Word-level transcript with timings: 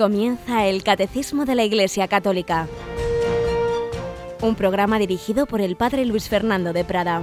Comienza 0.00 0.64
el 0.64 0.82
Catecismo 0.82 1.44
de 1.44 1.54
la 1.54 1.62
Iglesia 1.62 2.08
Católica, 2.08 2.68
un 4.40 4.54
programa 4.54 4.98
dirigido 4.98 5.44
por 5.44 5.60
el 5.60 5.76
Padre 5.76 6.06
Luis 6.06 6.26
Fernando 6.26 6.72
de 6.72 6.86
Prada. 6.86 7.20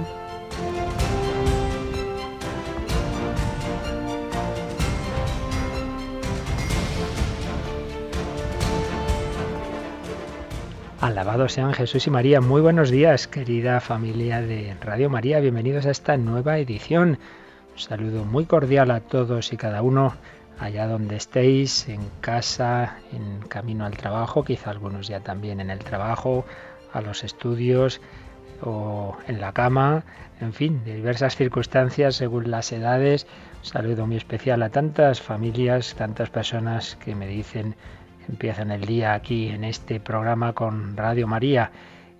Alabados 11.00 11.54
sean 11.54 11.72
Jesús 11.72 12.06
y 12.06 12.10
María. 12.10 12.40
Muy 12.40 12.60
buenos 12.60 12.90
días, 12.92 13.26
querida 13.26 13.80
familia 13.80 14.40
de 14.40 14.76
Radio 14.80 15.10
María. 15.10 15.40
Bienvenidos 15.40 15.84
a 15.84 15.90
esta 15.90 16.16
nueva 16.16 16.58
edición. 16.58 17.18
Un 17.72 17.78
saludo 17.80 18.24
muy 18.24 18.44
cordial 18.44 18.92
a 18.92 19.00
todos 19.00 19.52
y 19.52 19.56
cada 19.56 19.82
uno 19.82 20.14
allá 20.58 20.86
donde 20.86 21.16
estéis, 21.16 21.88
en 21.88 22.08
casa, 22.20 22.96
en 23.12 23.40
camino 23.48 23.84
al 23.84 23.96
trabajo, 23.96 24.44
quizá 24.44 24.70
algunos 24.70 25.08
ya 25.08 25.20
también 25.20 25.60
en 25.60 25.70
el 25.70 25.78
trabajo, 25.78 26.44
a 26.92 27.00
los 27.00 27.24
estudios 27.24 28.00
o 28.62 29.16
en 29.26 29.40
la 29.40 29.52
cama, 29.52 30.04
en 30.40 30.52
fin, 30.52 30.82
de 30.84 30.96
diversas 30.96 31.36
circunstancias 31.36 32.16
según 32.16 32.50
las 32.50 32.72
edades. 32.72 33.26
Un 33.60 33.64
saludo 33.64 34.06
muy 34.06 34.16
especial 34.16 34.62
a 34.62 34.70
tantas 34.70 35.20
familias, 35.20 35.94
tantas 35.94 36.30
personas 36.30 36.96
que 36.96 37.14
me 37.14 37.26
dicen 37.26 37.76
empiezan 38.28 38.70
el 38.70 38.84
día 38.84 39.14
aquí 39.14 39.48
en 39.48 39.64
este 39.64 40.00
programa 40.00 40.52
con 40.52 40.96
Radio 40.96 41.26
María 41.26 41.72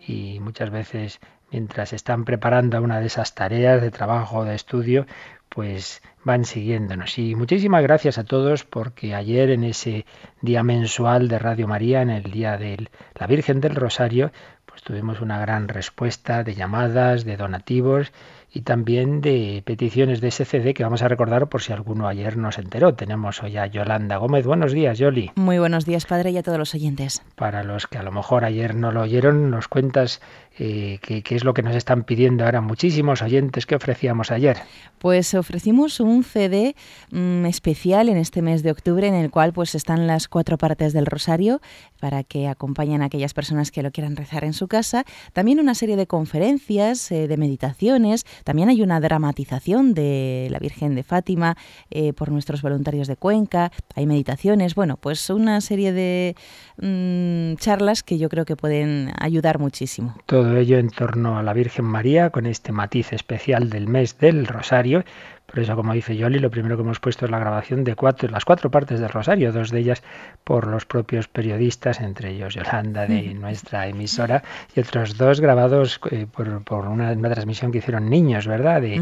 y 0.06 0.41
muchas 0.41 0.70
veces 0.70 1.20
mientras 1.50 1.92
están 1.92 2.25
preparando 2.25 2.80
una 2.83 3.00
de 3.00 3.06
esas 3.06 3.34
tareas 3.34 3.80
de 3.80 3.91
trabajo 3.91 4.39
o 4.39 4.45
de 4.45 4.55
estudio, 4.55 5.06
pues 5.49 6.03
van 6.25 6.45
siguiéndonos. 6.45 7.19
Y 7.19 7.35
muchísimas 7.35 7.83
gracias 7.83 8.19
a 8.19 8.25
todos 8.25 8.65
porque 8.65 9.15
ayer 9.15 9.51
en 9.51 9.65
ese 9.65 10.05
día 10.41 10.63
mensual 10.63 11.29
de 11.29 11.39
Radio 11.39 11.67
María, 11.69 12.03
en 12.03 12.11
el 12.11 12.31
día 12.31 12.57
de 12.57 12.89
la 13.15 13.27
Virgen 13.27 13.61
del 13.61 13.75
Rosario, 13.75 14.33
pues 14.67 14.83
tuvimos 14.83 15.21
una 15.21 15.39
gran 15.39 15.69
respuesta 15.69 16.45
de 16.45 16.55
llamadas, 16.55 17.25
de 17.25 17.37
donativos 17.37 18.13
y 18.53 18.63
también 18.63 19.21
de 19.21 19.63
peticiones 19.65 20.21
de 20.21 20.29
ese 20.29 20.45
CD 20.45 20.73
que 20.73 20.83
vamos 20.83 21.03
a 21.03 21.09
recordar 21.09 21.49
por 21.49 21.63
si 21.63 21.73
alguno 21.73 22.09
ayer 22.09 22.37
no 22.37 22.51
se 22.53 22.63
enteró. 22.63 22.95
Tenemos 22.95 23.43
hoy 23.43 23.57
a 23.59 23.67
Yolanda 23.67 24.17
Gómez. 24.17 24.47
Buenos 24.47 24.73
días, 24.73 24.99
Yoli. 24.99 25.31
Muy 25.35 25.59
buenos 25.59 25.85
días, 25.85 26.07
padre, 26.07 26.31
y 26.31 26.39
a 26.39 26.43
todos 26.43 26.59
los 26.59 26.75
oyentes. 26.75 27.23
Para 27.35 27.63
los 27.63 27.87
que 27.87 27.99
a 27.99 28.03
lo 28.03 28.13
mejor 28.13 28.45
ayer 28.45 28.75
no 28.75 28.91
lo 28.93 29.03
oyeron, 29.03 29.51
nos 29.51 29.69
cuentas 29.69 30.23
eh, 30.59 30.98
qué, 31.01 31.23
es 31.34 31.45
lo 31.45 31.55
que 31.55 31.62
nos 31.62 31.77
están 31.77 32.05
pidiendo 32.05 32.45
ahora 32.45 32.61
muchísimos 32.61 33.23
oyentes 33.23 33.67
que 33.67 33.75
ofrecíamos 33.77 34.31
ayer. 34.31 34.59
Pues 34.98 35.34
ofrecimos 35.34 36.01
un 36.01 36.25
CD 36.25 36.75
mm, 37.11 37.47
especial 37.47 38.09
en 38.09 38.17
este 38.17 38.42
mes 38.42 38.62
de 38.62 38.70
octubre 38.70 39.06
en 39.06 39.14
el 39.14 39.31
cual 39.31 39.53
pues 39.53 39.75
están 39.75 40.06
las 40.06 40.29
cuatro 40.29 40.59
partes 40.59 40.92
del 40.92 41.06
rosario 41.06 41.61
para 42.01 42.25
que 42.25 42.48
acompañen 42.48 43.03
a 43.03 43.06
aquellas 43.06 43.34
personas 43.34 43.70
que 43.70 43.83
lo 43.83 43.91
quieran 43.91 44.17
rezar 44.17 44.45
en 44.45 44.53
su 44.53 44.69
casa. 44.69 45.05
También 45.33 45.61
una 45.61 45.75
serie 45.75 45.97
de 45.97 46.06
conferencias, 46.06 47.11
eh, 47.12 47.29
de 47.29 47.36
meditaciones. 47.36 48.25
También 48.45 48.69
hay 48.69 48.83
una 48.83 49.01
dramatización 49.01 49.95
de 49.95 50.48
la 50.51 50.59
Virgen 50.59 50.95
de 50.95 51.03
Fátima 51.03 51.56
eh, 51.91 52.12
por 52.12 52.31
nuestros 52.31 52.62
voluntarios 52.62 53.09
de 53.09 53.17
Cuenca. 53.17 53.70
Hay 53.95 54.06
meditaciones. 54.06 54.75
Bueno, 54.75 54.97
pues 54.97 55.31
una 55.31 55.61
serie 55.61 55.92
de 55.92 56.36
mm, 56.81 57.56
charlas 57.56 58.03
que 58.03 58.19
yo 58.19 58.29
creo 58.29 58.45
que 58.45 58.56
pueden 58.56 59.12
ayudar 59.19 59.59
muchísimo. 59.59 60.14
Todo 60.27 60.48
ello 60.57 60.79
en 60.79 60.91
torno 60.91 61.39
a 61.39 61.43
la 61.43 61.53
Virgen 61.53 61.85
María, 61.85 62.31
con 62.31 62.47
este 62.47 62.73
matiz 62.73 63.13
especial 63.13 63.71
del 63.71 63.89
mes 63.89 64.19
del 64.19 64.47
Rosario. 64.47 65.05
Por 65.51 65.61
eso, 65.61 65.75
como 65.77 65.95
dice 65.95 66.14
Yoli, 66.14 66.41
lo 66.41 66.51
primero 66.51 66.77
que 66.77 66.83
hemos 66.83 67.01
puesto 67.01 67.25
es 67.25 67.31
la 67.31 67.39
grabación 67.39 67.83
de 67.83 67.95
cuatro, 67.95 68.29
las 68.29 68.45
cuatro 68.45 68.70
partes 68.70 69.01
del 69.01 69.09
Rosario, 69.09 69.51
dos 69.51 69.70
de 69.70 69.79
ellas 69.79 70.03
por 70.45 70.67
los 70.67 70.85
propios 70.85 71.27
periodistas, 71.27 72.01
entre 72.01 72.33
ellos 72.33 72.55
Yolanda 72.55 73.07
de 73.07 73.33
nuestra 73.35 73.87
emisora, 73.87 74.42
y 74.77 74.81
otros 74.81 75.17
dos 75.17 75.41
grabados 75.41 76.01
eh, 76.11 76.27
por, 76.31 76.87
una, 76.87 77.17
transmisión 77.17 77.73
que 77.73 77.79
hicieron 77.79 78.11
niños, 78.11 78.47
¿verdad? 78.47 78.83
De, 78.83 79.01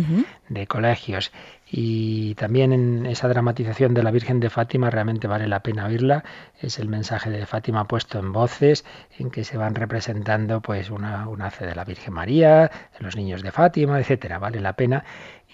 de 0.49 0.67
colegios. 0.69 1.33
Y 1.69 2.37
también 2.37 2.73
en 2.73 3.07
esa 3.07 3.27
dramatización 3.27 3.93
de 3.93 4.05
la 4.05 4.13
Virgen 4.13 4.39
de 4.39 4.51
Fátima 4.51 4.89
realmente 4.89 5.27
vale 5.27 5.49
la 5.49 5.61
pena 5.61 5.87
oírla. 5.87 6.23
Es 6.61 6.79
el 6.79 6.89
mensaje 6.89 7.29
de 7.29 7.45
Fátima 7.45 7.89
puesto 7.89 8.21
en 8.21 8.33
voces, 8.33 8.85
en 9.19 9.33
que 9.33 9.43
se 9.43 9.57
van 9.57 9.75
representando 9.75 10.61
pues 10.61 10.91
una, 10.91 11.29
una 11.29 11.51
fe 11.51 11.67
de 11.67 11.75
la 11.75 11.85
Virgen 11.85 12.15
María, 12.15 12.71
de 12.97 13.01
los 13.01 13.17
niños 13.17 13.43
de 13.43 13.51
Fátima, 13.51 13.99
etcétera. 13.99 14.39
Vale 14.39 14.61
la 14.61 14.75
pena 14.75 15.05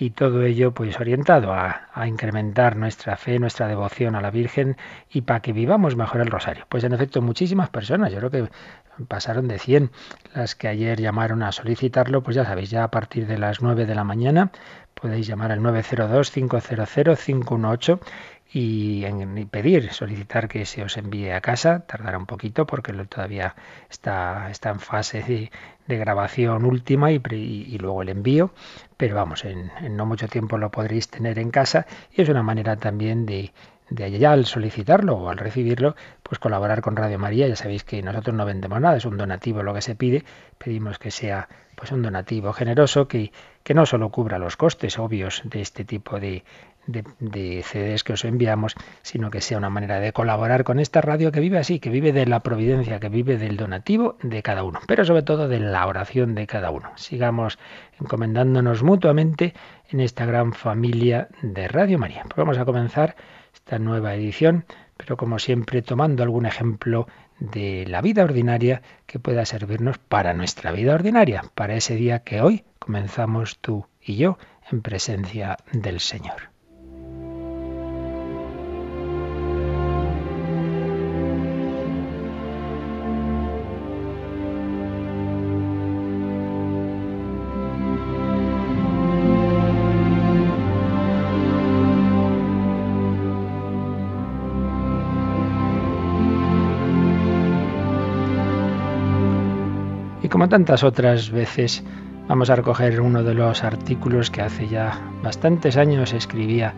y 0.02 0.10
todo 0.10 0.42
ello 0.42 0.74
pues 0.74 0.98
orientado 0.98 1.54
a, 1.54 1.86
incrementar 2.06 2.74
nuestra 2.74 3.16
fe, 3.16 3.38
nuestra 3.38 3.68
devoción 3.68 4.16
a 4.16 4.20
la 4.20 4.32
Virgen 4.32 4.76
y 5.08 5.20
para 5.20 5.40
que 5.40 5.52
vivamos 5.52 5.94
mejor 5.94 6.22
el 6.22 6.26
rosario. 6.26 6.66
Pues 6.68 6.82
en 6.82 6.92
efecto 6.92 7.22
muchísimas 7.22 7.70
personas, 7.70 8.10
yo 8.10 8.18
creo 8.18 8.30
que 8.30 8.48
pasaron 9.06 9.46
de 9.46 9.60
100 9.60 9.92
las 10.34 10.56
que 10.56 10.66
ayer 10.66 11.00
llamaron 11.00 11.44
a 11.44 11.52
solicitarlo, 11.52 12.24
pues 12.24 12.34
ya 12.34 12.44
sabéis, 12.44 12.70
ya 12.70 12.82
a 12.82 12.90
partir 12.90 13.28
de 13.28 13.38
las 13.38 13.62
9 13.62 13.86
de 13.86 13.94
la 13.94 14.02
mañana 14.02 14.50
podéis 14.94 15.28
llamar 15.28 15.52
al 15.52 15.60
902-500-518 15.60 18.00
y, 18.52 19.04
en, 19.04 19.48
pedir, 19.48 19.92
solicitar 19.92 20.48
que 20.48 20.66
se 20.66 20.82
os 20.82 20.96
envíe 20.96 21.30
a 21.30 21.40
casa. 21.40 21.86
Tardará 21.86 22.18
un 22.18 22.26
poquito 22.26 22.66
porque 22.66 22.92
todavía 22.92 23.54
está, 23.88 24.50
está 24.50 24.70
en 24.70 24.80
fase 24.80 25.22
de, 25.22 25.52
grabación 25.88 26.64
última 26.64 27.12
y, 27.12 27.20
y, 27.30 27.78
luego 27.78 28.02
el 28.02 28.08
envío. 28.08 28.52
Pero 28.96 29.14
vamos, 29.14 29.44
en, 29.44 29.70
en 29.80 29.96
no 29.96 30.06
mucho 30.06 30.28
tiempo 30.28 30.58
lo 30.58 30.70
podréis 30.70 31.08
tener 31.08 31.38
en 31.38 31.50
casa 31.50 31.86
y 32.12 32.22
es 32.22 32.28
una 32.28 32.42
manera 32.42 32.76
también 32.76 33.26
de, 33.26 33.52
de 33.94 34.04
allá 34.04 34.32
al 34.32 34.46
solicitarlo 34.46 35.16
o 35.16 35.28
al 35.28 35.38
recibirlo, 35.38 35.94
pues 36.22 36.38
colaborar 36.38 36.80
con 36.80 36.96
Radio 36.96 37.18
María. 37.18 37.48
Ya 37.48 37.56
sabéis 37.56 37.84
que 37.84 38.02
nosotros 38.02 38.34
no 38.34 38.44
vendemos 38.44 38.80
nada, 38.80 38.96
es 38.96 39.04
un 39.04 39.16
donativo 39.16 39.62
lo 39.62 39.74
que 39.74 39.82
se 39.82 39.94
pide. 39.94 40.24
Pedimos 40.58 40.98
que 40.98 41.10
sea 41.10 41.48
pues 41.74 41.92
un 41.92 42.02
donativo 42.02 42.52
generoso 42.52 43.08
que, 43.08 43.32
que 43.62 43.74
no 43.74 43.86
solo 43.86 44.10
cubra 44.10 44.38
los 44.38 44.56
costes 44.56 44.98
obvios 44.98 45.42
de 45.44 45.60
este 45.60 45.84
tipo 45.84 46.20
de, 46.20 46.44
de, 46.86 47.62
CDs 47.62 48.04
que 48.04 48.14
os 48.14 48.24
enviamos, 48.24 48.74
sino 49.02 49.30
que 49.30 49.40
sea 49.40 49.58
una 49.58 49.70
manera 49.70 50.00
de 50.00 50.12
colaborar 50.12 50.64
con 50.64 50.80
esta 50.80 51.00
radio 51.00 51.32
que 51.32 51.40
vive 51.40 51.58
así, 51.58 51.78
que 51.78 51.90
vive 51.90 52.12
de 52.12 52.26
la 52.26 52.40
providencia, 52.40 53.00
que 53.00 53.08
vive 53.08 53.38
del 53.38 53.56
donativo 53.56 54.16
de 54.22 54.42
cada 54.42 54.64
uno, 54.64 54.80
pero 54.86 55.04
sobre 55.04 55.22
todo 55.22 55.48
de 55.48 55.60
la 55.60 55.86
oración 55.86 56.34
de 56.34 56.46
cada 56.46 56.70
uno. 56.70 56.90
Sigamos 56.96 57.58
encomendándonos 58.00 58.82
mutuamente 58.82 59.54
en 59.90 60.00
esta 60.00 60.26
gran 60.26 60.52
familia 60.52 61.28
de 61.42 61.68
Radio 61.68 61.98
María. 61.98 62.22
Pues 62.24 62.36
vamos 62.36 62.58
a 62.58 62.64
comenzar 62.64 63.16
esta 63.54 63.78
nueva 63.78 64.14
edición, 64.14 64.64
pero 64.96 65.16
como 65.16 65.38
siempre 65.38 65.82
tomando 65.82 66.22
algún 66.22 66.46
ejemplo 66.46 67.06
de 67.38 67.84
la 67.88 68.00
vida 68.00 68.22
ordinaria 68.22 68.82
que 69.06 69.18
pueda 69.18 69.44
servirnos 69.44 69.98
para 69.98 70.32
nuestra 70.32 70.72
vida 70.72 70.94
ordinaria, 70.94 71.44
para 71.54 71.74
ese 71.74 71.96
día 71.96 72.20
que 72.20 72.40
hoy 72.40 72.64
comenzamos 72.78 73.58
tú 73.58 73.86
y 74.00 74.16
yo 74.16 74.38
en 74.70 74.82
presencia 74.82 75.56
del 75.72 76.00
Señor. 76.00 76.51
Como 100.42 100.48
tantas 100.48 100.82
otras 100.82 101.30
veces, 101.30 101.84
vamos 102.26 102.50
a 102.50 102.56
recoger 102.56 103.00
uno 103.00 103.22
de 103.22 103.32
los 103.32 103.62
artículos 103.62 104.28
que 104.28 104.42
hace 104.42 104.66
ya 104.66 105.00
bastantes 105.22 105.76
años 105.76 106.12
escribía 106.12 106.74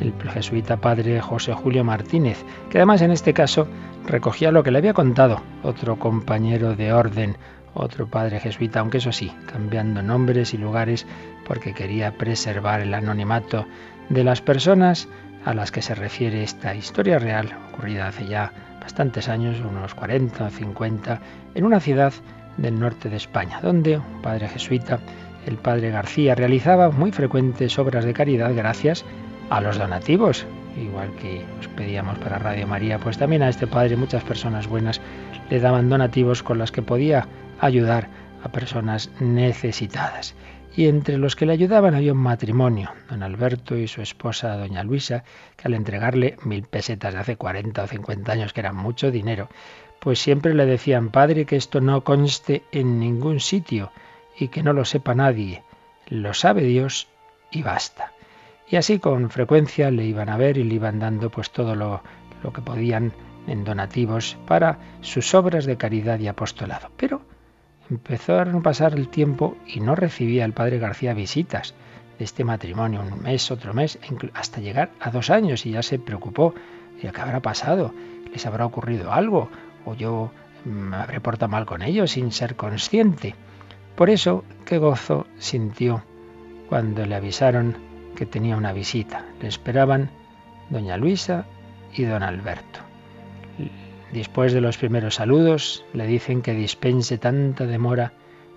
el 0.00 0.12
jesuita 0.30 0.78
padre 0.78 1.20
José 1.20 1.52
Julio 1.52 1.84
Martínez, 1.84 2.44
que 2.70 2.78
además 2.78 3.02
en 3.02 3.12
este 3.12 3.32
caso 3.32 3.68
recogía 4.04 4.50
lo 4.50 4.64
que 4.64 4.72
le 4.72 4.78
había 4.78 4.94
contado 4.94 5.40
otro 5.62 5.96
compañero 5.96 6.74
de 6.74 6.92
orden, 6.92 7.36
otro 7.72 8.08
padre 8.08 8.40
jesuita, 8.40 8.80
aunque 8.80 8.98
eso 8.98 9.12
sí, 9.12 9.32
cambiando 9.46 10.02
nombres 10.02 10.52
y 10.52 10.58
lugares 10.58 11.06
porque 11.46 11.72
quería 11.72 12.18
preservar 12.18 12.80
el 12.80 12.94
anonimato 12.94 13.64
de 14.08 14.24
las 14.24 14.40
personas 14.40 15.08
a 15.44 15.54
las 15.54 15.70
que 15.70 15.82
se 15.82 15.94
refiere 15.94 16.42
esta 16.42 16.74
historia 16.74 17.20
real, 17.20 17.56
ocurrida 17.68 18.08
hace 18.08 18.26
ya 18.26 18.50
bastantes 18.80 19.28
años, 19.28 19.60
unos 19.60 19.94
40 19.94 20.46
o 20.46 20.50
50, 20.50 21.20
en 21.54 21.64
una 21.64 21.78
ciudad 21.78 22.12
del 22.56 22.78
norte 22.78 23.08
de 23.08 23.16
España, 23.16 23.60
donde 23.60 23.98
un 23.98 24.22
padre 24.22 24.48
jesuita, 24.48 25.00
el 25.46 25.56
padre 25.56 25.90
García, 25.90 26.34
realizaba 26.34 26.90
muy 26.90 27.12
frecuentes 27.12 27.78
obras 27.78 28.04
de 28.04 28.14
caridad 28.14 28.54
gracias 28.54 29.04
a 29.50 29.60
los 29.60 29.78
donativos, 29.78 30.46
igual 30.80 31.10
que 31.16 31.44
os 31.60 31.68
pedíamos 31.68 32.18
para 32.18 32.38
Radio 32.38 32.66
María, 32.66 32.98
pues 32.98 33.18
también 33.18 33.42
a 33.42 33.48
este 33.48 33.66
padre 33.66 33.96
muchas 33.96 34.24
personas 34.24 34.66
buenas 34.66 35.00
le 35.50 35.60
daban 35.60 35.88
donativos 35.88 36.42
con 36.42 36.58
las 36.58 36.72
que 36.72 36.82
podía 36.82 37.26
ayudar 37.60 38.08
a 38.42 38.48
personas 38.50 39.10
necesitadas. 39.20 40.34
y 40.76 40.88
entre 40.88 41.18
los 41.18 41.36
que 41.36 41.46
le 41.46 41.52
ayudaban 41.52 41.94
había 41.94 42.12
un 42.12 42.18
matrimonio, 42.18 42.90
don 43.08 43.22
Alberto 43.22 43.76
y 43.76 43.86
su 43.86 44.02
esposa, 44.02 44.56
doña 44.56 44.82
Luisa, 44.82 45.22
que 45.56 45.68
al 45.68 45.74
entregarle 45.74 46.36
mil 46.42 46.64
pesetas 46.64 47.14
de 47.14 47.20
hace 47.20 47.36
40 47.36 47.80
o 47.80 47.86
50 47.86 48.32
años, 48.32 48.52
que 48.52 48.58
era 48.58 48.72
mucho 48.72 49.12
dinero, 49.12 49.48
pues 50.04 50.20
siempre 50.20 50.54
le 50.54 50.66
decían, 50.66 51.10
padre, 51.10 51.44
que 51.46 51.56
esto 51.56 51.80
no 51.80 52.04
conste 52.04 52.62
en 52.70 53.00
ningún 53.00 53.40
sitio 53.40 53.90
y 54.38 54.48
que 54.48 54.62
no 54.62 54.72
lo 54.72 54.84
sepa 54.84 55.14
nadie, 55.14 55.64
lo 56.06 56.34
sabe 56.34 56.62
Dios 56.62 57.08
y 57.50 57.62
basta. 57.62 58.12
Y 58.68 58.76
así 58.76 59.00
con 59.00 59.30
frecuencia 59.30 59.90
le 59.90 60.04
iban 60.04 60.28
a 60.28 60.36
ver 60.36 60.58
y 60.58 60.64
le 60.64 60.74
iban 60.74 61.00
dando 61.00 61.30
pues 61.30 61.50
todo 61.50 61.74
lo, 61.74 62.02
lo 62.42 62.52
que 62.52 62.62
podían 62.62 63.12
en 63.48 63.64
donativos 63.64 64.36
para 64.46 64.78
sus 65.00 65.34
obras 65.34 65.64
de 65.64 65.76
caridad 65.76 66.20
y 66.20 66.28
apostolado. 66.28 66.90
Pero 66.96 67.22
Empezó 67.90 68.40
a 68.40 68.46
pasar 68.62 68.94
el 68.94 69.08
tiempo 69.08 69.56
y 69.66 69.80
no 69.80 69.94
recibía 69.94 70.44
el 70.44 70.54
padre 70.54 70.78
García 70.78 71.12
visitas 71.12 71.74
de 72.18 72.24
este 72.24 72.42
matrimonio, 72.42 73.02
un 73.02 73.22
mes, 73.22 73.50
otro 73.50 73.74
mes, 73.74 73.98
hasta 74.32 74.60
llegar 74.60 74.90
a 75.00 75.10
dos 75.10 75.28
años 75.28 75.66
y 75.66 75.72
ya 75.72 75.82
se 75.82 75.98
preocupó. 75.98 76.54
¿Y 77.02 77.08
qué 77.08 77.20
habrá 77.20 77.40
pasado? 77.40 77.92
¿Les 78.32 78.46
habrá 78.46 78.64
ocurrido 78.64 79.12
algo? 79.12 79.50
¿O 79.84 79.94
yo 79.94 80.30
me 80.64 80.96
habré 80.96 81.20
portado 81.20 81.50
mal 81.50 81.66
con 81.66 81.82
ellos 81.82 82.12
sin 82.12 82.32
ser 82.32 82.56
consciente? 82.56 83.34
Por 83.96 84.10
eso, 84.10 84.44
qué 84.64 84.78
gozo 84.78 85.26
sintió 85.38 86.02
cuando 86.68 87.06
le 87.06 87.14
avisaron 87.14 87.76
que 88.16 88.26
tenía 88.26 88.56
una 88.56 88.72
visita. 88.72 89.24
Le 89.40 89.48
esperaban 89.48 90.10
doña 90.70 90.96
Luisa 90.96 91.46
y 91.94 92.04
don 92.04 92.22
Alberto. 92.22 92.80
Después 94.12 94.52
de 94.52 94.60
los 94.60 94.78
primeros 94.78 95.16
saludos, 95.16 95.84
le 95.92 96.06
dicen 96.06 96.42
que 96.42 96.54
dispense 96.54 97.18
tanta 97.18 97.66
demora 97.66 98.12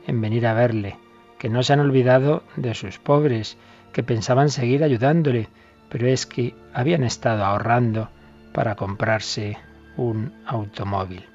en 0.06 0.22
venir 0.22 0.46
a 0.48 0.54
verle, 0.54 0.98
que 1.40 1.50
no 1.50 1.64
se 1.64 1.74
han 1.74 1.80
olvidado 1.80 2.44
de 2.56 2.74
sus 2.74 3.00
pobres, 3.00 3.58
que 3.92 4.04
pensaban 4.04 4.50
seguir 4.50 4.84
ayudándole, 4.84 5.50
pero 5.90 6.08
es 6.08 6.26
que 6.26 6.56
habían 6.74 7.04
estado 7.04 7.44
ahorrando 7.44 8.10
para 8.54 8.76
comprarse 8.76 9.58
un 9.98 10.34
automóvil. 10.46 11.26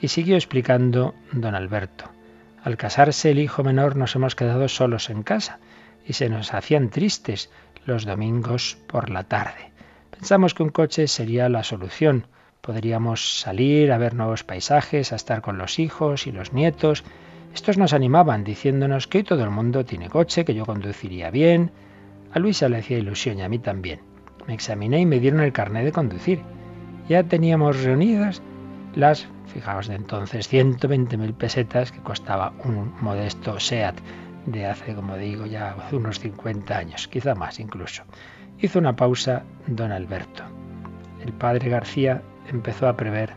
Y 0.00 0.08
siguió 0.08 0.36
explicando 0.36 1.14
don 1.32 1.54
Alberto. 1.54 2.04
Al 2.62 2.76
casarse 2.76 3.32
el 3.32 3.38
hijo 3.40 3.64
menor 3.64 3.96
nos 3.96 4.14
hemos 4.14 4.36
quedado 4.36 4.68
solos 4.68 5.10
en 5.10 5.22
casa 5.22 5.58
y 6.06 6.12
se 6.12 6.28
nos 6.28 6.54
hacían 6.54 6.90
tristes 6.90 7.50
los 7.84 8.04
domingos 8.04 8.78
por 8.86 9.10
la 9.10 9.24
tarde. 9.24 9.72
Pensamos 10.10 10.54
que 10.54 10.62
un 10.62 10.70
coche 10.70 11.08
sería 11.08 11.48
la 11.48 11.64
solución, 11.64 12.26
Podríamos 12.62 13.40
salir 13.40 13.90
a 13.90 13.98
ver 13.98 14.14
nuevos 14.14 14.44
paisajes, 14.44 15.12
a 15.12 15.16
estar 15.16 15.42
con 15.42 15.58
los 15.58 15.80
hijos 15.80 16.28
y 16.28 16.32
los 16.32 16.52
nietos. 16.52 17.02
Estos 17.52 17.76
nos 17.76 17.92
animaban 17.92 18.44
diciéndonos 18.44 19.08
que 19.08 19.18
hoy 19.18 19.24
todo 19.24 19.42
el 19.42 19.50
mundo 19.50 19.84
tiene 19.84 20.08
coche, 20.08 20.44
que 20.44 20.54
yo 20.54 20.64
conduciría 20.64 21.32
bien. 21.32 21.72
A 22.32 22.38
Luisa 22.38 22.68
le 22.68 22.78
hacía 22.78 22.98
ilusión 22.98 23.40
y 23.40 23.42
a 23.42 23.48
mí 23.48 23.58
también. 23.58 24.02
Me 24.46 24.54
examiné 24.54 25.00
y 25.00 25.06
me 25.06 25.18
dieron 25.18 25.40
el 25.40 25.52
carnet 25.52 25.84
de 25.84 25.90
conducir. 25.90 26.42
Ya 27.08 27.24
teníamos 27.24 27.82
reunidas 27.82 28.42
las, 28.94 29.28
fijaos 29.46 29.88
de 29.88 29.94
entonces, 29.96 30.52
120.000 30.52 31.34
pesetas 31.34 31.92
que 31.92 32.00
costaba 32.00 32.52
un 32.64 32.92
modesto 33.00 33.58
SEAT 33.58 33.96
de 34.46 34.66
hace, 34.66 34.94
como 34.94 35.16
digo, 35.16 35.46
ya 35.46 35.76
unos 35.92 36.18
50 36.18 36.76
años, 36.76 37.08
quizá 37.08 37.34
más 37.34 37.60
incluso. 37.60 38.04
Hizo 38.58 38.78
una 38.78 38.96
pausa 38.96 39.44
don 39.66 39.92
Alberto. 39.92 40.44
El 41.24 41.32
padre 41.32 41.70
García 41.70 42.22
empezó 42.50 42.88
a 42.88 42.96
prever 42.96 43.34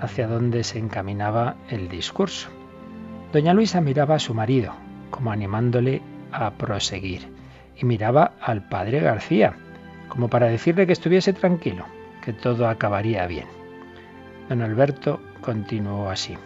hacia 0.00 0.26
dónde 0.26 0.64
se 0.64 0.78
encaminaba 0.78 1.56
el 1.68 1.88
discurso. 1.88 2.48
Doña 3.32 3.54
Luisa 3.54 3.80
miraba 3.80 4.16
a 4.16 4.20
su 4.20 4.34
marido, 4.34 4.72
como 5.10 5.30
animándole 5.30 6.02
a 6.32 6.50
proseguir, 6.52 7.28
y 7.76 7.84
miraba 7.84 8.32
al 8.40 8.68
padre 8.68 9.00
García, 9.00 9.54
como 10.08 10.28
para 10.28 10.46
decirle 10.46 10.86
que 10.86 10.92
estuviese 10.92 11.32
tranquilo, 11.32 11.84
que 12.28 12.34
todo 12.34 12.68
acabaría 12.68 13.26
bien. 13.26 13.46
Don 14.50 14.60
Alberto 14.60 15.18
continuó 15.40 16.10
así. 16.10 16.36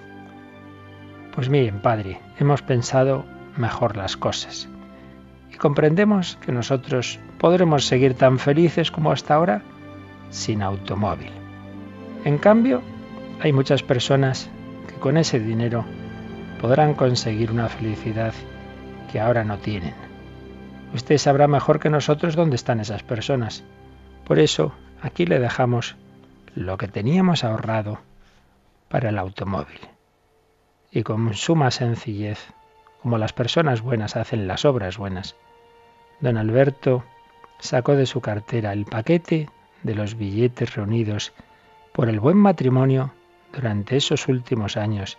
Pues 1.34 1.48
miren, 1.48 1.80
padre, 1.80 2.20
hemos 2.38 2.62
pensado 2.62 3.24
mejor 3.56 3.96
las 3.96 4.16
cosas 4.16 4.68
y 5.52 5.56
comprendemos 5.56 6.38
que 6.40 6.52
nosotros 6.52 7.18
podremos 7.38 7.84
seguir 7.84 8.14
tan 8.14 8.38
felices 8.38 8.92
como 8.92 9.10
hasta 9.10 9.34
ahora 9.34 9.62
sin 10.30 10.62
automóvil. 10.62 11.32
En 12.24 12.38
cambio, 12.38 12.80
hay 13.40 13.52
muchas 13.52 13.82
personas 13.82 14.48
que 14.86 14.94
con 15.00 15.16
ese 15.16 15.40
dinero 15.40 15.84
podrán 16.60 16.94
conseguir 16.94 17.50
una 17.50 17.68
felicidad 17.68 18.34
que 19.10 19.18
ahora 19.18 19.42
no 19.42 19.58
tienen. 19.58 19.94
Usted 20.94 21.18
sabrá 21.18 21.48
mejor 21.48 21.80
que 21.80 21.90
nosotros 21.90 22.36
dónde 22.36 22.54
están 22.54 22.78
esas 22.78 23.02
personas. 23.02 23.64
Por 24.24 24.38
eso, 24.38 24.72
aquí 25.02 25.26
le 25.26 25.38
dejamos 25.38 25.96
lo 26.54 26.78
que 26.78 26.88
teníamos 26.88 27.44
ahorrado 27.44 27.98
para 28.88 29.08
el 29.08 29.18
automóvil. 29.18 29.80
Y 30.90 31.02
con 31.02 31.34
suma 31.34 31.70
sencillez, 31.70 32.38
como 33.02 33.18
las 33.18 33.32
personas 33.32 33.80
buenas 33.80 34.16
hacen 34.16 34.46
las 34.46 34.64
obras 34.64 34.96
buenas, 34.98 35.34
don 36.20 36.36
Alberto 36.36 37.04
sacó 37.58 37.96
de 37.96 38.06
su 38.06 38.20
cartera 38.20 38.72
el 38.72 38.84
paquete 38.84 39.48
de 39.82 39.94
los 39.94 40.16
billetes 40.16 40.74
reunidos 40.76 41.32
por 41.92 42.08
el 42.08 42.20
buen 42.20 42.36
matrimonio 42.36 43.12
durante 43.52 43.96
esos 43.96 44.28
últimos 44.28 44.76
años 44.76 45.18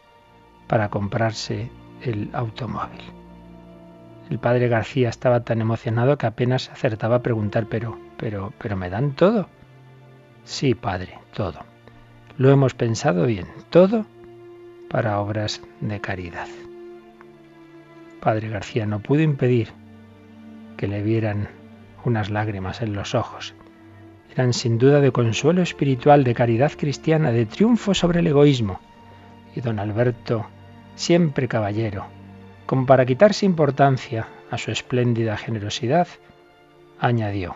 para 0.68 0.90
comprarse 0.90 1.70
el 2.02 2.30
automóvil. 2.34 3.02
El 4.30 4.40
padre 4.40 4.70
García 4.70 5.10
estaba 5.10 5.42
tan 5.42 5.60
emocionado 5.60 6.18
que 6.18 6.26
apenas 6.26 6.70
acertaba 6.70 7.18
a 7.18 7.22
preguntar, 7.22 7.68
pero, 7.70 8.00
pero, 8.18 8.54
pero 8.58 8.78
¿me 8.78 8.90
dan 8.90 9.12
todo? 9.12 9.50
Sí, 10.44 10.76
padre, 10.76 11.20
todo. 11.34 11.60
Lo 12.38 12.52
hemos 12.52 12.74
pensado 12.74 13.26
bien, 13.26 13.48
todo 13.70 14.06
para 14.90 15.20
obras 15.20 15.62
de 15.82 16.00
caridad. 16.00 16.48
Padre 18.20 18.50
García 18.50 18.86
no 18.86 19.00
pudo 19.00 19.22
impedir 19.22 19.70
que 20.78 20.88
le 20.88 21.02
vieran 21.02 21.50
unas 22.06 22.30
lágrimas 22.30 22.82
en 22.82 22.94
los 22.94 23.16
ojos 23.16 23.54
eran 24.34 24.54
sin 24.54 24.80
duda 24.80 25.00
de 25.00 25.12
consuelo 25.12 25.62
espiritual, 25.62 26.24
de 26.24 26.34
caridad 26.34 26.72
cristiana, 26.76 27.32
de 27.32 27.46
triunfo 27.46 27.94
sobre 27.94 28.20
el 28.20 28.28
egoísmo. 28.28 28.80
Y 29.56 29.62
don 29.62 29.78
Alberto, 29.78 30.48
siempre 30.96 31.48
caballero, 31.48 32.08
como 32.66 32.88
para 32.88 33.06
quitarse 33.06 33.46
importancia 33.46 34.28
a 34.50 34.58
su 34.58 34.72
espléndida 34.72 35.38
generosidad, 35.38 36.08
añadió, 37.00 37.56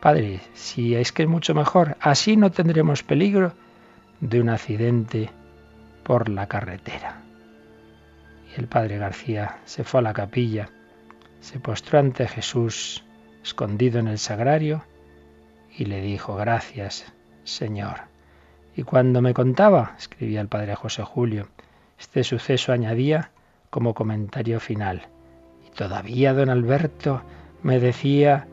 Padre, 0.00 0.40
si 0.54 0.94
es 0.94 1.12
que 1.12 1.24
es 1.24 1.28
mucho 1.28 1.54
mejor, 1.54 1.96
así 2.00 2.36
no 2.36 2.50
tendremos 2.50 3.02
peligro 3.02 3.52
de 4.20 4.40
un 4.40 4.48
accidente 4.48 5.30
por 6.04 6.28
la 6.28 6.46
carretera. 6.46 7.22
Y 8.54 8.60
el 8.60 8.68
padre 8.68 8.98
García 8.98 9.58
se 9.64 9.84
fue 9.84 10.00
a 10.00 10.04
la 10.04 10.12
capilla, 10.12 10.70
se 11.40 11.58
postró 11.58 11.98
ante 11.98 12.28
Jesús 12.28 13.04
escondido 13.42 13.98
en 13.98 14.08
el 14.08 14.18
sagrario 14.18 14.84
y 15.76 15.86
le 15.86 16.00
dijo, 16.00 16.36
gracias, 16.36 17.12
Señor. 17.44 18.02
Y 18.76 18.84
cuando 18.84 19.20
me 19.20 19.34
contaba, 19.34 19.94
escribía 19.98 20.40
el 20.40 20.48
padre 20.48 20.76
José 20.76 21.02
Julio, 21.02 21.48
este 21.98 22.22
suceso 22.22 22.72
añadía 22.72 23.32
como 23.70 23.94
comentario 23.94 24.60
final. 24.60 25.08
Y 25.66 25.70
todavía 25.74 26.32
don 26.34 26.50
Alberto 26.50 27.22
me 27.62 27.80
decía 27.80 28.46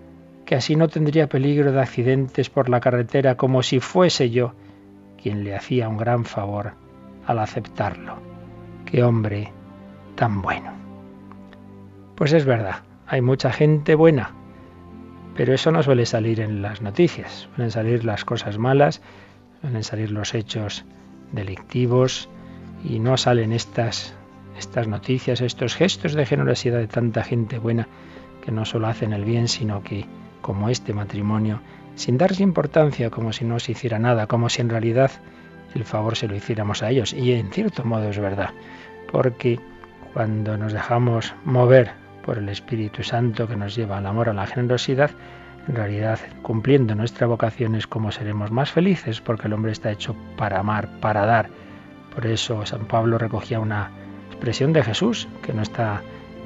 que 0.46 0.56
así 0.56 0.76
no 0.76 0.88
tendría 0.88 1.28
peligro 1.28 1.72
de 1.72 1.82
accidentes 1.82 2.50
por 2.50 2.70
la 2.70 2.80
carretera 2.80 3.36
como 3.36 3.64
si 3.64 3.80
fuese 3.80 4.30
yo 4.30 4.54
quien 5.22 5.44
le 5.44 5.56
hacía 5.56 5.90
un 5.90 5.98
gran 5.98 6.24
favor 6.26 6.74
al 7.26 7.40
aceptarlo. 7.40 8.20
Qué 8.86 9.04
hombre 9.04 9.52
tan 10.16 10.42
bueno. 10.42 10.72
Pues 12.16 12.32
es 12.34 12.46
verdad, 12.46 12.84
hay 13.08 13.22
mucha 13.22 13.52
gente 13.52 13.96
buena, 13.96 14.32
pero 15.36 15.54
eso 15.54 15.72
no 15.72 15.82
suele 15.84 16.06
salir 16.06 16.40
en 16.40 16.62
las 16.62 16.82
noticias. 16.82 17.50
Suelen 17.56 17.72
salir 17.72 18.06
las 18.06 18.24
cosas 18.24 18.58
malas, 18.58 19.02
suelen 19.62 19.84
salir 19.84 20.12
los 20.12 20.34
hechos 20.34 20.86
delictivos 21.32 22.30
y 22.84 23.00
no 23.00 23.18
salen 23.18 23.52
estas, 23.52 24.14
estas 24.58 24.88
noticias, 24.88 25.42
estos 25.42 25.76
gestos 25.76 26.14
de 26.14 26.26
generosidad 26.26 26.78
de 26.78 26.88
tanta 26.88 27.24
gente 27.24 27.58
buena 27.58 27.88
que 28.44 28.52
no 28.52 28.64
solo 28.64 28.88
hacen 28.88 29.12
el 29.12 29.26
bien, 29.26 29.48
sino 29.48 29.82
que, 29.82 30.06
como 30.46 30.70
este 30.70 30.94
matrimonio, 30.94 31.60
sin 31.96 32.20
darse 32.20 32.44
importancia, 32.44 33.10
como 33.10 33.34
si 33.34 33.44
no 33.46 33.58
se 33.58 33.72
hiciera 33.72 33.98
nada, 33.98 34.28
como 34.28 34.48
si 34.48 34.62
en 34.62 34.70
realidad 34.70 35.10
el 35.74 35.86
favor 35.86 36.16
se 36.16 36.28
lo 36.28 36.36
hiciéramos 36.36 36.84
a 36.84 36.92
ellos. 36.92 37.14
Y 37.14 37.32
en 37.34 37.52
cierto 37.52 37.84
modo 37.84 38.10
es 38.10 38.20
verdad, 38.20 38.52
porque 39.12 39.60
cuando 40.14 40.56
nos 40.56 40.72
dejamos 40.72 41.34
mover 41.46 41.94
por 42.24 42.38
el 42.38 42.48
Espíritu 42.50 43.02
Santo 43.02 43.48
que 43.48 43.56
nos 43.56 43.76
lleva 43.76 43.98
al 43.98 44.06
amor, 44.06 44.30
a 44.30 44.34
la 44.34 44.46
generosidad, 44.46 45.10
en 45.68 45.76
realidad 45.76 46.20
cumpliendo 46.44 46.94
nuestra 46.94 47.26
vocación 47.26 47.74
es 47.74 47.88
como 47.88 48.12
seremos 48.12 48.52
más 48.52 48.70
felices, 48.70 49.22
porque 49.22 49.48
el 49.48 49.54
hombre 49.54 49.72
está 49.72 49.90
hecho 49.90 50.16
para 50.38 50.60
amar, 50.60 51.00
para 51.00 51.26
dar. 51.26 51.50
Por 52.14 52.28
eso 52.28 52.68
San 52.68 52.86
Pablo 52.86 53.18
recogía 53.18 53.60
una 53.60 53.90
expresión 54.28 54.74
de 54.74 54.84
Jesús, 54.84 55.28
que 55.42 55.54
no 55.54 55.64
está 55.64 56.04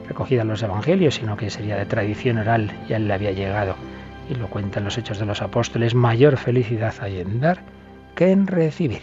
recogida 0.10 0.42
en 0.42 0.50
los 0.50 0.64
evangelios, 0.64 1.16
sino 1.16 1.38
que 1.38 1.50
sería 1.50 1.78
de 1.78 1.86
tradición 1.86 2.40
oral 2.40 2.72
y 2.90 2.94
a 2.94 2.98
él 2.98 3.08
le 3.08 3.14
había 3.14 3.32
llegado. 3.32 3.76
Y 4.30 4.36
lo 4.36 4.50
cuentan 4.50 4.84
los 4.84 4.98
hechos 4.98 5.20
de 5.20 5.26
los 5.26 5.42
apóstoles, 5.42 5.96
mayor 5.96 6.38
felicidad 6.38 6.94
hay 7.00 7.20
en 7.20 7.40
dar 7.40 7.60
que 8.16 8.32
en 8.32 8.48
recibir. 8.48 9.02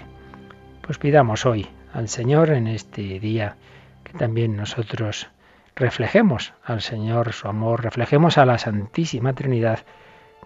Pues 0.82 0.98
pidamos 0.98 1.46
hoy 1.46 1.68
al 1.92 2.08
Señor 2.08 2.50
en 2.50 2.66
este 2.66 3.18
día 3.20 3.56
que 4.04 4.18
también 4.18 4.56
nosotros 4.56 5.28
reflejemos 5.74 6.52
al 6.64 6.80
Señor 6.82 7.32
su 7.32 7.48
amor, 7.48 7.84
reflejemos 7.84 8.36
a 8.38 8.44
la 8.44 8.58
Santísima 8.58 9.32
Trinidad, 9.32 9.80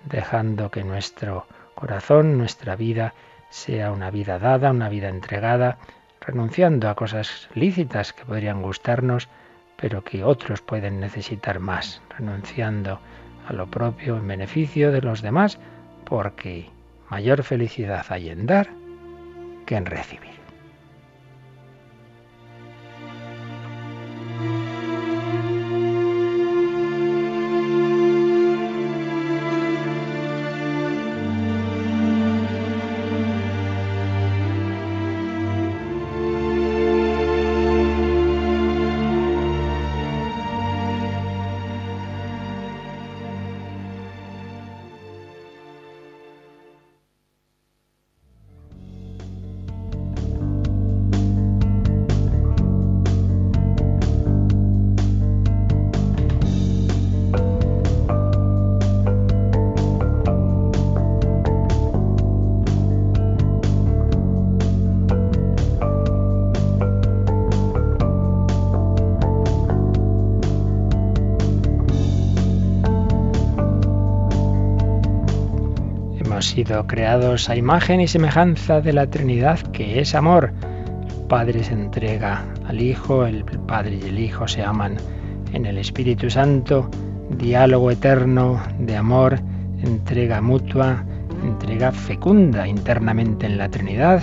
dejando 0.04 0.70
que 0.70 0.84
nuestro 0.84 1.46
corazón, 1.74 2.38
nuestra 2.38 2.76
vida, 2.76 3.14
sea 3.48 3.92
una 3.92 4.10
vida 4.10 4.38
dada, 4.38 4.70
una 4.70 4.88
vida 4.88 5.08
entregada, 5.08 5.78
renunciando 6.20 6.88
a 6.88 6.94
cosas 6.94 7.48
lícitas 7.54 8.12
que 8.12 8.24
podrían 8.24 8.62
gustarnos, 8.62 9.28
pero 9.80 10.04
que 10.04 10.22
otros 10.24 10.60
pueden 10.60 11.00
necesitar 11.00 11.58
más, 11.58 12.02
renunciando 12.18 13.00
a 13.48 13.52
lo 13.52 13.66
propio 13.66 14.16
en 14.18 14.28
beneficio 14.28 14.92
de 14.92 15.00
los 15.00 15.22
demás, 15.22 15.58
porque 16.04 16.68
mayor 17.08 17.42
felicidad 17.42 18.04
hay 18.10 18.28
en 18.28 18.46
dar 18.46 18.68
que 19.64 19.76
en 19.76 19.86
recibir. 19.86 20.29
Sido 76.50 76.84
creados 76.88 77.48
a 77.48 77.54
imagen 77.54 78.00
y 78.00 78.08
semejanza 78.08 78.80
de 78.80 78.92
la 78.92 79.08
Trinidad, 79.08 79.60
que 79.70 80.00
es 80.00 80.16
amor. 80.16 80.52
El 81.08 81.26
Padre 81.28 81.62
se 81.62 81.74
entrega 81.74 82.44
al 82.66 82.82
Hijo, 82.82 83.24
el 83.24 83.44
Padre 83.44 84.00
y 84.02 84.08
el 84.08 84.18
Hijo 84.18 84.48
se 84.48 84.64
aman 84.64 84.96
en 85.52 85.64
el 85.64 85.78
Espíritu 85.78 86.28
Santo, 86.28 86.90
diálogo 87.38 87.92
eterno 87.92 88.60
de 88.80 88.96
amor, 88.96 89.38
entrega 89.84 90.40
mutua, 90.40 91.04
entrega 91.44 91.92
fecunda 91.92 92.66
internamente 92.66 93.46
en 93.46 93.56
la 93.56 93.68
Trinidad. 93.68 94.20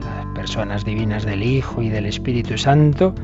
Las 0.00 0.26
personas 0.34 0.84
divinas 0.84 1.24
del 1.24 1.42
Hijo 1.42 1.80
y 1.80 1.88
del 1.88 2.04
Espíritu 2.04 2.58
Santo 2.58 3.14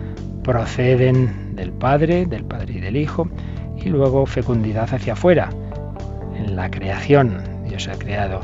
proceden 0.42 1.54
del 1.54 1.72
Padre, 1.72 2.24
del 2.24 2.44
Padre 2.44 2.72
y 2.72 2.80
del 2.80 2.96
Hijo, 2.96 3.28
y 3.76 3.90
luego 3.90 4.24
fecundidad 4.24 4.88
hacia 4.94 5.12
afuera, 5.12 5.50
en 6.34 6.56
la 6.56 6.70
creación, 6.70 7.47
Dios 7.78 7.94
ha 7.94 7.98
creado 7.98 8.40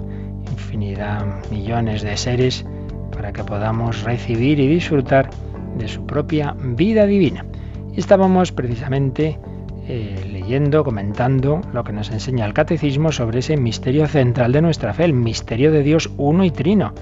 infinidad, 0.49 1.27
millones 1.51 2.03
de 2.03 2.17
seres 2.17 2.65
para 3.11 3.33
que 3.33 3.43
podamos 3.43 4.05
recibir 4.05 4.61
y 4.61 4.69
disfrutar 4.69 5.29
de 5.77 5.89
su 5.89 6.07
propia 6.07 6.55
vida 6.57 7.05
divina. 7.05 7.45
Y 7.93 7.99
estábamos 7.99 8.53
precisamente 8.53 9.41
eh, 9.89 10.31
leyendo, 10.33 10.85
comentando 10.85 11.63
lo 11.73 11.83
que 11.83 11.93
nos 11.93 12.13
enseña 12.13 12.47
el 12.47 12.55
catecismo 12.55 13.11
sobre 13.11 13.41
ese 13.41 13.57
misterio 13.57 14.07
central 14.07 14.53
de 14.53 14.63
nuestra 14.63 14.95
fe, 14.95 15.05
el 15.05 15.15
misterio 15.15 15.73
de 15.73 15.83
Dios 15.83 16.13
uno 16.17 16.45
y 16.45 16.53
trino, 16.53 16.95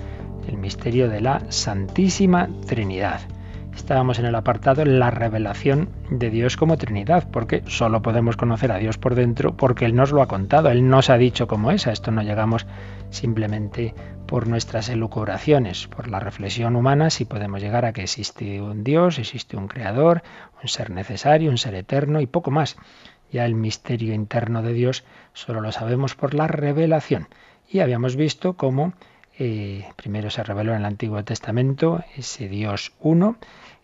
el 0.49 0.57
misterio 0.57 1.11
de 1.11 1.21
la 1.21 1.43
Santísima 1.51 2.49
Trinidad. 2.67 3.21
Estábamos 3.75 4.19
en 4.19 4.27
el 4.27 4.35
apartado 4.35 4.85
la 4.85 5.11
revelación 5.11 5.89
de 6.11 6.31
Dios 6.31 6.57
como 6.57 6.77
Trinidad, 6.77 7.29
porque 7.31 7.63
solo 7.67 8.03
podemos 8.03 8.37
conocer 8.37 8.71
a 8.71 8.79
Dios 8.79 8.99
por 8.99 9.15
dentro 9.15 9.57
porque 9.57 9.87
Él 9.87 9.95
nos 9.95 10.13
lo 10.13 10.23
ha 10.23 10.29
contado, 10.29 10.71
Él 10.71 10.89
nos 10.89 11.11
ha 11.11 11.17
dicho 11.17 11.47
cómo 11.47 11.71
es, 11.71 11.87
a 11.87 11.93
esto 11.93 12.11
no 12.11 12.23
llegamos 12.23 12.67
simplemente 13.11 13.95
por 14.27 14.47
nuestras 14.47 14.89
elucubraciones, 14.89 15.89
por 15.89 16.09
la 16.09 16.21
reflexión 16.21 16.77
humana, 16.77 17.11
si 17.11 17.25
podemos 17.25 17.61
llegar 17.61 17.85
a 17.85 17.93
que 17.93 18.03
existe 18.03 18.61
un 18.63 18.85
Dios, 18.85 19.19
existe 19.19 19.57
un 19.57 19.69
Creador, 19.69 20.23
un 20.63 20.69
ser 20.69 20.91
necesario, 20.91 21.51
un 21.51 21.59
ser 21.59 21.75
eterno 21.75 22.21
y 22.21 22.27
poco 22.27 22.51
más. 22.51 22.77
Ya 23.31 23.47
el 23.47 23.55
misterio 23.55 24.15
interno 24.15 24.63
de 24.63 24.75
Dios 24.75 25.05
solo 25.33 25.61
lo 25.61 25.73
sabemos 25.73 26.15
por 26.15 26.35
la 26.35 26.47
revelación. 26.47 27.29
Y 27.69 27.81
habíamos 27.81 28.17
visto 28.17 28.55
cómo 28.55 28.93
eh, 29.45 29.85
primero 29.97 30.31
se 30.31 30.45
reveló 30.45 30.71
en 30.71 30.79
el 30.79 30.85
Antiguo 30.85 31.25
Testamento 31.25 32.05
ese 32.17 32.49
Dios 32.49 32.93
uno, 33.01 33.39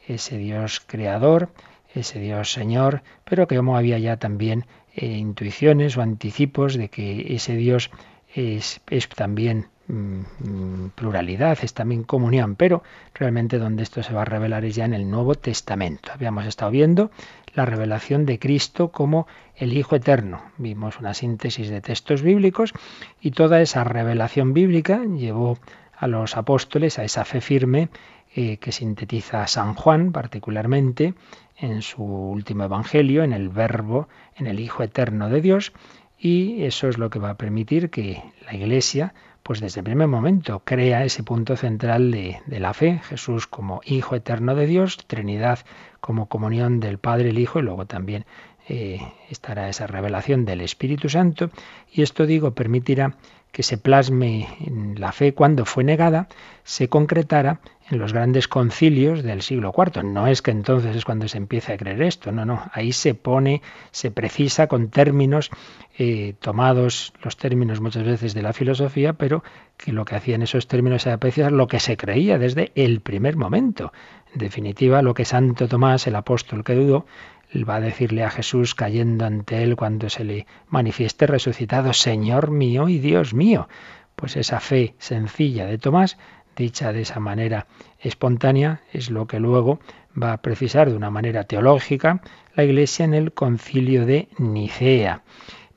ese 0.06 0.38
Dios 0.38 0.78
creador, 0.86 1.48
ese 1.92 2.20
Dios 2.20 2.52
Señor, 2.52 3.02
pero 3.24 3.48
que 3.48 3.56
como 3.56 3.76
había 3.76 3.98
ya 3.98 4.18
también 4.18 4.66
eh, 4.94 5.06
intuiciones 5.06 5.96
o 5.96 6.02
anticipos 6.02 6.74
de 6.74 6.90
que 6.90 7.34
ese 7.34 7.56
Dios 7.56 7.90
es, 8.32 8.80
también 9.16 9.66
mm, 9.88 10.90
pluralidad, 10.94 11.58
es 11.60 11.74
también 11.74 12.04
comunión, 12.04 12.54
pero 12.54 12.84
realmente 13.12 13.58
donde 13.58 13.82
esto 13.82 14.04
se 14.04 14.14
va 14.14 14.22
a 14.22 14.26
revelar 14.26 14.64
es 14.64 14.76
ya 14.76 14.84
en 14.84 14.94
el 14.94 15.10
Nuevo 15.10 15.34
Testamento. 15.34 16.12
Habíamos 16.12 16.46
estado 16.46 16.70
viendo 16.70 17.10
la 17.58 17.66
revelación 17.66 18.24
de 18.24 18.38
Cristo 18.38 18.92
como 18.92 19.26
el 19.56 19.76
Hijo 19.76 19.96
Eterno. 19.96 20.42
Vimos 20.58 21.00
una 21.00 21.12
síntesis 21.12 21.68
de 21.68 21.80
textos 21.80 22.22
bíblicos 22.22 22.72
y 23.20 23.32
toda 23.32 23.60
esa 23.60 23.82
revelación 23.82 24.54
bíblica 24.54 25.02
llevó 25.04 25.58
a 25.96 26.06
los 26.06 26.36
apóstoles 26.36 27.00
a 27.00 27.04
esa 27.04 27.24
fe 27.24 27.40
firme 27.40 27.88
eh, 28.34 28.58
que 28.58 28.70
sintetiza 28.70 29.46
San 29.48 29.74
Juan 29.74 30.12
particularmente 30.12 31.14
en 31.56 31.82
su 31.82 32.04
último 32.04 32.62
Evangelio, 32.62 33.24
en 33.24 33.32
el 33.32 33.48
Verbo, 33.48 34.08
en 34.36 34.46
el 34.46 34.60
Hijo 34.60 34.84
Eterno 34.84 35.28
de 35.28 35.40
Dios, 35.40 35.72
y 36.16 36.62
eso 36.62 36.88
es 36.88 36.96
lo 36.96 37.10
que 37.10 37.18
va 37.18 37.30
a 37.30 37.36
permitir 37.36 37.90
que 37.90 38.22
la 38.46 38.54
Iglesia, 38.54 39.14
pues 39.42 39.60
desde 39.60 39.80
el 39.80 39.84
primer 39.84 40.06
momento, 40.06 40.62
crea 40.64 41.04
ese 41.04 41.24
punto 41.24 41.56
central 41.56 42.12
de, 42.12 42.40
de 42.46 42.60
la 42.60 42.72
fe, 42.74 43.00
Jesús 43.08 43.48
como 43.48 43.80
Hijo 43.84 44.14
Eterno 44.14 44.54
de 44.54 44.66
Dios, 44.66 44.98
Trinidad 45.08 45.60
como 46.00 46.26
comunión 46.26 46.80
del 46.80 46.98
Padre, 46.98 47.30
el 47.30 47.38
Hijo, 47.38 47.58
y 47.58 47.62
luego 47.62 47.86
también 47.86 48.24
eh, 48.68 49.00
estará 49.30 49.68
esa 49.68 49.86
revelación 49.86 50.44
del 50.44 50.60
Espíritu 50.60 51.08
Santo, 51.08 51.50
y 51.90 52.02
esto 52.02 52.26
digo 52.26 52.54
permitirá 52.54 53.16
que 53.52 53.62
se 53.62 53.78
plasme 53.78 54.48
en 54.60 55.00
la 55.00 55.12
fe 55.12 55.34
cuando 55.34 55.64
fue 55.64 55.84
negada, 55.84 56.28
se 56.64 56.88
concretara 56.88 57.60
en 57.90 57.98
los 57.98 58.12
grandes 58.12 58.48
concilios 58.48 59.22
del 59.22 59.42
siglo 59.42 59.72
IV. 59.76 60.04
No 60.04 60.26
es 60.26 60.42
que 60.42 60.50
entonces 60.50 60.94
es 60.94 61.04
cuando 61.04 61.28
se 61.28 61.38
empieza 61.38 61.72
a 61.72 61.76
creer 61.76 62.02
esto, 62.02 62.30
no, 62.30 62.44
no, 62.44 62.62
ahí 62.72 62.92
se 62.92 63.14
pone, 63.14 63.62
se 63.90 64.10
precisa 64.10 64.66
con 64.66 64.88
términos 64.88 65.50
eh, 65.98 66.34
tomados, 66.40 67.12
los 67.22 67.36
términos 67.36 67.80
muchas 67.80 68.04
veces 68.04 68.34
de 68.34 68.42
la 68.42 68.52
filosofía, 68.52 69.14
pero 69.14 69.42
que 69.76 69.92
lo 69.92 70.04
que 70.04 70.16
hacían 70.16 70.42
esos 70.42 70.68
términos 70.68 71.06
era 71.06 71.16
precisar 71.16 71.52
lo 71.52 71.66
que 71.66 71.80
se 71.80 71.96
creía 71.96 72.38
desde 72.38 72.72
el 72.74 73.00
primer 73.00 73.36
momento. 73.36 73.92
En 74.32 74.38
definitiva, 74.40 75.00
lo 75.00 75.14
que 75.14 75.24
Santo 75.24 75.68
Tomás, 75.68 76.06
el 76.06 76.16
apóstol 76.16 76.62
que 76.62 76.74
dudó, 76.74 77.06
va 77.54 77.76
a 77.76 77.80
decirle 77.80 78.24
a 78.24 78.30
Jesús 78.30 78.74
cayendo 78.74 79.24
ante 79.24 79.62
él 79.62 79.76
cuando 79.76 80.08
se 80.08 80.24
le 80.24 80.46
manifieste 80.68 81.26
resucitado, 81.26 81.92
Señor 81.92 82.50
mío 82.50 82.88
y 82.88 82.98
Dios 82.98 83.34
mío. 83.34 83.68
Pues 84.16 84.36
esa 84.36 84.60
fe 84.60 84.94
sencilla 84.98 85.66
de 85.66 85.78
Tomás, 85.78 86.18
dicha 86.56 86.92
de 86.92 87.02
esa 87.02 87.20
manera 87.20 87.66
espontánea, 88.00 88.82
es 88.92 89.10
lo 89.10 89.26
que 89.26 89.40
luego 89.40 89.80
va 90.20 90.32
a 90.32 90.42
precisar 90.42 90.90
de 90.90 90.96
una 90.96 91.10
manera 91.10 91.44
teológica 91.44 92.20
la 92.54 92.64
Iglesia 92.64 93.04
en 93.04 93.14
el 93.14 93.32
concilio 93.32 94.04
de 94.04 94.28
Nicea. 94.38 95.22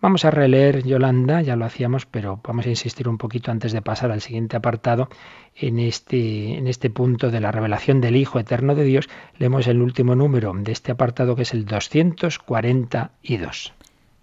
Vamos 0.01 0.25
a 0.25 0.31
releer, 0.31 0.83
Yolanda, 0.83 1.43
ya 1.43 1.55
lo 1.55 1.63
hacíamos, 1.63 2.07
pero 2.07 2.41
vamos 2.43 2.65
a 2.65 2.69
insistir 2.69 3.07
un 3.07 3.19
poquito 3.19 3.51
antes 3.51 3.71
de 3.71 3.83
pasar 3.83 4.11
al 4.11 4.21
siguiente 4.21 4.57
apartado. 4.57 5.09
En 5.55 5.77
este, 5.77 6.57
en 6.57 6.65
este 6.65 6.89
punto 6.89 7.29
de 7.29 7.39
la 7.39 7.51
revelación 7.51 8.01
del 8.01 8.15
Hijo 8.15 8.39
Eterno 8.39 8.73
de 8.73 8.83
Dios, 8.83 9.07
leemos 9.37 9.67
el 9.67 9.79
último 9.79 10.15
número 10.15 10.51
de 10.55 10.71
este 10.71 10.91
apartado, 10.91 11.35
que 11.35 11.43
es 11.43 11.53
el 11.53 11.65
242. 11.65 13.73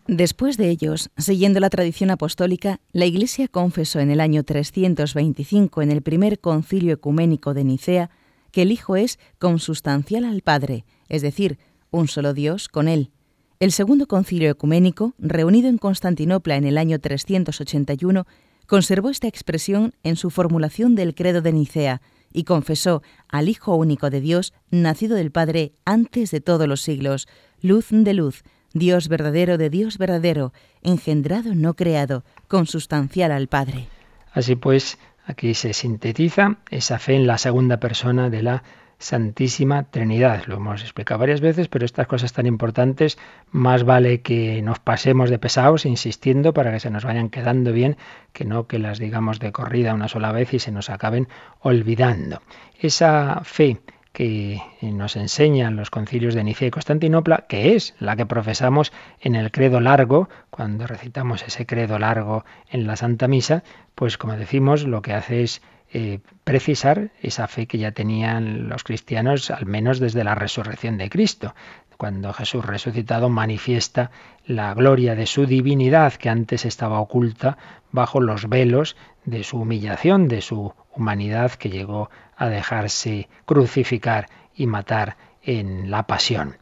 Después 0.08 0.56
de 0.56 0.68
ellos, 0.68 1.10
siguiendo 1.16 1.60
la 1.60 1.70
tradición 1.70 2.10
apostólica, 2.10 2.80
la 2.92 3.04
Iglesia 3.04 3.46
confesó 3.46 4.00
en 4.00 4.10
el 4.10 4.20
año 4.20 4.42
325, 4.42 5.82
en 5.82 5.92
el 5.92 6.02
primer 6.02 6.40
concilio 6.40 6.94
ecuménico 6.94 7.54
de 7.54 7.62
Nicea, 7.62 8.10
que 8.50 8.62
el 8.62 8.72
Hijo 8.72 8.96
es 8.96 9.20
consustancial 9.38 10.24
al 10.24 10.42
Padre, 10.42 10.84
es 11.08 11.22
decir, 11.22 11.56
un 11.92 12.08
solo 12.08 12.34
Dios 12.34 12.68
con 12.68 12.88
Él. 12.88 13.12
El 13.60 13.72
Segundo 13.72 14.06
Concilio 14.06 14.52
Ecuménico, 14.52 15.14
reunido 15.18 15.68
en 15.68 15.78
Constantinopla 15.78 16.54
en 16.54 16.64
el 16.64 16.78
año 16.78 17.00
381, 17.00 18.24
conservó 18.66 19.10
esta 19.10 19.26
expresión 19.26 19.94
en 20.04 20.14
su 20.14 20.30
formulación 20.30 20.94
del 20.94 21.12
Credo 21.12 21.42
de 21.42 21.52
Nicea 21.52 22.00
y 22.32 22.44
confesó 22.44 23.02
al 23.28 23.48
Hijo 23.48 23.74
único 23.74 24.10
de 24.10 24.20
Dios, 24.20 24.54
nacido 24.70 25.16
del 25.16 25.32
Padre 25.32 25.72
antes 25.84 26.30
de 26.30 26.40
todos 26.40 26.68
los 26.68 26.82
siglos, 26.82 27.26
luz 27.60 27.86
de 27.90 28.14
luz, 28.14 28.44
Dios 28.74 29.08
verdadero 29.08 29.58
de 29.58 29.70
Dios 29.70 29.98
verdadero, 29.98 30.52
engendrado 30.82 31.56
no 31.56 31.74
creado, 31.74 32.22
consustancial 32.46 33.32
al 33.32 33.48
Padre. 33.48 33.88
Así 34.32 34.54
pues, 34.54 34.98
aquí 35.26 35.54
se 35.54 35.72
sintetiza 35.72 36.58
esa 36.70 37.00
fe 37.00 37.16
en 37.16 37.26
la 37.26 37.38
segunda 37.38 37.80
persona 37.80 38.30
de 38.30 38.42
la 38.44 38.62
Santísima 38.98 39.84
Trinidad. 39.84 40.44
Lo 40.46 40.56
hemos 40.56 40.82
explicado 40.82 41.20
varias 41.20 41.40
veces, 41.40 41.68
pero 41.68 41.84
estas 41.84 42.06
cosas 42.06 42.32
tan 42.32 42.46
importantes 42.46 43.16
más 43.50 43.84
vale 43.84 44.22
que 44.22 44.60
nos 44.62 44.80
pasemos 44.80 45.30
de 45.30 45.38
pesados 45.38 45.86
insistiendo 45.86 46.52
para 46.52 46.72
que 46.72 46.80
se 46.80 46.90
nos 46.90 47.04
vayan 47.04 47.30
quedando 47.30 47.72
bien, 47.72 47.96
que 48.32 48.44
no 48.44 48.66
que 48.66 48.78
las 48.78 48.98
digamos 48.98 49.38
de 49.38 49.52
corrida 49.52 49.94
una 49.94 50.08
sola 50.08 50.32
vez 50.32 50.52
y 50.52 50.58
se 50.58 50.72
nos 50.72 50.90
acaben 50.90 51.28
olvidando. 51.60 52.42
Esa 52.80 53.40
fe 53.44 53.80
que 54.12 54.60
nos 54.82 55.14
enseñan 55.14 55.76
los 55.76 55.90
concilios 55.90 56.34
de 56.34 56.42
Nicea 56.42 56.66
y 56.66 56.70
Constantinopla, 56.72 57.44
que 57.48 57.76
es 57.76 57.94
la 58.00 58.16
que 58.16 58.26
profesamos 58.26 58.92
en 59.20 59.36
el 59.36 59.52
credo 59.52 59.78
largo, 59.80 60.28
cuando 60.50 60.88
recitamos 60.88 61.44
ese 61.44 61.66
credo 61.66 62.00
largo 62.00 62.44
en 62.68 62.88
la 62.88 62.96
Santa 62.96 63.28
Misa, 63.28 63.62
pues 63.94 64.18
como 64.18 64.36
decimos, 64.36 64.82
lo 64.84 65.02
que 65.02 65.12
hace 65.12 65.44
es 65.44 65.62
eh, 65.90 66.20
precisar 66.44 67.10
esa 67.22 67.48
fe 67.48 67.66
que 67.66 67.78
ya 67.78 67.92
tenían 67.92 68.68
los 68.68 68.84
cristianos, 68.84 69.50
al 69.50 69.66
menos 69.66 70.00
desde 70.00 70.24
la 70.24 70.34
resurrección 70.34 70.98
de 70.98 71.08
Cristo. 71.08 71.54
Cuando 71.96 72.32
Jesús 72.32 72.64
resucitado 72.64 73.28
manifiesta 73.28 74.10
la 74.46 74.72
gloria 74.74 75.14
de 75.14 75.26
su 75.26 75.46
divinidad 75.46 76.12
que 76.14 76.28
antes 76.28 76.64
estaba 76.64 77.00
oculta 77.00 77.58
bajo 77.90 78.20
los 78.20 78.48
velos 78.48 78.96
de 79.24 79.42
su 79.42 79.58
humillación, 79.58 80.28
de 80.28 80.40
su 80.40 80.74
humanidad 80.94 81.52
que 81.52 81.70
llegó 81.70 82.10
a 82.36 82.48
dejarse 82.48 83.28
crucificar 83.46 84.28
y 84.54 84.66
matar 84.66 85.16
en 85.42 85.90
la 85.90 86.06
pasión 86.06 86.56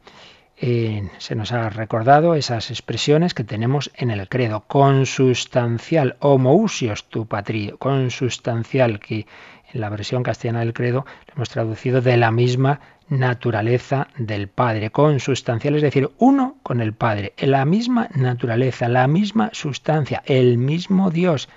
se 0.59 1.35
nos 1.35 1.51
ha 1.51 1.69
recordado 1.69 2.33
esas 2.33 2.71
expresiones 2.71 3.35
que 3.35 3.43
tenemos 3.43 3.91
en 3.95 4.09
el 4.09 4.27
credo. 4.27 4.61
Consustancial, 4.61 6.17
homousios 6.19 7.09
tu 7.09 7.27
patrio, 7.27 7.77
consustancial, 7.77 8.99
que 8.99 9.27
en 9.71 9.81
la 9.81 9.89
versión 9.89 10.23
castellana 10.23 10.61
del 10.61 10.73
credo 10.73 11.05
lo 11.27 11.33
hemos 11.35 11.49
traducido 11.49 12.01
de 12.01 12.17
la 12.17 12.31
misma 12.31 12.79
naturaleza 13.07 14.07
del 14.17 14.47
Padre. 14.47 14.89
Consustancial, 14.89 15.75
es 15.75 15.83
decir, 15.83 16.09
uno 16.17 16.57
con 16.63 16.81
el 16.81 16.93
Padre, 16.93 17.33
la 17.37 17.63
misma 17.65 18.09
naturaleza, 18.15 18.89
la 18.89 19.07
misma 19.07 19.51
sustancia, 19.53 20.23
el 20.25 20.57
mismo 20.57 21.11
Dios. 21.11 21.49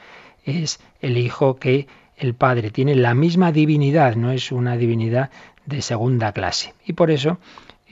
Es 0.45 0.79
el 1.01 1.17
Hijo 1.17 1.57
que 1.57 1.87
el 2.17 2.35
Padre 2.35 2.71
tiene 2.71 2.95
la 2.95 3.15
misma 3.15 3.51
divinidad, 3.51 4.15
no 4.15 4.31
es 4.31 4.53
una 4.53 4.77
divinidad 4.77 5.31
de 5.65 5.81
segunda 5.81 6.33
clase. 6.33 6.75
Y 6.85 6.93
por 6.93 7.11
eso, 7.11 7.39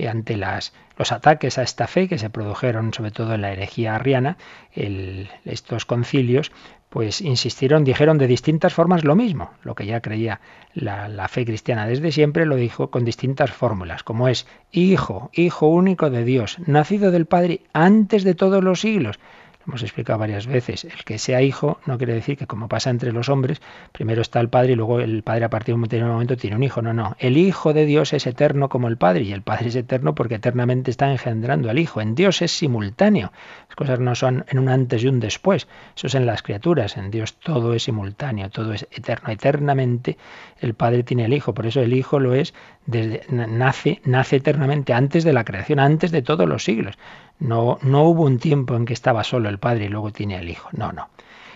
ante 0.07 0.37
las 0.37 0.73
los 0.99 1.12
ataques 1.12 1.59
a 1.59 1.62
esta 1.62 1.87
fe 1.87 2.09
que 2.09 2.19
se 2.19 2.28
produjeron 2.28 2.93
sobre 2.93 3.12
todo 3.12 3.35
en 3.35 3.43
la 3.43 3.52
herejía 3.52 3.95
arriana, 3.95 4.37
estos 4.75 5.85
concilios, 5.87 6.50
pues 6.88 7.21
insistieron, 7.21 7.85
dijeron 7.85 8.19
de 8.19 8.26
distintas 8.26 8.75
formas 8.75 9.05
lo 9.05 9.14
mismo. 9.14 9.52
Lo 9.62 9.76
que 9.76 9.87
ya 9.87 10.00
creía 10.00 10.40
la, 10.75 11.09
la, 11.09 11.28
fe 11.28 11.45
cristiana 11.45 11.87
desde 11.87 12.11
siempre 12.11 12.47
lo 12.47 12.57
dijo 12.57 12.90
con 12.90 13.05
distintas 13.05 13.52
fórmulas, 13.52 14.02
como 14.02 14.26
es 14.26 14.47
Hijo, 14.73 15.31
Hijo 15.33 15.69
único 15.69 16.11
de 16.11 16.25
Dios, 16.25 16.59
nacido 16.67 17.13
del 17.13 17.26
Padre 17.26 17.61
antes 17.73 18.25
de 18.25 18.34
todos 18.34 18.65
los 18.65 18.80
siglos 18.80 19.21
hemos 19.69 19.83
explicado 19.83 20.19
varias 20.19 20.47
veces, 20.47 20.85
el 20.85 21.04
que 21.04 21.19
sea 21.19 21.43
hijo 21.43 21.78
no 21.85 21.99
quiere 21.99 22.15
decir 22.15 22.39
que 22.39 22.47
como 22.47 22.69
pasa 22.69 22.89
entre 22.89 23.13
los 23.13 23.28
hombres, 23.28 23.61
primero 23.93 24.23
está 24.23 24.41
el 24.41 24.49
padre 24.49 24.73
y 24.73 24.76
luego 24.76 24.99
el 25.00 25.23
padre 25.23 25.45
a 25.45 25.50
partir 25.50 25.75
de 25.75 26.02
un 26.02 26.09
momento 26.09 26.37
tiene 26.37 26.57
un 26.57 26.63
hijo. 26.63 26.81
No, 26.81 26.95
no. 26.95 27.17
El 27.19 27.37
hijo 27.37 27.75
de 27.75 27.85
Dios 27.85 28.15
es 28.15 28.26
eterno 28.26 28.71
como 28.71 28.89
el 28.89 28.97
padre 28.97 29.23
y 29.23 29.33
el 29.33 29.43
padre 29.43 29.69
es 29.69 29.76
eterno 29.76 30.15
porque 30.15 30.37
eternamente 30.37 30.91
está 30.91 31.11
engendrando 31.11 31.69
al 31.69 31.78
hijo. 31.78 32.00
En 32.00 32.15
Dios 32.15 32.41
es 32.41 32.50
simultáneo. 32.50 33.31
Las 33.69 33.76
cosas 33.76 34.00
no 34.00 34.15
son 34.15 34.45
en 34.49 34.59
un 34.59 34.71
antes 34.71 35.04
y 35.04 35.09
un 35.09 35.21
después. 35.21 35.69
Eso 35.95 36.07
es 36.07 36.15
en 36.15 36.25
las 36.25 36.43
criaturas. 36.43 36.97
En 36.97 37.11
Dios 37.11 37.35
todo 37.35 37.75
es 37.75 37.83
simultáneo, 37.83 38.49
todo 38.49 38.73
es 38.73 38.87
eterno. 38.91 39.31
Eternamente 39.31 40.17
el 40.61 40.75
padre 40.75 41.02
tiene 41.02 41.26
el 41.26 41.35
hijo. 41.35 41.52
Por 41.52 41.67
eso 41.67 41.81
el 41.83 41.93
hijo 41.93 42.19
lo 42.19 42.35
es 42.35 42.54
desde, 42.87 43.23
nace, 43.28 44.00
nace 44.04 44.37
eternamente 44.37 44.95
antes 44.95 45.25
de 45.25 45.35
la 45.35 45.45
creación, 45.45 45.78
antes 45.78 46.11
de 46.11 46.23
todos 46.23 46.49
los 46.49 46.65
siglos. 46.65 46.97
No, 47.39 47.79
no 47.83 48.03
hubo 48.05 48.25
un 48.25 48.39
tiempo 48.39 48.75
en 48.75 48.85
que 48.85 48.93
estaba 48.93 49.25
solo 49.25 49.49
el 49.49 49.59
Padre 49.59 49.87
y 49.87 49.89
luego 49.89 50.13
tiene 50.13 50.37
el 50.37 50.49
Hijo. 50.49 50.69
No, 50.73 50.93
no. 50.93 51.09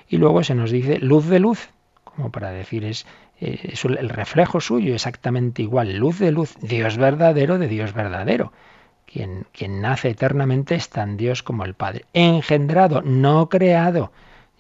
Y 0.09 0.19
luego 0.19 0.45
se 0.45 0.55
nos 0.55 0.71
dice 0.71 0.99
luz 0.99 1.27
de 1.27 1.41
luz, 1.41 1.71
como 2.05 2.31
para 2.31 2.51
decir 2.51 2.85
es, 2.85 3.07
eh, 3.41 3.71
es 3.73 3.85
el 3.85 4.09
reflejo 4.09 4.61
suyo 4.61 4.95
exactamente 4.95 5.63
igual, 5.63 5.97
luz 5.97 6.19
de 6.19 6.31
luz, 6.31 6.55
Dios 6.61 6.97
verdadero 6.97 7.59
de 7.59 7.69
Dios 7.69 7.93
verdadero. 7.93 8.53
Quien, 9.07 9.47
quien 9.53 9.81
nace 9.81 10.11
eternamente 10.11 10.75
es 10.75 10.89
tan 10.89 11.17
Dios 11.17 11.43
como 11.43 11.65
el 11.65 11.75
Padre. 11.75 12.07
Engendrado, 12.13 13.03
no 13.03 13.49
creado. 13.49 14.13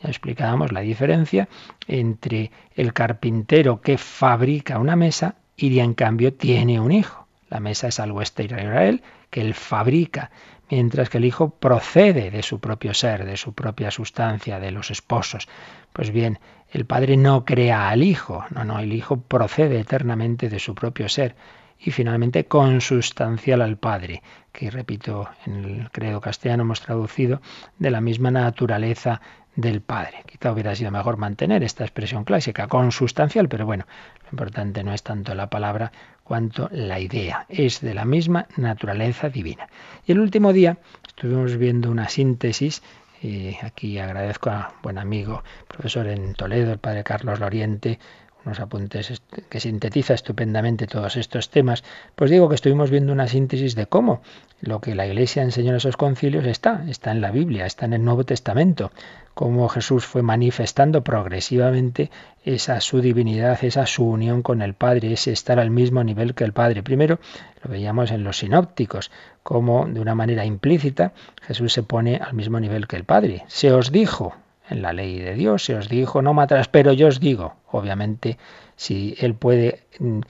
Ya 0.02 0.08
explicábamos 0.08 0.72
la 0.72 0.80
diferencia 0.80 1.48
entre 1.86 2.50
el 2.74 2.92
carpintero 2.92 3.80
que 3.80 3.98
fabrica 3.98 4.78
una 4.78 4.96
mesa 4.96 5.36
y 5.56 5.78
en 5.78 5.94
cambio 5.94 6.34
tiene 6.34 6.80
un 6.80 6.92
hijo. 6.92 7.26
La 7.48 7.60
mesa 7.60 7.88
es 7.88 8.00
algo 8.00 8.20
exterior 8.20 8.60
a 8.60 8.86
él, 8.86 9.02
que 9.30 9.42
él 9.42 9.54
fabrica 9.54 10.30
mientras 10.72 11.10
que 11.10 11.18
el 11.18 11.26
Hijo 11.26 11.50
procede 11.50 12.30
de 12.30 12.42
su 12.42 12.58
propio 12.58 12.94
ser, 12.94 13.26
de 13.26 13.36
su 13.36 13.52
propia 13.52 13.90
sustancia, 13.90 14.58
de 14.58 14.70
los 14.70 14.90
esposos. 14.90 15.46
Pues 15.92 16.10
bien, 16.10 16.38
el 16.70 16.86
Padre 16.86 17.18
no 17.18 17.44
crea 17.44 17.90
al 17.90 18.02
Hijo, 18.02 18.46
no, 18.48 18.64
no, 18.64 18.78
el 18.78 18.94
Hijo 18.94 19.20
procede 19.20 19.80
eternamente 19.80 20.48
de 20.48 20.58
su 20.58 20.74
propio 20.74 21.10
ser 21.10 21.36
y 21.78 21.90
finalmente 21.90 22.46
consustancial 22.46 23.60
al 23.60 23.76
Padre, 23.76 24.22
que 24.50 24.70
repito, 24.70 25.28
en 25.44 25.62
el 25.62 25.90
credo 25.90 26.22
castellano 26.22 26.62
hemos 26.62 26.80
traducido 26.80 27.42
de 27.78 27.90
la 27.90 28.00
misma 28.00 28.30
naturaleza 28.30 29.20
del 29.54 29.82
Padre. 29.82 30.24
Quizá 30.24 30.52
hubiera 30.52 30.74
sido 30.74 30.90
mejor 30.90 31.18
mantener 31.18 31.62
esta 31.62 31.84
expresión 31.84 32.24
clásica, 32.24 32.66
consustancial, 32.68 33.46
pero 33.50 33.66
bueno, 33.66 33.84
lo 34.22 34.28
importante 34.30 34.82
no 34.84 34.94
es 34.94 35.02
tanto 35.02 35.34
la 35.34 35.50
palabra 35.50 35.92
cuanto 36.24 36.68
la 36.72 37.00
idea. 37.00 37.46
Es 37.48 37.80
de 37.80 37.94
la 37.94 38.04
misma 38.04 38.46
naturaleza 38.56 39.28
divina. 39.28 39.68
Y 40.06 40.12
el 40.12 40.20
último 40.20 40.52
día 40.52 40.78
estuvimos 41.06 41.56
viendo 41.56 41.90
una 41.90 42.08
síntesis 42.08 42.82
y 43.22 43.56
aquí 43.62 43.98
agradezco 43.98 44.50
a 44.50 44.74
buen 44.82 44.98
amigo, 44.98 45.44
profesor 45.68 46.08
en 46.08 46.34
Toledo, 46.34 46.72
el 46.72 46.78
padre 46.78 47.04
Carlos 47.04 47.38
Loriente, 47.38 48.00
unos 48.44 48.58
apuntes 48.58 49.22
que 49.48 49.60
sintetiza 49.60 50.14
estupendamente 50.14 50.86
todos 50.86 51.16
estos 51.16 51.50
temas, 51.50 51.84
pues 52.16 52.30
digo 52.30 52.48
que 52.48 52.56
estuvimos 52.56 52.90
viendo 52.90 53.12
una 53.12 53.28
síntesis 53.28 53.74
de 53.74 53.86
cómo 53.86 54.22
lo 54.60 54.80
que 54.80 54.94
la 54.94 55.06
Iglesia 55.06 55.42
enseñó 55.42 55.70
en 55.70 55.76
esos 55.76 55.96
concilios 55.96 56.44
está, 56.46 56.84
está 56.88 57.12
en 57.12 57.20
la 57.20 57.30
Biblia, 57.30 57.66
está 57.66 57.86
en 57.86 57.92
el 57.92 58.04
Nuevo 58.04 58.24
Testamento, 58.24 58.90
cómo 59.34 59.68
Jesús 59.68 60.04
fue 60.04 60.22
manifestando 60.22 61.02
progresivamente 61.02 62.10
esa 62.44 62.80
su 62.80 63.00
divinidad, 63.00 63.62
esa 63.64 63.86
su 63.86 64.04
unión 64.04 64.42
con 64.42 64.62
el 64.62 64.74
Padre, 64.74 65.12
ese 65.12 65.32
estar 65.32 65.58
al 65.58 65.70
mismo 65.70 66.04
nivel 66.04 66.34
que 66.34 66.44
el 66.44 66.52
Padre. 66.52 66.82
Primero 66.82 67.18
lo 67.62 67.70
veíamos 67.70 68.10
en 68.10 68.24
los 68.24 68.38
sinópticos, 68.38 69.10
cómo 69.42 69.86
de 69.86 70.00
una 70.00 70.14
manera 70.14 70.44
implícita 70.44 71.12
Jesús 71.42 71.72
se 71.72 71.82
pone 71.82 72.16
al 72.16 72.34
mismo 72.34 72.60
nivel 72.60 72.86
que 72.86 72.96
el 72.96 73.04
Padre. 73.04 73.44
Se 73.46 73.72
os 73.72 73.92
dijo, 73.92 74.34
en 74.68 74.82
la 74.82 74.92
ley 74.92 75.18
de 75.18 75.34
Dios, 75.34 75.64
se 75.64 75.74
os 75.74 75.88
dijo, 75.88 76.22
no 76.22 76.34
matarás, 76.34 76.68
pero 76.68 76.92
yo 76.92 77.08
os 77.08 77.20
digo, 77.20 77.56
obviamente, 77.70 78.38
si 78.76 79.14
Él 79.18 79.34
puede 79.34 79.84
mm, 79.98 80.20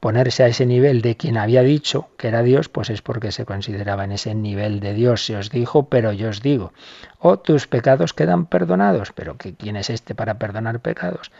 ponerse 0.00 0.42
a 0.42 0.46
ese 0.46 0.64
nivel 0.64 1.02
de 1.02 1.16
quien 1.16 1.36
había 1.36 1.62
dicho 1.62 2.08
que 2.16 2.28
era 2.28 2.42
Dios, 2.42 2.68
pues 2.70 2.88
es 2.90 3.02
porque 3.02 3.32
se 3.32 3.44
consideraba 3.44 4.04
en 4.04 4.12
ese 4.12 4.34
nivel 4.34 4.80
de 4.80 4.94
Dios. 4.94 5.26
Se 5.26 5.36
os 5.36 5.50
dijo, 5.50 5.88
pero 5.88 6.12
yo 6.12 6.30
os 6.30 6.40
digo. 6.40 6.72
O 7.18 7.38
tus 7.38 7.66
pecados 7.66 8.14
quedan 8.14 8.46
perdonados. 8.46 9.12
Pero 9.12 9.36
¿quién 9.36 9.76
es 9.76 9.90
este 9.90 10.14
para 10.14 10.38
perdonar 10.38 10.80
pecados? 10.80 11.30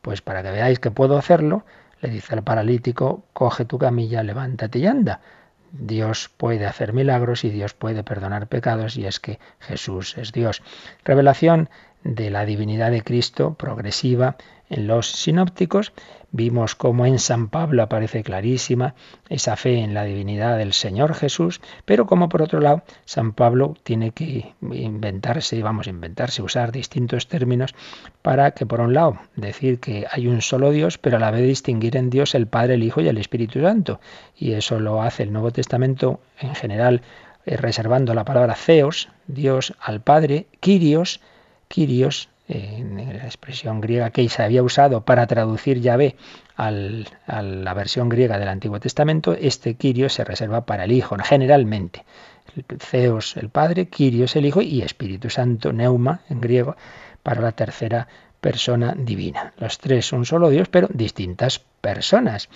Pues 0.00 0.22
para 0.22 0.42
que 0.42 0.50
veáis 0.50 0.78
que 0.78 0.90
puedo 0.90 1.18
hacerlo, 1.18 1.64
le 2.00 2.08
dice 2.08 2.34
al 2.34 2.42
paralítico, 2.42 3.24
coge 3.34 3.66
tu 3.66 3.78
camilla, 3.78 4.22
levántate 4.22 4.78
y 4.78 4.86
anda. 4.86 5.20
Dios 5.72 6.30
puede 6.34 6.64
hacer 6.64 6.94
milagros 6.94 7.44
y 7.44 7.50
Dios 7.50 7.74
puede 7.74 8.02
perdonar 8.02 8.46
pecados 8.46 8.96
y 8.96 9.06
es 9.06 9.20
que 9.20 9.38
Jesús 9.60 10.16
es 10.16 10.32
Dios. 10.32 10.62
Revelación 11.04 11.68
de 12.02 12.30
la 12.30 12.46
divinidad 12.46 12.90
de 12.90 13.02
Cristo 13.02 13.54
progresiva 13.54 14.36
en 14.68 14.86
los 14.86 15.10
sinópticos, 15.10 15.92
Vimos 16.32 16.74
cómo 16.74 17.06
en 17.06 17.18
San 17.18 17.48
Pablo 17.48 17.82
aparece 17.82 18.22
clarísima 18.22 18.94
esa 19.28 19.56
fe 19.56 19.78
en 19.78 19.94
la 19.94 20.04
divinidad 20.04 20.58
del 20.58 20.72
Señor 20.72 21.14
Jesús, 21.14 21.60
pero 21.84 22.06
como 22.06 22.28
por 22.28 22.42
otro 22.42 22.60
lado 22.60 22.82
San 23.04 23.32
Pablo 23.32 23.74
tiene 23.82 24.10
que 24.10 24.54
inventarse, 24.60 25.62
vamos 25.62 25.86
a 25.86 25.90
inventarse, 25.90 26.42
usar 26.42 26.72
distintos 26.72 27.28
términos 27.28 27.74
para 28.22 28.50
que 28.50 28.66
por 28.66 28.80
un 28.80 28.92
lado 28.92 29.18
decir 29.36 29.78
que 29.78 30.06
hay 30.10 30.26
un 30.26 30.42
solo 30.42 30.72
Dios, 30.72 30.98
pero 30.98 31.16
a 31.16 31.20
la 31.20 31.30
vez 31.30 31.42
distinguir 31.42 31.96
en 31.96 32.10
Dios 32.10 32.34
el 32.34 32.46
Padre, 32.46 32.74
el 32.74 32.82
Hijo 32.82 33.00
y 33.00 33.08
el 33.08 33.18
Espíritu 33.18 33.62
Santo. 33.62 34.00
Y 34.36 34.52
eso 34.52 34.80
lo 34.80 35.02
hace 35.02 35.22
el 35.22 35.32
Nuevo 35.32 35.52
Testamento 35.52 36.20
en 36.40 36.54
general 36.54 37.02
eh, 37.46 37.56
reservando 37.56 38.12
la 38.12 38.24
palabra 38.24 38.56
Theos, 38.56 39.08
Dios 39.28 39.74
al 39.80 40.00
Padre, 40.00 40.46
Kyrios, 40.60 41.20
Kyrios 41.68 42.28
en 42.48 42.96
la 42.96 43.24
expresión 43.24 43.80
griega 43.80 44.10
que 44.10 44.28
se 44.28 44.42
había 44.42 44.62
usado 44.62 45.00
para 45.04 45.26
traducir 45.26 45.80
Yahvé 45.80 46.16
a 46.56 46.70
la 46.70 47.74
versión 47.74 48.08
griega 48.08 48.38
del 48.38 48.48
Antiguo 48.48 48.80
Testamento, 48.80 49.34
este 49.34 49.74
Kyrios 49.74 50.14
se 50.14 50.24
reserva 50.24 50.64
para 50.64 50.84
el 50.84 50.92
Hijo, 50.92 51.16
generalmente. 51.22 52.04
Zeus 52.78 53.36
el 53.36 53.48
Padre, 53.48 53.86
Kyrios 53.86 54.36
el 54.36 54.46
Hijo 54.46 54.62
y 54.62 54.82
Espíritu 54.82 55.28
Santo, 55.28 55.72
Neuma 55.72 56.20
en 56.30 56.40
griego, 56.40 56.76
para 57.22 57.40
la 57.40 57.52
tercera 57.52 58.06
persona 58.40 58.94
divina. 58.96 59.52
Los 59.58 59.78
tres 59.78 60.12
un 60.12 60.24
solo 60.24 60.48
Dios, 60.48 60.68
pero 60.68 60.88
distintas 60.92 61.58
personas 61.80 62.48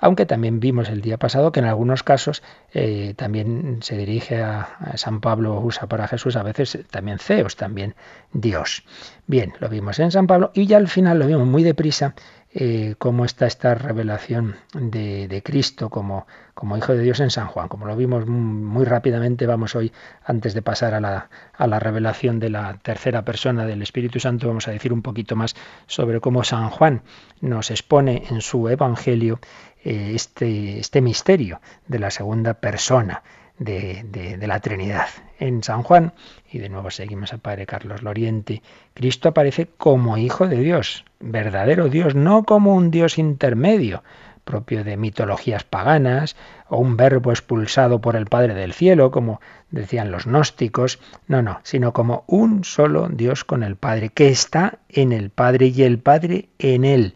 aunque 0.00 0.26
también 0.26 0.60
vimos 0.60 0.88
el 0.88 1.00
día 1.00 1.18
pasado 1.18 1.52
que 1.52 1.60
en 1.60 1.66
algunos 1.66 2.02
casos 2.02 2.42
eh, 2.72 3.14
también 3.16 3.78
se 3.82 3.96
dirige 3.96 4.42
a, 4.42 4.94
San 4.96 5.20
Pablo, 5.20 5.60
usa 5.60 5.88
para 5.88 6.08
Jesús 6.08 6.36
a 6.36 6.42
veces 6.42 6.78
también 6.90 7.18
Zeus, 7.18 7.56
también 7.56 7.94
Dios. 8.32 8.84
Bien, 9.26 9.52
lo 9.60 9.68
vimos 9.68 9.98
en 9.98 10.10
San 10.10 10.26
Pablo 10.26 10.50
y 10.54 10.66
ya 10.66 10.76
al 10.76 10.88
final 10.88 11.18
lo 11.18 11.26
vimos 11.26 11.46
muy 11.46 11.62
deprisa 11.62 12.14
eh, 12.50 12.94
cómo 12.96 13.26
está 13.26 13.46
esta 13.46 13.74
revelación 13.74 14.56
de, 14.72 15.42
Cristo 15.44 15.90
como, 15.90 16.26
como, 16.54 16.78
Hijo 16.78 16.94
de 16.94 17.02
Dios 17.02 17.20
en 17.20 17.30
San 17.30 17.46
Juan. 17.46 17.68
Como 17.68 17.84
lo 17.84 17.94
vimos 17.94 18.26
muy 18.26 18.86
rápidamente, 18.86 19.46
vamos 19.46 19.74
hoy, 19.76 19.92
antes 20.24 20.54
de 20.54 20.62
pasar 20.62 20.94
a 20.94 21.00
la, 21.00 21.28
a 21.52 21.66
la 21.66 21.78
revelación 21.78 22.40
de 22.40 22.48
la 22.48 22.78
tercera 22.78 23.22
persona 23.22 23.66
del 23.66 23.82
Espíritu 23.82 24.18
Santo, 24.18 24.48
vamos 24.48 24.66
a 24.66 24.70
decir 24.70 24.94
un 24.94 25.02
poquito 25.02 25.36
más 25.36 25.56
sobre 25.86 26.20
cómo 26.20 26.42
San 26.42 26.70
Juan 26.70 27.02
nos 27.42 27.70
expone 27.70 28.24
en 28.30 28.40
su 28.40 28.66
Evangelio 28.70 29.40
eh, 29.88 30.12
este, 30.14 30.78
este 30.80 31.00
misterio 31.00 31.62
de 31.86 31.98
la 31.98 32.10
segunda 32.10 32.52
persona 32.52 33.22
de, 33.58 34.04
de, 34.04 34.46
la 34.46 34.60
Trinidad. 34.60 35.06
En 35.38 35.62
San 35.62 35.82
Juan, 35.82 36.12
y 36.52 36.58
de 36.58 36.68
nuevo 36.68 36.90
seguimos 36.90 37.32
a 37.32 37.38
Padre 37.38 37.64
Carlos 37.64 38.02
Loriente, 38.02 38.60
Cristo 38.92 39.30
aparece 39.30 39.66
como 39.78 40.18
Hijo 40.18 40.46
de 40.46 40.58
Dios, 40.58 41.06
verdadero 41.20 41.88
Dios, 41.88 42.14
no 42.14 42.44
como 42.44 42.74
un 42.74 42.90
Dios 42.90 43.16
intermedio, 43.16 44.02
propio 44.44 44.84
de 44.84 44.98
mitologías 44.98 45.64
paganas, 45.64 46.36
o 46.68 46.76
un 46.76 46.98
verbo 46.98 47.30
expulsado 47.30 48.02
por 48.02 48.14
el 48.14 48.26
Padre 48.26 48.52
del 48.52 48.74
cielo, 48.74 49.10
como 49.10 49.40
decían 49.70 50.10
los 50.10 50.26
gnósticos, 50.26 50.98
no, 51.28 51.40
no, 51.40 51.60
sino 51.62 51.94
como 51.94 52.24
un 52.26 52.62
solo 52.62 53.08
Dios 53.08 53.42
con 53.42 53.62
el 53.62 53.76
Padre, 53.76 54.10
que 54.10 54.28
está 54.28 54.80
en 54.90 55.12
el 55.12 55.30
Padre 55.30 55.68
y 55.68 55.82
el 55.82 55.98
Padre 55.98 56.50
en 56.58 56.84
él 56.84 57.14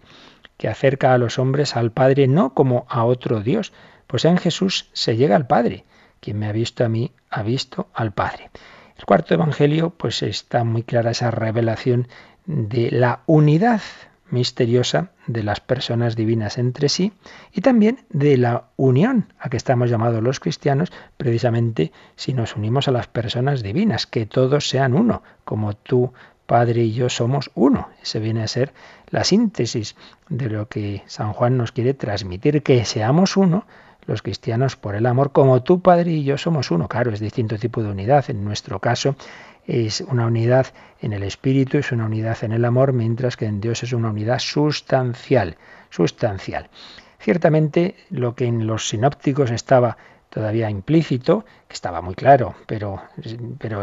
que 0.63 0.69
acerca 0.69 1.13
a 1.13 1.19
los 1.19 1.41
hombres 1.41 1.75
al 1.75 1.91
Padre 1.91 2.29
no 2.29 2.55
como 2.55 2.87
a 2.89 3.05
otro 3.05 3.41
Dios, 3.41 3.73
pues 4.07 4.25
en 4.25 4.37
Jesús 4.37 4.89
se 4.93 5.17
llega 5.17 5.35
al 5.35 5.49
Padre. 5.49 5.85
Quien 6.21 6.39
me 6.39 6.47
ha 6.47 6.53
visto 6.53 6.85
a 6.85 6.89
mí, 6.89 7.11
ha 7.31 7.43
visto 7.43 7.89
al 7.93 8.13
Padre. 8.13 8.53
El 8.97 9.05
cuarto 9.05 9.35
Evangelio, 9.35 9.91
pues 9.91 10.23
está 10.23 10.63
muy 10.63 10.85
clara 10.85 11.11
esa 11.11 11.33
revelación 11.33 12.07
de 12.47 12.93
la 12.93 13.23
unidad 13.27 13.81
misteriosa 14.31 15.11
de 15.27 15.43
las 15.43 15.59
personas 15.59 16.15
divinas 16.15 16.59
entre 16.59 16.89
sí 16.89 17.13
y 17.53 17.61
también 17.61 18.07
de 18.11 18.37
la 18.37 18.69
unión 18.77 19.33
a 19.41 19.51
que 19.51 19.57
estamos 19.57 19.91
llamados 19.91 20.23
los 20.23 20.39
cristianos, 20.39 20.93
precisamente 21.17 21.91
si 22.15 22.35
nos 22.35 22.55
unimos 22.55 22.87
a 22.87 22.93
las 22.93 23.09
personas 23.09 23.65
divinas, 23.65 24.07
que 24.07 24.27
todos 24.27 24.69
sean 24.69 24.95
uno, 24.95 25.25
como 25.45 25.75
tú, 25.75 26.13
Padre 26.53 26.83
y 26.83 26.93
yo 26.93 27.09
somos 27.09 27.51
uno. 27.55 27.89
Ese 28.03 28.21
viene 28.21 28.43
a 28.43 28.47
ser 28.47 28.75
la 29.09 29.25
síntesis 29.25 29.97
de 30.29 30.51
lo 30.51 30.69
que 30.69 31.03
San 31.07 31.33
Juan 31.33 31.57
nos 31.57 31.73
quiere 31.73 31.95
transmitir, 31.95 32.63
que 32.63 32.85
seamos 32.85 33.39
uno, 33.39 33.65
los 34.05 34.21
cristianos 34.21 34.77
por 34.77 34.95
el 34.95 35.07
amor, 35.07 35.33
como 35.33 35.63
tú, 35.63 35.81
Padre, 35.81 36.11
y 36.11 36.25
yo 36.25 36.37
somos 36.37 36.71
uno. 36.71 36.89
Claro, 36.89 37.11
es 37.11 37.21
distinto 37.21 37.57
tipo 37.57 37.83
de 37.83 37.89
unidad. 37.89 38.27
En 38.29 38.45
nuestro 38.45 38.81
caso 38.81 39.17
es 39.67 40.03
una 40.03 40.27
unidad 40.27 40.67
en 41.01 41.15
el 41.15 41.23
espíritu, 41.23 41.79
es 41.79 41.91
una 41.91 42.05
unidad 42.05 42.37
en 42.45 42.53
el 42.53 42.67
amor, 42.67 42.93
mientras 42.93 43.39
que 43.39 43.47
en 43.47 43.63
Dios 43.63 43.83
es 43.83 43.95
una 43.95 44.11
unidad 44.11 44.39
sustancial, 44.39 45.57
sustancial. 45.89 46.69
Ciertamente 47.19 47.95
lo 48.11 48.35
que 48.35 48.45
en 48.45 48.67
los 48.67 48.91
sinópticos 48.91 49.51
estaba 49.51 49.97
todavía 50.33 50.71
implícito, 50.71 51.45
que 51.69 51.75
estaba 51.75 52.01
muy 52.01 52.15
claro, 52.15 52.55
pero, 52.67 53.03
pero 53.59 53.83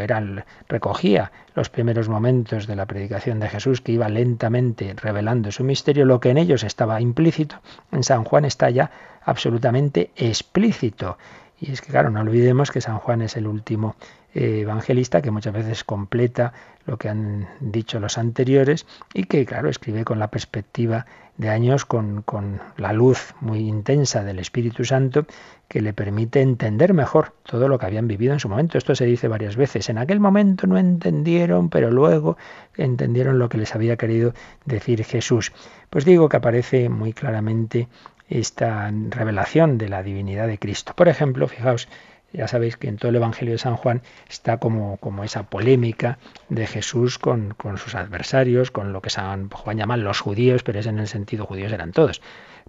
recogía 0.67 1.31
los 1.53 1.69
primeros 1.69 2.09
momentos 2.09 2.65
de 2.65 2.75
la 2.75 2.87
predicación 2.87 3.39
de 3.39 3.49
Jesús 3.49 3.81
que 3.81 3.91
iba 3.91 4.09
lentamente 4.09 4.95
revelando 4.95 5.51
su 5.51 5.63
misterio, 5.63 6.05
lo 6.05 6.19
que 6.19 6.31
en 6.31 6.39
ellos 6.39 6.63
estaba 6.63 7.01
implícito, 7.01 7.57
en 7.91 8.01
San 8.03 8.23
Juan 8.23 8.45
está 8.45 8.71
ya 8.71 8.89
absolutamente 9.23 10.09
explícito. 10.15 11.19
Y 11.61 11.71
es 11.71 11.81
que, 11.81 11.91
claro, 11.91 12.09
no 12.09 12.21
olvidemos 12.21 12.71
que 12.71 12.81
San 12.81 12.99
Juan 12.99 13.21
es 13.21 13.35
el 13.35 13.47
último 13.47 13.95
eh, 14.33 14.61
evangelista 14.61 15.21
que 15.21 15.31
muchas 15.31 15.53
veces 15.53 15.83
completa 15.83 16.53
lo 16.85 16.97
que 16.97 17.09
han 17.09 17.47
dicho 17.59 17.99
los 17.99 18.17
anteriores 18.17 18.85
y 19.13 19.25
que, 19.25 19.45
claro, 19.45 19.69
escribe 19.69 20.05
con 20.05 20.19
la 20.19 20.29
perspectiva 20.29 21.05
de 21.37 21.49
años, 21.49 21.85
con, 21.85 22.21
con 22.21 22.61
la 22.77 22.93
luz 22.93 23.33
muy 23.39 23.59
intensa 23.59 24.23
del 24.23 24.39
Espíritu 24.39 24.83
Santo 24.85 25.25
que 25.67 25.81
le 25.81 25.93
permite 25.93 26.41
entender 26.41 26.93
mejor 26.93 27.33
todo 27.43 27.67
lo 27.67 27.77
que 27.79 27.85
habían 27.85 28.07
vivido 28.07 28.33
en 28.33 28.39
su 28.39 28.49
momento. 28.49 28.77
Esto 28.77 28.95
se 28.95 29.05
dice 29.05 29.27
varias 29.27 29.55
veces. 29.55 29.89
En 29.89 29.97
aquel 29.97 30.19
momento 30.19 30.67
no 30.67 30.77
entendieron, 30.77 31.69
pero 31.69 31.91
luego 31.91 32.37
entendieron 32.75 33.39
lo 33.39 33.49
que 33.49 33.57
les 33.57 33.73
había 33.75 33.95
querido 33.95 34.33
decir 34.65 35.03
Jesús. 35.03 35.53
Pues 35.89 36.05
digo 36.05 36.27
que 36.27 36.37
aparece 36.37 36.89
muy 36.89 37.13
claramente 37.13 37.87
esta 38.29 38.91
revelación 39.09 39.77
de 39.77 39.89
la 39.89 40.03
divinidad 40.03 40.47
de 40.47 40.59
Cristo. 40.59 40.93
Por 40.95 41.09
ejemplo, 41.09 41.47
fijaos, 41.47 41.87
ya 42.31 42.47
sabéis 42.47 42.77
que 42.77 42.87
en 42.87 42.97
todo 42.97 43.09
el 43.09 43.15
Evangelio 43.15 43.53
de 43.53 43.57
San 43.57 43.75
Juan 43.75 44.03
está 44.29 44.57
como, 44.57 44.97
como 44.97 45.23
esa 45.23 45.43
polémica 45.43 46.19
de 46.49 46.67
Jesús 46.67 47.17
con, 47.17 47.55
con, 47.55 47.77
sus 47.77 47.95
adversarios, 47.95 48.69
con 48.69 48.93
lo 48.93 49.01
que 49.01 49.09
San 49.09 49.49
Juan 49.49 49.77
llama 49.77 49.97
los 49.97 50.19
judíos, 50.19 50.61
pero 50.63 50.79
es 50.79 50.85
en 50.85 50.99
el 50.99 51.07
sentido 51.07 51.45
judíos 51.45 51.71
eran 51.71 51.91
todos, 51.91 52.21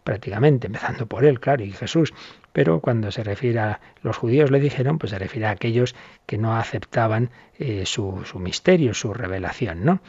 prácticamente, 0.03 0.67
empezando 0.67 1.07
por 1.07 1.27
él, 1.27 1.41
claro, 1.41 1.63
y 1.63 1.73
Jesús. 1.73 2.15
Pero 2.53 2.81
cuando 2.81 3.13
se 3.13 3.23
refiere 3.23 3.61
a 3.61 3.81
los 4.03 4.17
judíos 4.17 4.51
le 4.51 4.61
dijeron, 4.61 4.99
pues 4.99 5.11
se 5.11 5.19
refiere 5.19 5.47
a 5.47 5.51
aquellos 5.51 5.95
que 6.25 6.39
no 6.39 6.57
aceptaban 6.57 7.31
eh, 7.59 7.85
su, 7.85 8.23
su, 8.25 8.39
misterio, 8.39 8.95
su 8.95 9.13
revelación, 9.13 9.85
¿no? 9.85 10.01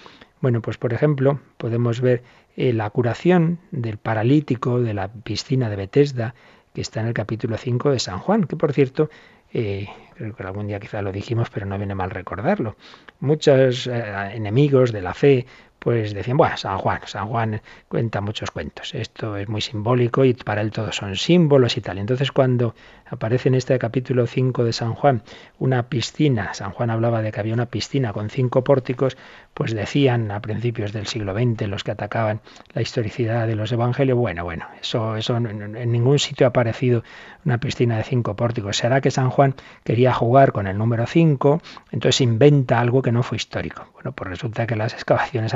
Bueno, 0.41 0.61
pues 0.61 0.77
por 0.77 0.91
ejemplo, 0.91 1.39
podemos 1.57 2.01
ver 2.01 2.23
eh, 2.57 2.73
la 2.73 2.89
curación 2.89 3.59
del 3.69 3.97
paralítico 3.97 4.81
de 4.81 4.95
la 4.95 5.07
piscina 5.07 5.69
de 5.69 5.75
Betesda, 5.75 6.33
que 6.73 6.81
está 6.81 6.99
en 7.01 7.07
el 7.07 7.13
capítulo 7.13 7.57
5 7.57 7.91
de 7.91 7.99
San 7.99 8.17
Juan, 8.17 8.45
que 8.45 8.55
por 8.55 8.73
cierto 8.73 9.09
eh, 9.53 9.87
creo 10.15 10.35
que 10.35 10.43
algún 10.43 10.67
día 10.67 10.79
quizá 10.79 11.03
lo 11.03 11.11
dijimos, 11.11 11.49
pero 11.51 11.67
no 11.67 11.77
viene 11.77 11.93
mal 11.93 12.09
recordarlo. 12.09 12.75
Muchos 13.19 13.85
eh, 13.85 14.31
enemigos 14.33 14.91
de 14.91 15.01
la 15.01 15.13
fe 15.13 15.45
pues 15.83 16.13
decían, 16.13 16.37
bueno, 16.37 16.57
San 16.57 16.77
Juan, 16.77 16.99
San 17.05 17.27
Juan 17.27 17.59
cuenta 17.87 18.21
muchos 18.21 18.51
cuentos, 18.51 18.93
esto 18.93 19.35
es 19.35 19.49
muy 19.49 19.61
simbólico 19.61 20.23
y 20.23 20.35
para 20.35 20.61
él 20.61 20.69
todos 20.69 20.95
son 20.95 21.15
símbolos 21.15 21.75
y 21.75 21.81
tal. 21.81 21.97
Entonces 21.97 22.31
cuando 22.31 22.75
aparece 23.09 23.49
en 23.49 23.55
este 23.55 23.79
capítulo 23.79 24.27
5 24.27 24.63
de 24.63 24.73
San 24.73 24.93
Juan 24.93 25.23
una 25.57 25.89
piscina, 25.89 26.53
San 26.53 26.71
Juan 26.71 26.91
hablaba 26.91 27.23
de 27.23 27.31
que 27.31 27.39
había 27.39 27.55
una 27.55 27.65
piscina 27.65 28.13
con 28.13 28.29
cinco 28.29 28.63
pórticos, 28.63 29.17
pues 29.55 29.73
decían 29.73 30.29
a 30.29 30.39
principios 30.39 30.93
del 30.93 31.07
siglo 31.07 31.33
XX 31.33 31.67
los 31.67 31.83
que 31.83 31.91
atacaban 31.91 32.41
la 32.73 32.83
historicidad 32.83 33.47
de 33.47 33.55
los 33.55 33.71
evangelios, 33.71 34.19
bueno, 34.19 34.43
bueno, 34.43 34.67
eso, 34.79 35.15
eso 35.15 35.35
en 35.35 35.91
ningún 35.91 36.19
sitio 36.19 36.45
ha 36.45 36.49
aparecido 36.49 37.03
una 37.43 37.57
piscina 37.57 37.97
de 37.97 38.03
cinco 38.03 38.35
pórticos. 38.35 38.77
¿Será 38.77 39.01
que 39.01 39.09
San 39.09 39.31
Juan 39.31 39.55
quería 39.83 40.13
jugar 40.13 40.51
con 40.51 40.67
el 40.67 40.77
número 40.77 41.07
5, 41.07 41.61
entonces 41.91 42.21
inventa 42.21 42.79
algo 42.79 43.01
que 43.01 43.11
no 43.11 43.23
fue 43.23 43.37
histórico? 43.37 43.87
Bueno, 43.93 44.11
pues 44.11 44.29
resulta 44.29 44.67
que 44.67 44.75
las 44.75 44.93
excavaciones 44.93 45.53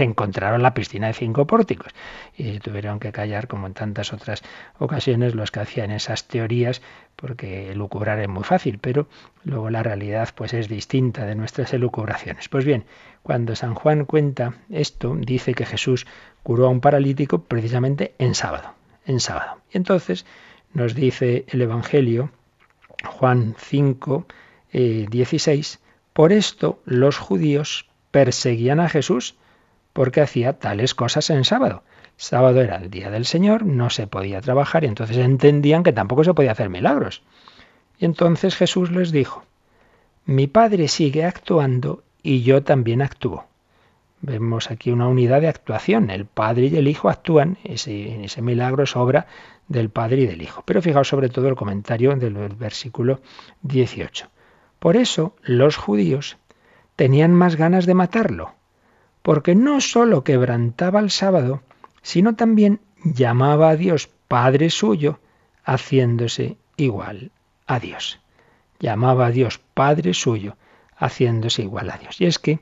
encontraron 0.00 0.62
la 0.62 0.74
piscina 0.74 1.08
de 1.08 1.14
cinco 1.14 1.46
pórticos 1.46 1.92
y 2.36 2.58
tuvieron 2.60 3.00
que 3.00 3.12
callar, 3.12 3.48
como 3.48 3.66
en 3.66 3.74
tantas 3.74 4.12
otras 4.12 4.42
ocasiones, 4.78 5.34
los 5.34 5.50
que 5.50 5.60
hacían 5.60 5.90
esas 5.90 6.28
teorías, 6.28 6.82
porque 7.16 7.72
elucubrar 7.72 8.18
es 8.20 8.28
muy 8.28 8.44
fácil, 8.44 8.78
pero 8.78 9.08
luego 9.44 9.70
la 9.70 9.82
realidad 9.82 10.28
pues 10.34 10.54
es 10.54 10.68
distinta 10.68 11.26
de 11.26 11.34
nuestras 11.34 11.72
elucubraciones. 11.72 12.48
Pues 12.48 12.64
bien, 12.64 12.84
cuando 13.22 13.56
San 13.56 13.74
Juan 13.74 14.04
cuenta 14.04 14.54
esto, 14.70 15.14
dice 15.16 15.54
que 15.54 15.66
Jesús 15.66 16.06
curó 16.42 16.66
a 16.66 16.70
un 16.70 16.80
paralítico 16.80 17.42
precisamente 17.42 18.14
en 18.18 18.34
sábado, 18.34 18.74
en 19.06 19.20
sábado. 19.20 19.58
Y 19.72 19.76
entonces 19.76 20.26
nos 20.72 20.94
dice 20.94 21.44
el 21.48 21.62
Evangelio, 21.62 22.30
Juan 23.04 23.54
5, 23.58 24.26
16, 24.72 25.74
eh, 25.74 25.78
por 26.12 26.32
esto 26.32 26.80
los 26.84 27.16
judíos 27.16 27.88
perseguían 28.10 28.80
a 28.80 28.88
Jesús 28.88 29.36
porque 29.98 30.20
hacía 30.20 30.52
tales 30.52 30.94
cosas 30.94 31.28
en 31.28 31.42
sábado. 31.42 31.82
Sábado 32.16 32.60
era 32.60 32.76
el 32.76 32.88
día 32.88 33.10
del 33.10 33.24
Señor, 33.24 33.66
no 33.66 33.90
se 33.90 34.06
podía 34.06 34.40
trabajar 34.40 34.84
y 34.84 34.86
entonces 34.86 35.16
entendían 35.16 35.82
que 35.82 35.92
tampoco 35.92 36.22
se 36.22 36.34
podía 36.34 36.52
hacer 36.52 36.68
milagros. 36.68 37.24
Y 37.98 38.04
entonces 38.04 38.54
Jesús 38.54 38.92
les 38.92 39.10
dijo, 39.10 39.42
mi 40.24 40.46
Padre 40.46 40.86
sigue 40.86 41.24
actuando 41.24 42.04
y 42.22 42.42
yo 42.42 42.62
también 42.62 43.02
actúo. 43.02 43.46
Vemos 44.20 44.70
aquí 44.70 44.92
una 44.92 45.08
unidad 45.08 45.40
de 45.40 45.48
actuación. 45.48 46.10
El 46.10 46.26
Padre 46.26 46.66
y 46.66 46.76
el 46.76 46.86
Hijo 46.86 47.08
actúan. 47.08 47.58
Ese, 47.64 48.24
ese 48.24 48.40
milagro 48.40 48.84
es 48.84 48.94
obra 48.94 49.26
del 49.66 49.90
Padre 49.90 50.18
y 50.18 50.26
del 50.26 50.42
Hijo. 50.42 50.62
Pero 50.64 50.80
fijaos 50.80 51.08
sobre 51.08 51.28
todo 51.28 51.48
el 51.48 51.56
comentario 51.56 52.14
del 52.14 52.34
versículo 52.34 53.20
18. 53.62 54.28
Por 54.78 54.96
eso 54.96 55.34
los 55.42 55.76
judíos 55.76 56.36
tenían 56.94 57.34
más 57.34 57.56
ganas 57.56 57.84
de 57.84 57.94
matarlo, 57.94 58.57
porque 59.28 59.54
no 59.54 59.82
sólo 59.82 60.24
quebrantaba 60.24 61.00
el 61.00 61.10
sábado, 61.10 61.60
sino 62.00 62.34
también 62.34 62.80
llamaba 63.04 63.68
a 63.68 63.76
Dios 63.76 64.08
Padre 64.26 64.70
suyo, 64.70 65.20
haciéndose 65.64 66.56
igual 66.78 67.30
a 67.66 67.78
Dios. 67.78 68.20
Llamaba 68.80 69.26
a 69.26 69.30
Dios 69.30 69.60
Padre 69.74 70.14
suyo, 70.14 70.56
haciéndose 70.96 71.60
igual 71.60 71.90
a 71.90 71.98
Dios. 71.98 72.18
Y 72.22 72.24
es 72.24 72.38
que, 72.38 72.60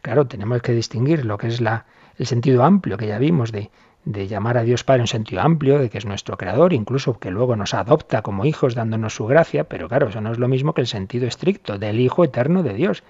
claro, 0.00 0.26
tenemos 0.26 0.62
que 0.62 0.72
distinguir 0.72 1.26
lo 1.26 1.36
que 1.36 1.48
es 1.48 1.60
la, 1.60 1.84
el 2.18 2.24
sentido 2.24 2.64
amplio 2.64 2.96
que 2.96 3.08
ya 3.08 3.18
vimos 3.18 3.52
de, 3.52 3.70
de 4.06 4.26
llamar 4.26 4.56
a 4.56 4.62
Dios 4.62 4.84
Padre 4.84 5.02
en 5.02 5.08
sentido 5.08 5.42
amplio, 5.42 5.78
de 5.78 5.90
que 5.90 5.98
es 5.98 6.06
nuestro 6.06 6.38
creador, 6.38 6.72
incluso 6.72 7.18
que 7.18 7.30
luego 7.30 7.56
nos 7.56 7.74
adopta 7.74 8.22
como 8.22 8.46
hijos 8.46 8.74
dándonos 8.74 9.14
su 9.14 9.26
gracia, 9.26 9.64
pero 9.64 9.86
claro, 9.86 10.08
eso 10.08 10.22
no 10.22 10.32
es 10.32 10.38
lo 10.38 10.48
mismo 10.48 10.72
que 10.72 10.80
el 10.80 10.86
sentido 10.86 11.26
estricto 11.26 11.78
del 11.78 12.00
Hijo 12.00 12.24
eterno 12.24 12.62
de 12.62 12.72
Dios. 12.72 13.02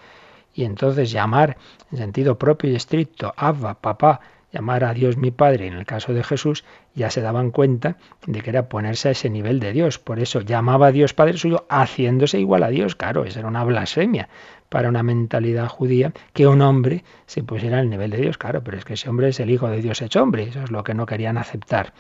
Y 0.57 0.65
entonces 0.65 1.11
llamar 1.11 1.59
en 1.93 1.99
sentido 1.99 2.39
propio 2.39 2.71
y 2.71 2.77
estricto, 2.77 3.35
Abba, 3.37 3.75
papá, 3.75 4.21
llamar 4.51 4.85
a 4.85 4.95
Dios 4.95 5.19
mi 5.19 5.31
Padre, 5.31 5.67
en 5.67 5.75
el 5.75 5.85
caso 5.85 6.15
de 6.15 6.25
Jesús, 6.25 6.65
ya 6.95 7.11
se 7.11 7.21
daban 7.21 7.51
cuenta 7.51 7.99
de 8.27 8.41
que 8.41 8.49
era 8.49 8.71
ponerse 8.71 9.09
a 9.09 9.11
ese 9.11 9.29
nivel 9.29 9.61
de 9.61 9.75
Dios. 9.75 9.99
Por 9.99 10.19
eso 10.19 10.41
llamaba 10.41 10.87
a 10.87 10.93
Dios 10.93 11.13
Padre 11.13 11.37
suyo 11.37 11.67
haciéndose 11.69 12.41
igual 12.41 12.63
a 12.63 12.71
Dios. 12.71 12.97
Claro, 12.97 13.27
esa 13.27 13.41
era 13.41 13.49
una 13.49 13.65
blasfemia 13.65 14.31
para 14.71 14.89
una 14.89 15.03
mentalidad 15.03 15.69
judía 15.69 16.15
que 16.33 16.47
un 16.47 16.63
hombre 16.63 17.05
se 17.27 17.43
pusiera 17.43 17.79
al 17.79 17.91
nivel 17.91 18.11
de 18.11 18.23
Dios. 18.23 18.39
Claro, 18.39 18.65
pero 18.65 18.79
es 18.79 18.87
que 18.87 18.95
ese 18.95 19.11
hombre 19.11 19.29
es 19.29 19.39
el 19.41 19.51
Hijo 19.51 19.69
de 19.69 19.83
Dios 19.83 20.01
hecho 20.01 20.23
hombre. 20.23 20.45
Eso 20.45 20.63
es 20.63 20.71
lo 20.71 20.85
que 20.85 20.95
no 20.95 21.05
querían 21.05 21.37
aceptar. 21.37 21.93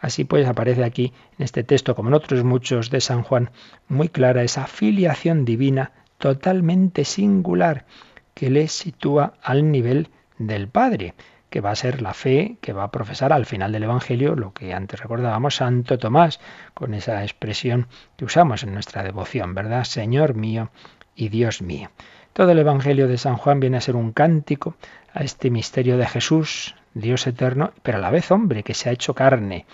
Así 0.00 0.24
pues 0.24 0.48
aparece 0.48 0.82
aquí 0.82 1.12
en 1.38 1.44
este 1.44 1.62
texto, 1.62 1.94
como 1.94 2.08
en 2.08 2.14
otros 2.14 2.42
muchos 2.42 2.90
de 2.90 3.02
San 3.02 3.22
Juan, 3.22 3.50
muy 3.86 4.08
clara 4.08 4.42
esa 4.42 4.66
filiación 4.66 5.44
divina 5.44 5.92
totalmente 6.22 7.04
singular 7.04 7.84
que 8.32 8.48
le 8.48 8.68
sitúa 8.68 9.34
al 9.42 9.72
nivel 9.72 10.08
del 10.38 10.68
Padre 10.68 11.14
que 11.50 11.60
va 11.60 11.72
a 11.72 11.76
ser 11.76 12.00
la 12.00 12.14
fe 12.14 12.58
que 12.60 12.72
va 12.72 12.84
a 12.84 12.92
profesar 12.92 13.32
al 13.32 13.44
final 13.44 13.72
del 13.72 13.82
Evangelio, 13.82 14.36
lo 14.36 14.52
que 14.52 14.72
antes 14.72 15.00
recordábamos, 15.00 15.56
Santo 15.56 15.98
Tomás, 15.98 16.38
con 16.74 16.94
esa 16.94 17.24
expresión 17.24 17.88
que 18.16 18.24
usamos 18.24 18.62
en 18.62 18.72
nuestra 18.72 19.02
devoción, 19.02 19.52
¿verdad? 19.56 19.82
Señor 19.82 20.34
mío 20.34 20.70
y 21.16 21.28
Dios 21.28 21.60
mío. 21.60 21.90
Todo 22.32 22.52
el 22.52 22.60
Evangelio 22.60 23.08
de 23.08 23.18
San 23.18 23.36
Juan 23.36 23.58
viene 23.58 23.78
a 23.78 23.82
ser 23.82 23.96
un 23.96 24.12
cántico 24.12 24.76
a 25.12 25.24
este 25.24 25.50
misterio 25.50 25.98
de 25.98 26.06
Jesús, 26.06 26.76
Dios 26.94 27.26
eterno, 27.26 27.72
pero 27.82 27.98
a 27.98 28.00
la 28.00 28.10
vez 28.10 28.30
hombre, 28.30 28.62
que 28.62 28.74
se 28.74 28.88
ha 28.88 28.92
hecho 28.92 29.12
carne. 29.12 29.66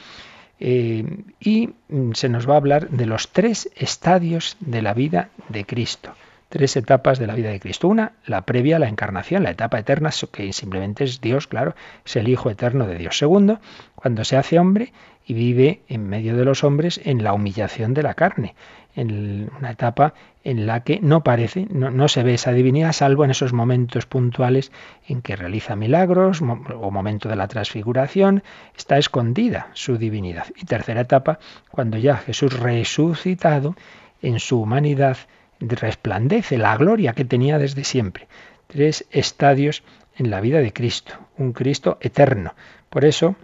Eh, 0.58 1.04
y 1.38 1.74
se 2.14 2.30
nos 2.30 2.48
va 2.48 2.54
a 2.54 2.56
hablar 2.56 2.88
de 2.88 3.04
los 3.04 3.28
tres 3.32 3.70
estadios 3.76 4.56
de 4.61 4.80
la 4.80 4.94
vida 4.94 5.28
de 5.50 5.66
Cristo 5.66 6.14
tres 6.48 6.76
etapas 6.76 7.18
de 7.18 7.26
la 7.26 7.34
vida 7.34 7.50
de 7.50 7.61
Cristo. 7.61 7.88
Una, 7.88 8.12
la 8.26 8.42
previa 8.42 8.76
a 8.76 8.78
la 8.78 8.88
encarnación, 8.88 9.42
la 9.42 9.50
etapa 9.50 9.78
eterna, 9.78 10.11
que 10.32 10.52
simplemente 10.52 11.04
es 11.04 11.20
Dios, 11.20 11.46
claro, 11.46 11.74
es 12.04 12.16
el 12.16 12.28
Hijo 12.28 12.50
eterno 12.50 12.87
de 12.87 12.96
Dios. 12.96 13.18
Segundo, 13.18 13.61
cuando 13.94 14.24
se 14.24 14.37
hace 14.37 14.58
hombre 14.58 14.92
y 15.26 15.34
vive 15.34 15.82
en 15.88 16.08
medio 16.08 16.37
de 16.37 16.44
los 16.44 16.64
hombres 16.64 17.00
en 17.04 17.22
la 17.22 17.34
humillación 17.34 17.92
de 17.92 18.02
la 18.02 18.14
carne, 18.14 18.54
en 18.96 19.50
una 19.58 19.70
etapa 19.70 20.14
en 20.42 20.66
la 20.66 20.82
que 20.82 20.98
no 21.00 21.22
parece, 21.22 21.66
no, 21.70 22.08
se 22.08 22.22
ve 22.22 22.34
esa 22.34 22.52
divinidad, 22.52 22.92
salvo 22.92 23.24
en 23.24 23.30
esos 23.30 23.52
momentos 23.52 24.06
puntuales 24.06 24.72
en 25.06 25.20
que 25.20 25.37
realiza 25.37 25.76
milagros 25.76 26.40
o 26.40 26.90
momento 26.90 27.28
de 27.28 27.37
la 27.37 27.48
transfiguración, 27.48 28.42
está 28.76 28.96
escondida 28.96 29.68
su 29.74 29.98
divinidad. 29.98 30.46
Y 30.56 30.64
tercera 30.64 31.02
etapa, 31.02 31.38
cuando 31.70 31.98
ya 31.98 32.16
Jesús 32.16 32.58
resucitado 32.58 33.76
en 34.22 34.40
su 34.40 34.62
humanidad, 34.62 35.18
resplandece 35.61 36.59
la 36.59 36.77
gloria 36.77 37.12
que 37.12 37.25
tenía 37.25 37.59
desde 37.59 37.85
siempre. 37.85 38.29
Tres 38.66 39.07
estadios 39.11 39.83
en 40.16 40.31
la 40.31 40.40
vida 40.40 40.61
de 40.61 40.73
Cristo, 40.73 41.14
un 41.37 41.53
Cristo 41.53 41.99
eterno. 42.01 42.55
Por 42.90 43.05
eso 43.05 43.37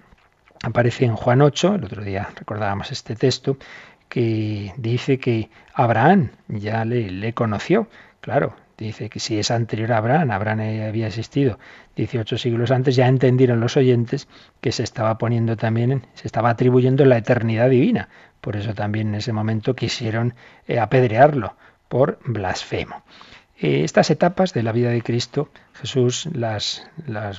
aparece 0.62 1.04
en 1.04 1.16
Juan 1.16 1.42
8, 1.42 1.76
el 1.76 1.84
otro 1.84 2.02
día 2.02 2.28
recordábamos 2.36 2.90
este 2.92 3.14
texto, 3.16 3.56
que 4.08 4.72
dice 4.76 5.18
que 5.18 5.50
Abraham 5.74 6.30
ya 6.48 6.84
le, 6.84 7.32
conoció. 7.32 7.88
Claro, 8.20 8.54
dice 8.78 9.08
que 9.08 9.20
si 9.20 9.38
es 9.38 9.50
anterior 9.50 9.92
a 9.92 9.98
Abraham, 9.98 10.30
Abraham 10.30 10.60
había 10.88 11.06
existido 11.06 11.58
18 11.96 12.38
siglos 12.38 12.70
antes, 12.70 12.96
ya 12.96 13.08
entendieron 13.08 13.60
los 13.60 13.76
oyentes 13.76 14.28
que 14.60 14.72
se 14.72 14.82
estaba 14.82 15.18
poniendo 15.18 15.56
también, 15.56 16.06
se 16.14 16.26
estaba 16.26 16.50
atribuyendo 16.50 17.04
la 17.04 17.18
eternidad 17.18 17.70
divina. 17.70 18.08
Por 18.40 18.56
eso 18.56 18.74
también 18.74 19.08
en 19.08 19.14
ese 19.16 19.32
momento 19.32 19.74
quisieron 19.74 20.34
eh, 20.68 20.78
apedrearlo, 20.78 21.56
por 21.88 22.18
blasfemo. 22.24 23.04
Eh, 23.56 23.84
estas 23.84 24.10
etapas 24.10 24.52
de 24.52 24.62
la 24.62 24.72
vida 24.72 24.90
de 24.90 25.02
Cristo 25.02 25.48
Jesús 25.74 26.28
las, 26.32 26.82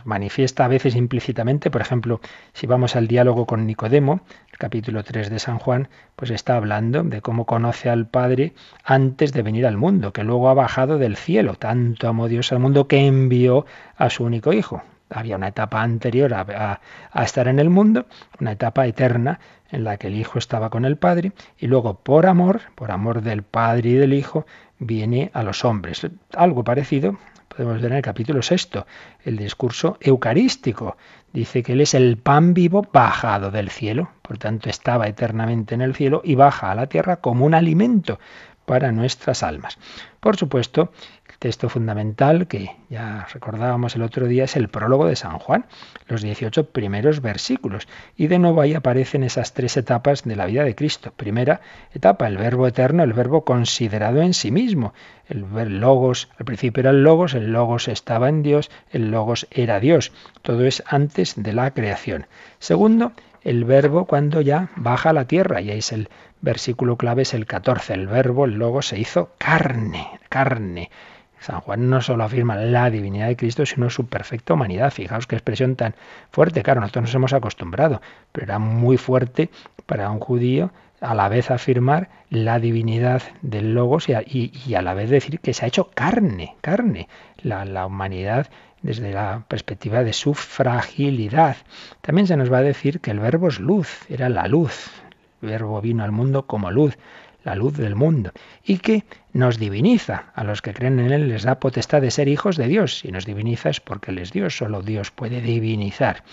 manifiesta 0.06 0.66
a 0.66 0.68
veces 0.68 0.96
implícitamente. 0.96 1.72
Por 1.72 1.82
ejemplo, 1.82 2.20
si 2.54 2.68
vamos 2.68 2.96
al 2.96 3.08
diálogo 3.08 3.46
con 3.46 3.66
Nicodemo, 3.66 4.22
el 4.52 4.58
capítulo 4.58 5.04
3 5.04 5.30
de 5.30 5.40
San 5.40 5.58
Juan, 5.58 5.90
pues 6.16 6.32
está 6.32 6.56
hablando 6.56 7.04
de 7.04 7.22
cómo 7.22 7.46
conoce 7.46 7.90
al 7.90 8.08
Padre 8.08 8.54
antes 8.84 9.34
de 9.34 9.42
venir 9.42 9.66
al 9.66 9.78
mundo, 9.78 10.14
que 10.14 10.24
luego 10.24 10.50
ha 10.50 10.54
bajado 10.54 10.98
del 10.98 11.16
cielo. 11.16 11.56
Tanto 11.56 12.08
amó 12.08 12.28
Dios 12.28 12.52
al 12.52 12.60
mundo 12.60 12.88
que 12.88 13.06
envió 13.06 13.66
a 13.98 14.10
su 14.10 14.24
único 14.24 14.54
Hijo. 14.54 14.84
Había 15.10 15.36
una 15.36 15.50
etapa 15.50 15.82
anterior 15.82 16.34
a, 16.34 16.82
estar 17.24 17.48
en 17.48 17.60
el 17.60 17.70
mundo, 17.70 18.06
una 18.40 18.54
etapa 18.54 18.88
eterna 18.88 19.40
en 19.70 19.84
la 19.84 19.98
que 19.98 20.08
el 20.08 20.16
Hijo 20.16 20.40
estaba 20.40 20.70
con 20.70 20.86
el 20.86 20.98
Padre, 20.98 21.32
y 21.58 21.68
luego 21.68 22.00
por 22.00 22.26
amor, 22.26 22.62
por 22.76 22.92
amor 22.92 23.22
del 23.22 23.44
Padre 23.44 23.90
y 23.90 23.94
del 23.94 24.14
Hijo, 24.14 24.46
viene 24.80 25.32
a 25.34 25.44
los 25.44 25.64
hombres. 25.64 26.08
Algo 26.36 26.64
parecido 26.64 27.18
podemos 27.56 27.82
ver 27.82 27.92
en 27.92 27.98
el 27.98 28.04
capítulo 28.04 28.42
sexto, 28.42 28.86
el 29.24 29.38
discurso 29.38 29.98
eucarístico. 30.02 30.98
Dice 31.32 31.64
que 31.64 31.74
Él 31.74 31.82
es 31.82 31.94
el 31.94 32.18
pan 32.18 32.54
vivo 32.54 32.86
bajado 32.92 33.52
del 33.52 33.70
cielo, 33.70 34.10
por 34.22 34.38
tanto 34.38 34.70
estaba 34.70 35.08
eternamente 35.08 35.76
en 35.76 35.82
el 35.82 35.96
cielo 35.96 36.22
y 36.24 36.36
baja 36.36 36.72
a 36.72 36.76
la 36.76 36.88
tierra 36.88 37.18
como 37.18 37.46
un 37.46 37.54
alimento 37.54 38.20
para 38.66 38.92
nuestras 38.92 39.44
almas. 39.44 39.78
Por 40.26 40.38
supuesto, 40.38 40.92
texto 41.38 41.70
fundamental 41.70 42.48
que 42.48 42.72
ya 42.90 43.28
recordábamos 43.32 43.96
el 43.96 44.02
otro 44.02 44.26
día 44.26 44.46
es 44.46 44.56
el 44.56 44.70
prólogo 44.70 45.06
de 45.06 45.16
San 45.16 45.38
Juan, 45.38 45.68
los 46.08 46.24
18 46.24 46.72
primeros 46.72 47.22
versículos. 47.22 47.88
Y 48.18 48.26
de 48.26 48.40
nuevo 48.40 48.62
ahí 48.62 48.74
aparecen 48.74 49.22
esas 49.22 49.54
tres 49.54 49.78
etapas 49.78 50.24
de 50.24 50.36
la 50.36 50.48
vida 50.48 50.64
de 50.64 50.74
Cristo. 50.74 51.14
Primera 51.16 51.62
etapa, 51.94 52.26
el 52.26 52.38
verbo 52.38 52.66
eterno, 52.66 53.04
el 53.04 53.14
verbo 53.14 53.46
considerado 53.46 54.24
en 54.24 54.34
sí 54.34 54.50
mismo. 54.50 54.96
El 55.28 55.80
logos, 55.80 56.30
al 56.40 56.46
principio 56.46 56.82
era 56.82 56.90
el 56.90 57.04
logos, 57.04 57.36
el 57.36 57.52
logos 57.52 57.88
estaba 57.88 58.28
en 58.28 58.42
Dios, 58.42 58.72
el 58.90 59.12
logos 59.12 59.46
era 59.52 59.80
Dios. 59.80 60.12
Todo 60.42 60.66
es 60.66 60.82
antes 60.88 61.36
de 61.38 61.54
la 61.54 61.70
creación. 61.70 62.26
Segundo, 62.58 63.12
el 63.44 63.64
verbo 63.64 64.06
cuando 64.06 64.42
ya 64.42 64.70
baja 64.76 65.12
a 65.12 65.14
la 65.14 65.28
tierra, 65.28 65.62
y 65.62 65.70
ahí 65.70 65.78
es 65.78 65.92
el 65.92 66.10
versículo 66.42 66.98
clave, 66.98 67.22
es 67.22 67.34
el 67.34 67.46
14. 67.46 67.94
El 67.94 68.08
verbo, 68.08 68.46
el 68.46 68.54
logos, 68.54 68.88
se 68.88 69.00
hizo 69.00 69.32
carne, 69.38 70.15
carne. 70.36 70.90
San 71.40 71.62
Juan 71.62 71.90
no 71.90 72.02
solo 72.02 72.26
afirma 72.26 72.58
la 72.58 72.90
divinidad 72.90 73.28
de 73.28 73.38
Cristo, 73.38 73.66
sino 73.66 73.90
su 73.90 74.08
perfecta 74.08 74.54
humanidad. 74.54 74.92
Fijaos 74.92 75.28
qué 75.28 75.38
expresión 75.38 75.78
tan 75.78 75.96
fuerte. 76.30 76.62
Claro, 76.62 76.82
nosotros 76.82 77.04
nos 77.04 77.16
hemos 77.16 77.32
acostumbrado, 77.32 78.02
pero 78.34 78.48
era 78.48 78.60
muy 78.60 78.98
fuerte 78.98 79.50
para 79.86 80.12
un 80.12 80.20
judío 80.20 80.72
a 81.00 81.16
la 81.16 81.30
vez 81.30 81.52
afirmar 81.52 82.10
la 82.30 82.60
divinidad 82.60 83.22
del 83.42 83.74
Logos 83.74 84.10
y 84.10 84.76
a, 84.76 84.82
la 84.82 84.94
vez 84.94 85.10
decir 85.10 85.40
que 85.40 85.54
se 85.54 85.64
ha 85.64 85.70
hecho 85.70 85.90
carne, 85.94 86.56
carne, 86.60 87.08
la, 87.38 87.64
la 87.64 87.86
humanidad 87.86 88.48
desde 88.82 89.14
la 89.14 89.46
perspectiva 89.48 90.04
de 90.04 90.12
su 90.12 90.34
fragilidad. 90.34 91.56
También 92.02 92.28
se 92.28 92.36
nos 92.36 92.52
va 92.52 92.58
a 92.58 92.64
decir 92.64 93.00
que 93.00 93.12
el 93.12 93.20
verbo 93.20 93.48
es 93.48 93.62
luz, 93.62 94.02
era 94.10 94.28
la 94.28 94.48
luz. 94.48 94.92
El 95.42 95.50
verbo 95.50 95.80
vino 95.80 96.04
al 96.04 96.12
mundo 96.12 96.46
como 96.46 96.72
luz 96.72 96.98
la 97.46 97.56
luz 97.56 97.78
del 97.78 97.96
mundo, 97.96 98.32
y 98.64 98.80
que 98.80 99.06
nos 99.32 99.58
diviniza. 99.58 100.26
A 100.34 100.44
los 100.44 100.62
que 100.62 100.74
creen 100.74 101.00
en 101.00 101.14
Él 101.14 101.30
les 101.30 101.44
da 101.44 101.60
potestad 101.60 102.02
de 102.02 102.12
ser 102.12 102.28
hijos 102.28 102.58
de 102.58 102.68
Dios. 102.68 103.00
Si 103.00 103.12
nos 103.12 103.26
diviniza 103.26 103.70
es 103.70 103.80
porque 103.80 104.12
Él 104.12 104.18
es 104.18 104.34
Dios, 104.34 104.58
solo 104.58 104.82
Dios 104.82 105.12
puede 105.12 105.40
divinizar. 105.42 106.24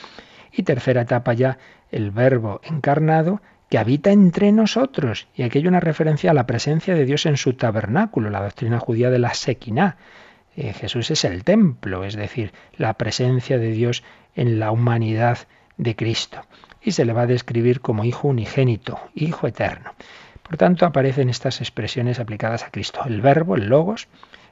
Y 0.51 0.65
tercera 0.65 1.03
etapa 1.03 1.35
ya, 1.35 1.59
el 1.91 2.11
verbo 2.11 2.61
encarnado 2.65 3.41
que 3.69 3.79
habita 3.79 4.11
entre 4.11 4.53
nosotros. 4.53 5.29
Y 5.35 5.43
aquí 5.43 5.59
hay 5.59 5.67
una 5.67 5.81
referencia 5.81 6.31
a 6.31 6.35
la 6.35 6.47
presencia 6.47 6.95
de 6.95 7.05
Dios 7.05 7.27
en 7.27 7.37
su 7.37 7.55
tabernáculo, 7.55 8.31
la 8.31 8.43
doctrina 8.43 8.79
judía 8.79 9.11
de 9.11 9.19
la 9.19 9.35
Sequiná. 9.35 9.97
Eh, 10.57 10.73
Jesús 10.73 11.11
es 11.11 11.25
el 11.25 11.45
templo, 11.45 12.05
es 12.05 12.15
decir, 12.15 12.53
la 12.77 12.95
presencia 12.95 13.59
de 13.59 13.71
Dios 13.71 14.03
en 14.35 14.59
la 14.59 14.71
humanidad 14.71 15.39
de 15.77 15.97
Cristo. 15.97 16.41
Y 16.83 16.93
se 16.93 17.05
le 17.05 17.13
va 17.13 17.23
a 17.23 17.27
describir 17.27 17.81
como 17.81 18.05
Hijo 18.05 18.29
unigénito, 18.29 18.99
Hijo 19.15 19.47
eterno. 19.47 19.93
Por 20.53 20.59
tanto, 20.59 20.85
aparecen 20.85 21.31
estas 21.31 21.63
expresiones 21.63 22.21
aplicadas 22.21 22.63
a 22.63 22.71
Cristo. 22.71 23.01
El 23.07 23.23
verbo, 23.23 23.57
el 23.57 23.71
logos, 23.71 24.09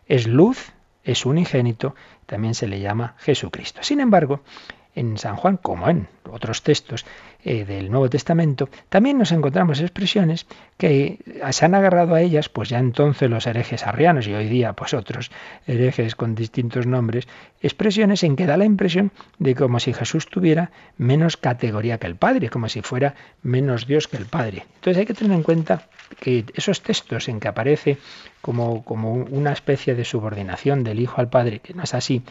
es 0.06 0.26
luz, 0.26 0.72
es 1.04 1.26
unigénito, 1.26 1.94
también 2.24 2.54
se 2.54 2.66
le 2.66 2.80
llama 2.80 3.16
Jesucristo. 3.18 3.82
Sin 3.82 4.00
embargo, 4.00 4.40
en 4.94 5.18
San 5.18 5.36
Juan, 5.36 5.56
como 5.56 5.88
en 5.88 6.08
otros 6.30 6.62
textos 6.62 7.04
eh, 7.44 7.64
del 7.64 7.90
Nuevo 7.90 8.10
Testamento, 8.10 8.68
también 8.88 9.18
nos 9.18 9.32
encontramos 9.32 9.80
expresiones 9.80 10.46
que 10.76 11.18
se 11.50 11.64
han 11.64 11.74
agarrado 11.74 12.14
a 12.14 12.20
ellas, 12.20 12.48
pues 12.48 12.68
ya 12.68 12.78
entonces 12.78 13.30
los 13.30 13.46
herejes 13.46 13.86
arrianos 13.86 14.26
y 14.26 14.34
hoy 14.34 14.48
día 14.48 14.72
pues 14.74 14.94
otros 14.94 15.30
herejes 15.66 16.14
con 16.14 16.34
distintos 16.34 16.86
nombres, 16.86 17.28
expresiones 17.62 18.22
en 18.24 18.36
que 18.36 18.46
da 18.46 18.56
la 18.56 18.64
impresión 18.64 19.12
de 19.38 19.54
como 19.54 19.80
si 19.80 19.92
Jesús 19.92 20.26
tuviera 20.26 20.70
menos 20.98 21.36
categoría 21.36 21.98
que 21.98 22.06
el 22.06 22.16
Padre, 22.16 22.50
como 22.50 22.68
si 22.68 22.82
fuera 22.82 23.14
menos 23.42 23.86
Dios 23.86 24.08
que 24.08 24.16
el 24.16 24.26
Padre. 24.26 24.64
Entonces 24.76 24.98
hay 24.98 25.06
que 25.06 25.14
tener 25.14 25.36
en 25.36 25.42
cuenta 25.42 25.88
que 26.18 26.44
esos 26.54 26.82
textos 26.82 27.28
en 27.28 27.40
que 27.40 27.48
aparece 27.48 27.98
como, 28.40 28.84
como 28.84 29.12
una 29.12 29.52
especie 29.52 29.94
de 29.94 30.04
subordinación 30.04 30.82
del 30.82 31.00
Hijo 31.00 31.20
al 31.20 31.28
Padre, 31.28 31.60
que 31.60 31.74
no 31.74 31.82
es 31.84 31.94
así, 31.94 32.22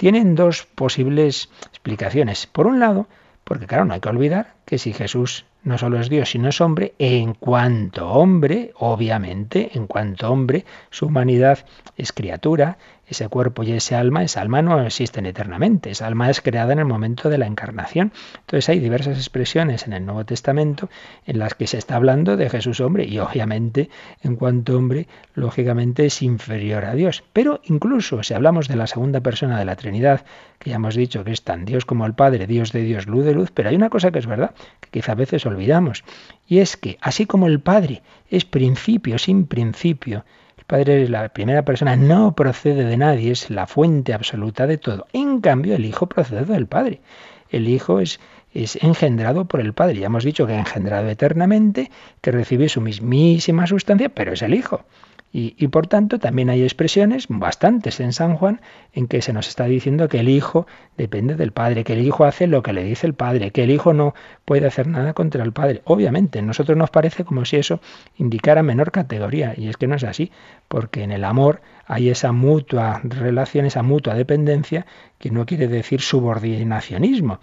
tienen 0.00 0.34
dos 0.34 0.64
posibles 0.64 1.50
explicaciones. 1.68 2.46
Por 2.46 2.66
un 2.66 2.80
lado, 2.80 3.06
porque 3.44 3.66
claro, 3.66 3.84
no 3.84 3.92
hay 3.92 4.00
que 4.00 4.08
olvidar 4.08 4.54
que 4.64 4.78
si 4.78 4.94
Jesús 4.94 5.44
no 5.62 5.76
solo 5.76 6.00
es 6.00 6.08
Dios, 6.08 6.30
sino 6.30 6.48
es 6.48 6.62
hombre, 6.62 6.94
en 6.98 7.34
cuanto 7.34 8.08
hombre, 8.08 8.72
obviamente, 8.78 9.72
en 9.74 9.86
cuanto 9.86 10.32
hombre, 10.32 10.64
su 10.88 11.04
humanidad 11.04 11.66
es 11.98 12.12
criatura, 12.12 12.78
ese 13.10 13.28
cuerpo 13.28 13.62
y 13.64 13.72
ese 13.72 13.96
alma, 13.96 14.22
esa 14.22 14.40
alma 14.40 14.62
no 14.62 14.80
existen 14.80 15.26
eternamente, 15.26 15.90
esa 15.90 16.06
alma 16.06 16.30
es 16.30 16.40
creada 16.40 16.72
en 16.72 16.78
el 16.78 16.84
momento 16.84 17.28
de 17.28 17.38
la 17.38 17.46
encarnación. 17.46 18.12
Entonces 18.38 18.68
hay 18.68 18.78
diversas 18.78 19.18
expresiones 19.18 19.86
en 19.86 19.92
el 19.92 20.06
Nuevo 20.06 20.24
Testamento 20.24 20.88
en 21.26 21.38
las 21.38 21.54
que 21.54 21.66
se 21.66 21.76
está 21.76 21.96
hablando 21.96 22.36
de 22.36 22.48
Jesús 22.48 22.80
hombre 22.80 23.04
y 23.04 23.18
obviamente 23.18 23.90
en 24.22 24.36
cuanto 24.36 24.76
hombre, 24.76 25.08
lógicamente 25.34 26.06
es 26.06 26.22
inferior 26.22 26.84
a 26.84 26.94
Dios. 26.94 27.24
Pero 27.32 27.60
incluso 27.64 28.22
si 28.22 28.34
hablamos 28.34 28.68
de 28.68 28.76
la 28.76 28.86
segunda 28.86 29.20
persona 29.20 29.58
de 29.58 29.64
la 29.64 29.76
Trinidad, 29.76 30.24
que 30.60 30.70
ya 30.70 30.76
hemos 30.76 30.94
dicho 30.94 31.24
que 31.24 31.32
es 31.32 31.42
tan 31.42 31.64
Dios 31.64 31.84
como 31.84 32.06
el 32.06 32.14
Padre, 32.14 32.46
Dios 32.46 32.70
de 32.72 32.82
Dios, 32.82 33.06
luz 33.06 33.24
de 33.24 33.34
luz, 33.34 33.50
pero 33.52 33.70
hay 33.70 33.76
una 33.76 33.90
cosa 33.90 34.10
que 34.10 34.20
es 34.20 34.26
verdad, 34.26 34.54
que 34.80 34.90
quizá 34.90 35.12
a 35.12 35.16
veces 35.16 35.46
olvidamos, 35.46 36.04
y 36.46 36.58
es 36.58 36.76
que 36.76 36.98
así 37.00 37.26
como 37.26 37.46
el 37.46 37.60
Padre 37.60 38.02
es 38.28 38.44
principio 38.44 39.18
sin 39.18 39.46
principio, 39.46 40.24
Padre 40.70 41.08
la 41.08 41.28
primera 41.30 41.64
persona, 41.64 41.96
no 41.96 42.36
procede 42.36 42.84
de 42.84 42.96
nadie, 42.96 43.32
es 43.32 43.50
la 43.50 43.66
fuente 43.66 44.14
absoluta 44.14 44.68
de 44.68 44.78
todo. 44.78 45.08
En 45.12 45.40
cambio, 45.40 45.74
el 45.74 45.84
Hijo 45.84 46.08
procede 46.08 46.44
del 46.44 46.68
Padre. 46.68 47.00
El 47.48 47.68
Hijo 47.68 47.98
es, 47.98 48.20
es 48.54 48.76
engendrado 48.76 49.46
por 49.46 49.60
el 49.60 49.72
Padre. 49.72 49.98
Ya 49.98 50.06
hemos 50.06 50.22
dicho 50.22 50.46
que 50.46 50.54
engendrado 50.54 51.08
eternamente, 51.08 51.90
que 52.20 52.30
recibe 52.30 52.68
su 52.68 52.80
mismísima 52.80 53.66
sustancia, 53.66 54.10
pero 54.10 54.32
es 54.32 54.42
el 54.42 54.54
Hijo. 54.54 54.84
Y, 55.32 55.68
por 55.68 55.86
tanto 55.86 56.18
también 56.18 56.50
hay 56.50 56.64
expresiones, 56.64 57.26
bastantes 57.28 58.00
en 58.00 58.12
San 58.12 58.34
Juan, 58.34 58.60
en 58.92 59.06
que 59.06 59.22
se 59.22 59.32
nos 59.32 59.46
está 59.46 59.66
diciendo 59.66 60.08
que 60.08 60.18
el 60.18 60.28
Hijo 60.28 60.66
depende 60.96 61.36
del 61.36 61.52
Padre, 61.52 61.84
que 61.84 61.92
el 61.92 62.04
Hijo 62.04 62.24
hace 62.24 62.48
lo 62.48 62.64
que 62.64 62.72
le 62.72 62.82
dice 62.82 63.06
el 63.06 63.14
Padre, 63.14 63.52
que 63.52 63.62
el 63.62 63.70
Hijo 63.70 63.92
no 63.92 64.14
puede 64.44 64.66
hacer 64.66 64.88
nada 64.88 65.12
contra 65.12 65.44
el 65.44 65.52
Padre. 65.52 65.82
Obviamente, 65.84 66.40
a 66.40 66.42
nosotros 66.42 66.76
nos 66.76 66.90
parece 66.90 67.24
como 67.24 67.44
si 67.44 67.58
eso 67.58 67.80
indicara 68.16 68.64
menor 68.64 68.90
categoría, 68.90 69.54
y 69.56 69.68
es 69.68 69.76
que 69.76 69.86
no 69.86 69.94
es 69.94 70.02
así, 70.02 70.32
porque 70.66 71.04
en 71.04 71.12
el 71.12 71.22
amor 71.22 71.60
hay 71.86 72.08
esa 72.08 72.32
mutua 72.32 73.00
relación, 73.04 73.66
esa 73.66 73.84
mutua 73.84 74.14
dependencia, 74.14 74.84
que 75.20 75.30
no 75.30 75.46
quiere 75.46 75.68
decir 75.68 76.00
subordinacionismo 76.00 77.38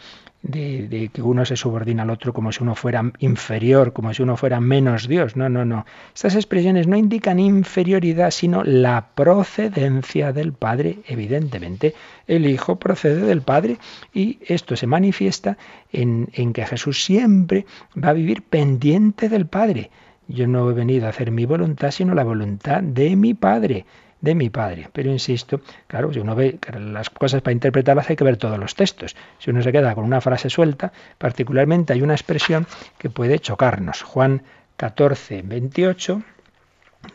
de, 0.48 1.10
que 1.14 1.22
uno 1.22 1.46
se 1.46 1.56
subordina 1.56 2.04
al 2.04 2.10
otro 2.10 2.34
como 2.34 2.52
si 2.52 2.64
uno 2.64 2.76
fuera 2.76 3.12
inferior, 3.20 3.94
como 3.94 4.14
si 4.14 4.24
uno 4.24 4.38
fuera 4.38 4.60
menos 4.60 5.08
Dios. 5.08 5.36
No, 5.36 5.50
no, 5.50 5.66
no. 5.66 5.86
Estas 6.14 6.36
expresiones 6.36 6.88
no 6.88 6.96
indican 6.96 7.40
inferioridad, 7.40 8.32
sino 8.32 8.64
la 8.64 9.10
procedencia 9.16 10.34
del 10.34 10.54
Padre, 10.54 11.00
evidentemente. 11.08 11.94
El 12.28 12.46
Hijo 12.46 12.78
procede 12.78 13.22
del 13.22 13.42
Padre 13.42 13.78
y 14.14 14.40
esto 14.46 14.76
se 14.76 14.88
manifiesta 14.88 15.58
en, 15.92 16.30
en 16.34 16.54
que 16.54 16.66
Jesús 16.66 17.04
siempre 17.04 17.66
va 18.02 18.10
a 18.10 18.14
vivir 18.14 18.44
pendiente 18.44 19.30
del 19.30 19.46
Padre. 19.46 19.92
Yo 20.28 20.48
no 20.48 20.70
he 20.70 20.74
venido 20.74 21.06
a 21.06 21.10
hacer 21.10 21.32
mi 21.32 21.46
voluntad, 21.46 21.92
sino 21.92 22.14
la 22.14 22.24
voluntad 22.24 22.84
de 22.84 23.16
mi 23.16 23.34
Padre 23.34 23.86
de 24.22 24.36
mi 24.36 24.50
Padre. 24.50 24.90
Pero 24.92 25.12
insisto, 25.12 25.62
claro, 25.88 26.12
si 26.12 26.20
uno 26.20 26.36
ve 26.36 26.58
que 26.60 26.78
las 26.80 27.10
cosas 27.10 27.42
para 27.42 27.54
interpretarlas 27.54 28.10
hay 28.10 28.16
que 28.16 28.24
ver 28.24 28.38
todos 28.38 28.58
los 28.58 28.76
textos. 28.76 29.16
Si 29.40 29.50
uno 29.50 29.62
se 29.62 29.72
queda 29.72 29.96
con 29.96 30.06
una 30.06 30.22
frase 30.22 30.50
suelta, 30.50 30.92
particularmente 31.18 31.94
hay 31.94 32.02
una 32.02 32.14
expresión 32.14 32.68
que 32.98 33.10
puede 33.10 33.40
chocarnos. 33.40 34.02
Juan 34.02 34.44
14, 34.78 35.42
28, 35.44 36.22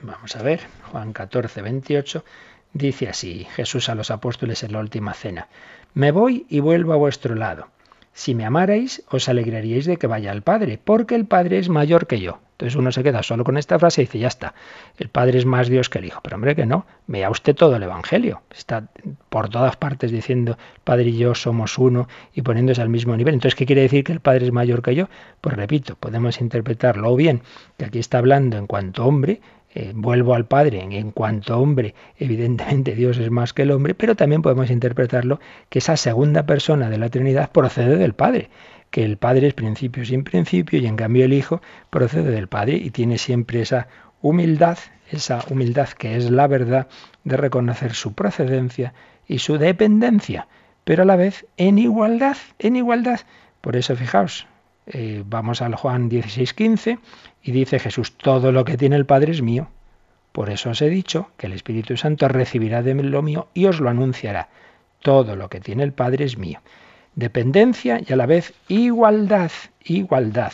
vamos 0.03 0.37
a 0.37 0.43
ver, 0.43 0.61
Juan 0.91 1.13
14, 1.13 1.63
28, 1.63 2.25
dice 2.73 3.09
así, 3.09 3.47
Jesús 3.55 3.89
a 3.89 3.95
los 3.95 4.11
apóstoles 4.11 4.63
en 4.63 4.73
la 4.73 4.81
última 4.81 5.15
cena, 5.15 5.49
me 5.95 6.11
voy 6.11 6.47
y 6.49 6.61
vuelvo 6.61 6.93
a 6.93 6.97
vuestro 6.97 7.35
lado. 7.35 7.69
Si 8.15 8.35
me 8.35 8.45
amarais, 8.45 9.03
os 9.09 9.29
alegraríais 9.29 9.87
de 9.87 9.97
que 9.97 10.07
vaya 10.07 10.33
al 10.33 10.43
Padre, 10.43 10.79
porque 10.83 11.15
el 11.15 11.27
Padre 11.27 11.59
es 11.59 11.69
mayor 11.69 12.07
que 12.07 12.21
yo. 12.21 12.41
Entonces 12.63 12.79
uno 12.79 12.93
se 12.93 13.03
queda 13.03 13.25
solo 13.25 13.43
con 13.43 13.57
esta 13.57 13.77
frase 13.77 14.03
y 14.03 14.05
dice, 14.05 14.21
ya 14.21 14.29
está, 14.29 14.55
el 14.97 15.09
Padre 15.09 15.37
es 15.37 15.45
más 15.45 15.69
Dios 15.69 15.91
que 15.91 15.99
el 15.99 16.05
Hijo. 16.05 16.21
Pero 16.23 16.37
hombre 16.37 16.55
que 16.55 16.65
no, 16.65 16.87
vea 17.09 17.29
usted 17.29 17.57
todo 17.57 17.75
el 17.75 17.83
Evangelio. 17.83 18.43
Está 18.57 18.87
por 19.31 19.49
todas 19.49 19.75
partes 19.75 20.13
diciendo, 20.13 20.57
Padre 20.85 21.07
y 21.07 21.19
yo 21.19 21.35
somos 21.35 21.77
uno 21.77 22.07
y 22.33 22.43
poniéndose 22.43 22.81
al 22.81 22.89
mismo 22.89 23.17
nivel. 23.17 23.35
Entonces, 23.35 23.57
¿qué 23.57 23.67
quiere 23.67 23.83
decir 23.83 24.05
que 24.05 24.13
el 24.13 24.21
Padre 24.21 24.47
es 24.47 24.53
mayor 24.53 24.81
que 24.81 24.95
yo? 24.95 25.09
Pues 25.41 25.57
repito, 25.57 25.97
podemos 25.97 26.41
interpretarlo 26.41 27.13
o 27.13 27.17
bien 27.17 27.43
que 27.79 27.87
aquí 27.87 27.99
está 27.99 28.19
hablando 28.19 28.57
en 28.57 28.69
cuanto 28.69 29.07
hombre, 29.07 29.41
eh, 29.75 29.91
vuelvo 29.93 30.35
al 30.35 30.47
Padre, 30.47 30.85
en 30.85 31.11
cuanto 31.11 31.59
hombre, 31.59 31.97
evidentemente 32.17 32.95
Dios 32.95 33.19
es 33.19 33.33
más 33.33 33.53
que 33.53 33.63
el 33.63 33.73
hombre, 33.73 33.95
pero 33.97 34.15
también 34.15 34.41
podemos 34.43 34.71
interpretarlo 34.71 35.41
que 35.69 35.81
esa 35.81 35.97
segunda 35.97 36.47
persona 36.47 36.91
de 36.91 36.99
la 36.99 37.09
Trinidad 37.09 37.51
procede 37.51 37.97
del 37.97 38.13
Padre 38.13 38.51
que 38.93 39.05
el 39.05 39.17
Padre 39.17 39.49
es 39.49 39.55
principio 39.55 40.05
sin 40.05 40.23
principio 40.23 40.79
y 40.79 40.87
en 40.87 40.97
cambio 40.97 41.25
el 41.25 41.33
Hijo 41.33 41.63
procede 41.91 42.31
del 42.31 42.47
Padre 42.47 42.77
y 42.77 42.91
tiene 42.91 43.17
siempre 43.17 43.63
esa 43.63 43.89
humildad, 44.21 44.79
esa 45.11 45.43
humildad 45.49 45.89
que 45.89 46.15
es 46.15 46.31
la 46.31 46.47
verdad 46.47 46.87
de 47.25 47.39
reconocer 47.39 47.95
su 47.95 48.13
procedencia 48.13 48.93
y 49.27 49.39
su 49.39 49.57
dependencia, 49.57 50.47
pero 50.85 51.03
a 51.03 51.07
la 51.07 51.17
vez 51.17 51.47
en 51.57 51.79
igualdad, 51.79 52.37
en 52.59 52.77
igualdad. 52.77 53.21
Por 53.63 53.77
eso 53.77 53.97
fijaos, 53.97 54.47
eh, 54.87 55.25
vamos 55.27 55.63
al 55.63 55.75
Juan 55.75 56.11
16:15 56.11 56.99
y 57.43 57.51
dice 57.51 57.79
Jesús, 57.79 58.13
todo 58.19 58.53
lo 58.53 58.67
que 58.67 58.77
tiene 58.77 58.97
el 58.97 59.07
Padre 59.07 59.33
es 59.33 59.41
mío. 59.41 59.69
Por 60.33 60.51
eso 60.51 60.69
os 60.69 60.83
he 60.83 60.91
dicho 60.91 61.31
que 61.39 61.47
el 61.47 61.55
Espíritu 61.55 61.97
Santo 61.97 62.29
recibirá 62.29 62.83
de 62.83 62.95
lo 62.95 63.23
mío 63.23 63.49
y 63.55 63.65
os 63.67 63.81
lo 63.81 63.89
anunciará. 63.89 64.51
Todo 65.01 65.35
lo 65.35 65.49
que 65.49 65.61
tiene 65.61 65.83
el 65.83 65.93
Padre 65.93 66.27
es 66.27 66.37
mío 66.37 66.61
dependencia 67.15 68.01
y 68.07 68.13
a 68.13 68.17
la 68.17 68.27
vez 68.27 68.55
igualdad, 68.69 69.51
igualdad, 69.85 70.53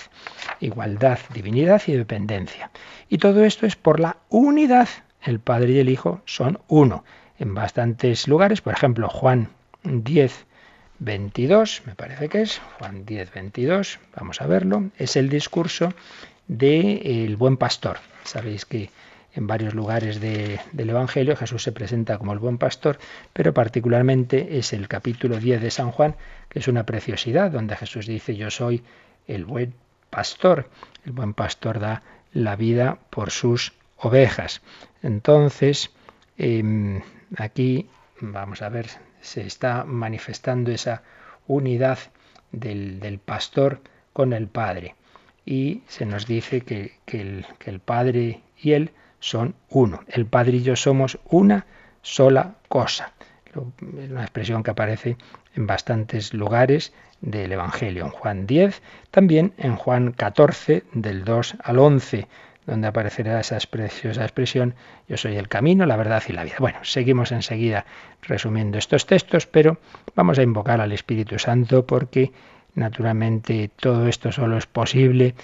igualdad, 0.60 1.18
divinidad 1.32 1.82
y 1.86 1.92
dependencia. 1.92 2.70
Y 3.08 3.18
todo 3.18 3.44
esto 3.44 3.66
es 3.66 3.76
por 3.76 4.00
la 4.00 4.16
unidad. 4.28 4.88
El 5.22 5.40
Padre 5.40 5.72
y 5.72 5.78
el 5.78 5.88
Hijo 5.88 6.22
son 6.26 6.60
uno. 6.68 7.04
En 7.38 7.54
bastantes 7.54 8.28
lugares, 8.28 8.60
por 8.60 8.72
ejemplo, 8.72 9.08
Juan 9.08 9.48
10, 9.84 10.46
22, 10.98 11.82
me 11.86 11.94
parece 11.94 12.28
que 12.28 12.42
es, 12.42 12.60
Juan 12.78 13.04
10, 13.04 13.32
22, 13.32 14.00
vamos 14.16 14.40
a 14.40 14.46
verlo, 14.46 14.90
es 14.98 15.16
el 15.16 15.28
discurso 15.28 15.92
del 16.48 17.36
buen 17.36 17.56
pastor. 17.56 17.98
Sabéis 18.24 18.64
que 18.64 18.90
en 19.34 19.46
varios 19.46 19.74
lugares 19.74 20.20
del 20.20 20.90
Evangelio 20.90 21.36
Jesús 21.36 21.62
se 21.62 21.72
presenta 21.72 22.18
como 22.18 22.32
el 22.32 22.38
buen 22.38 22.58
pastor, 22.58 22.98
pero 23.32 23.54
particularmente 23.54 24.58
es 24.58 24.72
el 24.72 24.88
capítulo 24.88 25.38
10 25.38 25.60
de 25.62 25.70
San 25.70 25.90
Juan, 25.90 26.16
que 26.48 26.58
es 26.58 26.68
una 26.68 26.84
preciosidad, 26.86 27.50
donde 27.50 27.76
Jesús 27.76 28.06
dice, 28.06 28.36
yo 28.36 28.50
soy 28.50 28.82
el 29.26 29.44
buen 29.44 29.74
pastor. 30.10 30.68
El 31.04 31.12
buen 31.12 31.34
pastor 31.34 31.78
da 31.78 32.02
la 32.32 32.56
vida 32.56 32.98
por 33.10 33.30
sus 33.30 33.72
ovejas. 33.98 34.62
Entonces, 35.02 35.90
em, 36.36 37.02
aquí, 37.36 37.88
vamos 38.20 38.62
a 38.62 38.68
ver, 38.68 38.88
se 39.20 39.46
está 39.46 39.84
manifestando 39.84 40.70
esa 40.70 41.02
unidad 41.46 41.98
del, 42.52 43.20
pastor 43.24 43.80
con 44.12 44.32
el 44.32 44.48
Padre. 44.48 44.94
Y 45.44 45.82
se 45.88 46.06
nos 46.06 46.26
dice 46.26 46.62
que, 46.62 46.98
el, 47.06 47.46
que 47.58 47.70
el 47.70 47.80
Padre 47.80 48.42
y 48.60 48.72
él 48.72 48.92
son 49.20 49.54
uno. 49.68 50.00
El 50.08 50.26
Padre 50.26 50.58
y 50.58 50.62
yo 50.62 50.76
somos 50.76 51.18
una 51.24 51.66
sola 52.02 52.54
cosa. 52.68 53.12
Es 53.46 54.10
una 54.10 54.22
expresión 54.22 54.62
que 54.62 54.70
aparece 54.70 55.16
en 55.54 55.66
bastantes 55.66 56.34
lugares 56.34 56.92
del 57.20 57.52
Evangelio. 57.52 58.04
En 58.04 58.10
Juan 58.10 58.46
10, 58.46 58.82
también 59.10 59.52
en 59.58 59.76
Juan 59.76 60.12
14, 60.12 60.84
del 60.92 61.24
2 61.24 61.56
al 61.64 61.78
11, 61.78 62.28
donde 62.66 62.86
aparecerá 62.86 63.40
esa 63.40 63.58
preciosa 63.70 64.22
expresión, 64.22 64.74
yo 65.08 65.16
soy 65.16 65.36
el 65.36 65.48
camino, 65.48 65.86
la 65.86 65.96
verdad 65.96 66.22
y 66.28 66.32
la 66.32 66.44
vida. 66.44 66.56
Bueno, 66.60 66.78
seguimos 66.82 67.32
enseguida 67.32 67.86
resumiendo 68.22 68.78
estos 68.78 69.06
textos, 69.06 69.46
pero 69.46 69.78
vamos 70.14 70.38
a 70.38 70.42
invocar 70.42 70.80
al 70.80 70.92
Espíritu 70.92 71.38
Santo 71.38 71.86
porque 71.86 72.30
Naturalmente 72.78 73.70
todo 73.74 74.06
esto 74.06 74.30
solo 74.30 74.56
es 74.56 74.66
posible 74.66 75.34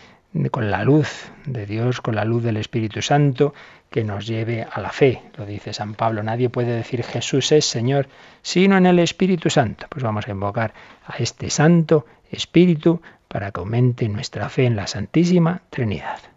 con 0.51 0.71
la 0.71 0.83
luz 0.83 1.31
de 1.47 1.67
Dios, 1.67 2.01
con 2.01 2.17
la 2.17 2.25
luz 2.25 2.43
del 2.43 2.57
Espíritu 2.57 3.03
Santo, 3.03 3.55
que 3.91 4.03
nos 4.03 4.27
lleve 4.27 4.67
a 4.69 4.81
la 4.81 4.91
fe. 4.91 5.23
Lo 5.37 5.47
dice 5.47 5.73
San 5.73 5.95
Pablo, 5.95 6.23
nadie 6.23 6.51
puede 6.51 6.75
decir 6.75 7.05
Jesús 7.05 7.53
es 7.53 7.65
Señor, 7.65 8.09
sino 8.43 8.77
en 8.77 8.87
el 8.87 8.99
Espíritu 8.99 9.51
Santo. 9.51 9.87
Pues 9.89 10.03
vamos 10.03 10.27
a 10.27 10.33
invocar 10.33 10.75
a 11.07 11.17
este 11.19 11.51
Santo 11.51 12.07
Espíritu 12.31 13.01
para 13.29 13.53
que 13.53 13.61
aumente 13.61 14.09
nuestra 14.09 14.49
fe 14.49 14.67
en 14.67 14.77
la 14.77 14.89
Santísima 14.89 15.63
Trinidad. 15.71 16.34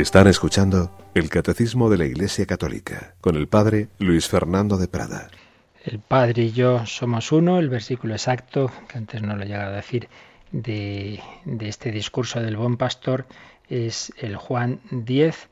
Están 0.00 0.26
escuchando 0.26 0.90
el 1.14 1.30
Catecismo 1.30 1.88
de 1.88 1.96
la 1.96 2.04
Iglesia 2.04 2.44
Católica 2.44 3.14
con 3.22 3.34
el 3.34 3.48
Padre 3.48 3.88
Luis 3.98 4.28
Fernando 4.28 4.76
de 4.76 4.88
Prada. 4.88 5.30
El 5.86 6.00
Padre 6.00 6.42
y 6.42 6.52
yo 6.52 6.84
somos 6.84 7.32
uno, 7.32 7.58
el 7.58 7.70
versículo 7.70 8.12
exacto, 8.12 8.70
que 8.88 8.98
antes 8.98 9.22
no 9.22 9.34
lo 9.34 9.42
he 9.42 9.46
llegado 9.46 9.72
a 9.72 9.76
decir, 9.76 10.10
de, 10.52 11.22
este 11.60 11.92
discurso 11.92 12.42
del 12.42 12.58
buen 12.58 12.76
pastor 12.76 13.24
es 13.70 14.12
el 14.18 14.36
Juan 14.36 14.80
10, 14.90 15.48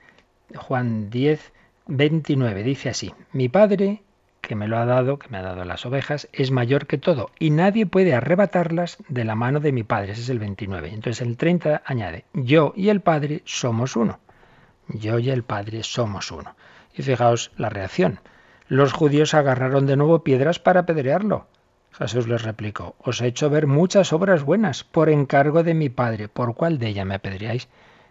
Juan 0.56 1.08
10, 1.08 1.52
29. 1.86 2.62
Dice 2.64 2.90
así, 2.90 3.14
mi 3.32 3.48
Padre 3.48 4.02
que 4.42 4.56
me 4.56 4.68
lo 4.68 4.76
ha 4.76 4.84
dado, 4.84 5.18
que 5.18 5.30
me 5.30 5.38
ha 5.38 5.42
dado 5.42 5.64
las 5.64 5.86
ovejas, 5.86 6.28
es 6.34 6.50
mayor 6.50 6.86
que 6.86 6.98
todo 6.98 7.30
y 7.38 7.48
nadie 7.48 7.86
puede 7.86 8.12
arrebatarlas 8.12 8.98
de 9.08 9.24
la 9.24 9.36
mano 9.36 9.60
de 9.60 9.72
mi 9.72 9.84
Padre. 9.84 10.12
Ese 10.12 10.20
es 10.20 10.28
el 10.28 10.38
29. 10.38 10.90
Entonces 10.92 11.26
el 11.26 11.38
30 11.38 11.80
añade, 11.86 12.26
yo 12.34 12.74
y 12.76 12.90
el 12.90 13.00
Padre 13.00 13.40
somos 13.46 13.96
uno. 13.96 14.20
Yo 14.88 15.18
y 15.18 15.30
el 15.30 15.42
Padre 15.42 15.82
somos 15.82 16.30
uno. 16.30 16.54
Y 16.94 17.02
fijaos 17.02 17.52
la 17.56 17.70
reacción. 17.70 18.20
Los 18.68 18.92
judíos 18.92 19.34
agarraron 19.34 19.86
de 19.86 19.96
nuevo 19.96 20.24
piedras 20.24 20.58
para 20.58 20.80
apedrearlo. 20.80 21.46
Jesús 21.92 22.26
les 22.26 22.42
replicó, 22.42 22.96
os 22.98 23.20
he 23.20 23.26
hecho 23.26 23.50
ver 23.50 23.68
muchas 23.68 24.12
obras 24.12 24.42
buenas 24.42 24.82
por 24.82 25.08
encargo 25.08 25.62
de 25.62 25.74
mi 25.74 25.90
Padre, 25.90 26.28
¿por 26.28 26.56
cuál 26.56 26.78
de 26.78 26.88
ella 26.88 27.04
me 27.04 27.14
apedreáis? 27.14 27.68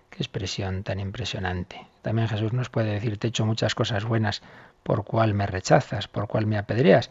Qué 0.09 0.17
expresión 0.19 0.83
tan 0.83 1.01
impresionante. 1.01 1.85
También 2.01 2.29
Jesús 2.29 2.53
nos 2.53 2.69
puede 2.69 2.93
decir, 2.93 3.17
te 3.17 3.27
he 3.27 3.29
hecho 3.29 3.45
muchas 3.45 3.75
cosas 3.75 4.05
buenas, 4.05 4.41
¿por 4.83 5.03
cuál 5.03 5.33
me 5.33 5.47
rechazas? 5.47 6.07
¿Por 6.07 6.27
cuál 6.27 6.45
me 6.45 6.57
apedreas? 6.57 7.09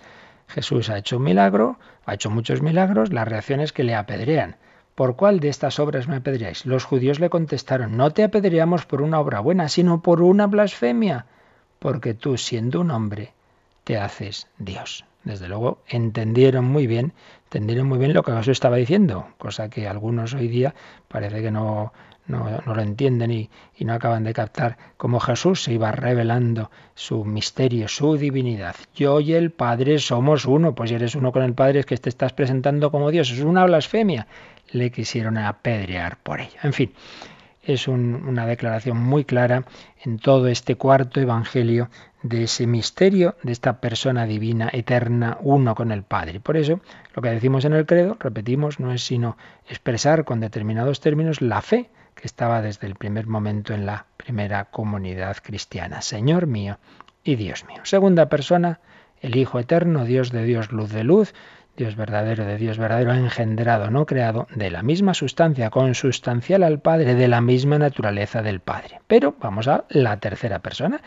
Jesús 0.49 0.89
ha 0.89 0.97
hecho 0.97 1.19
un 1.19 1.25
milagro, 1.25 1.79
ha 2.07 2.15
hecho 2.15 2.31
muchos 2.31 2.63
milagros, 2.63 3.13
la 3.13 3.25
reacción 3.25 3.61
es 3.61 3.73
que 3.73 3.85
le 3.85 3.95
apedrean. 3.95 4.57
¿Por 4.95 5.17
cuál 5.17 5.41
de 5.41 5.49
estas 5.49 5.79
obras 5.79 6.07
me 6.07 6.17
apedreáis? 6.17 6.67
Los 6.67 6.85
judíos 6.85 7.19
le 7.19 7.31
contestaron, 7.31 7.97
no 7.97 8.11
te 8.11 8.25
apedreamos 8.25 8.85
por 8.85 9.01
una 9.01 9.21
obra 9.21 9.41
buena, 9.41 9.69
sino 9.69 10.03
por 10.03 10.21
una 10.21 10.47
blasfemia, 10.47 11.27
porque 11.79 12.15
tú, 12.15 12.37
siendo 12.37 12.81
un 12.81 12.91
hombre, 12.91 13.33
te 13.85 13.97
haces 13.97 14.49
Dios. 14.59 15.05
desde 15.25 15.49
luego, 15.49 15.79
entendieron 15.89 16.65
muy 16.65 16.87
bien, 16.87 17.13
entendieron 17.45 17.89
muy 17.89 17.99
bien 17.99 18.13
lo 18.13 18.23
que 18.23 18.33
Jesús 18.33 18.49
estaba 18.49 18.77
diciendo, 18.77 19.29
cosa 19.39 19.71
que 19.71 19.87
algunos 19.87 20.35
hoy 20.35 20.49
día 20.49 20.75
parece 21.09 21.43
que 21.43 21.51
no, 21.51 21.93
no, 22.27 22.61
lo 22.67 22.81
entienden 22.81 23.31
y, 23.31 23.51
y, 23.77 23.85
no 23.85 23.95
acaban 23.95 24.25
de 24.25 24.33
captar 24.33 24.79
cómo 24.97 25.21
Jesús 25.21 25.63
se 25.63 25.73
iba 25.73 25.93
revelando 25.93 26.71
su 26.95 27.25
misterio, 27.25 27.89
su 27.89 28.17
divinidad. 28.17 28.75
Yo 28.95 29.21
y 29.21 29.35
el 29.35 29.51
Padre 29.51 29.99
somos 29.99 30.45
uno, 30.47 30.75
pues 30.75 30.91
si 30.91 30.97
eres 30.97 31.15
uno 31.15 31.33
con 31.33 31.43
el 31.43 31.55
Padre 31.55 31.81
es 31.81 31.87
que 31.87 31.97
te 31.97 32.09
estás 32.09 32.33
presentando 32.33 32.91
como 32.91 33.11
Dios, 33.11 33.31
es 33.31 33.41
una 33.41 33.65
blasfemia. 33.65 34.27
Le 34.73 34.91
quisieron 34.91 35.39
apedrear 35.39 36.17
por 36.17 36.41
ello. 36.41 36.59
En 36.63 36.73
fin, 36.73 36.93
es 37.63 37.87
una 37.87 38.47
declaración 38.47 38.97
muy 38.99 39.25
clara 39.25 39.65
en 40.03 40.19
todo 40.19 40.49
este 40.49 40.75
cuarto 40.75 41.21
Evangelio 41.21 41.89
de 42.23 42.45
ese 42.45 42.67
misterio 42.67 43.37
de 43.43 43.53
esta 43.53 43.81
persona 43.81 44.27
divina, 44.27 44.69
eterna, 44.73 45.39
uno 45.41 45.75
con 45.75 45.93
el 45.93 46.03
Padre. 46.03 46.41
Por 46.41 46.57
eso, 46.57 46.81
lo 47.15 47.23
que 47.23 47.31
decimos 47.31 47.65
en 47.65 47.75
el 47.75 47.87
credo, 47.87 48.17
repetimos, 48.19 48.81
no 48.81 48.93
es 48.93 49.05
sino 49.05 49.37
expresar 49.69 50.25
con 50.25 50.41
determinados 50.41 51.01
términos 51.01 51.41
la 51.41 51.63
fe 51.63 51.91
que 52.15 52.27
estaba 52.27 52.63
desde 52.63 52.87
el 52.87 52.95
primer 52.95 53.27
momento 53.27 53.75
en 53.75 53.87
la 53.87 54.07
primera 54.17 54.65
comunidad 54.67 55.37
cristiana. 55.43 56.03
Señor 56.03 56.47
mío 56.47 56.79
y 57.25 57.37
Dios 57.37 57.65
mío. 57.67 57.81
Segunda 57.85 58.29
persona, 58.29 58.81
el 59.21 59.37
Hijo 59.37 59.59
eterno, 59.59 60.05
Dios 60.05 60.33
de 60.33 60.45
Dios, 60.45 60.73
luz 60.73 60.91
de 60.91 61.05
luz, 61.05 61.35
Dios 61.77 61.97
verdadero 61.97 62.45
de 62.45 62.59
Dios 62.59 62.79
verdadero, 62.79 63.15
engendrado, 63.15 63.91
no 63.91 64.05
creado, 64.05 64.47
de 64.55 64.71
la 64.71 64.83
misma 64.83 65.15
sustancia, 65.15 65.71
consustancial 65.71 66.63
al 66.63 66.81
Padre, 66.81 67.15
de 67.15 67.29
la 67.29 67.41
misma 67.41 67.79
naturaleza 67.79 68.43
del 68.43 68.61
Padre. 68.61 69.01
Pero 69.07 69.35
vamos 69.41 69.69
a 69.69 69.85
la 69.89 70.19
tercera 70.19 70.59
persona. 70.59 71.01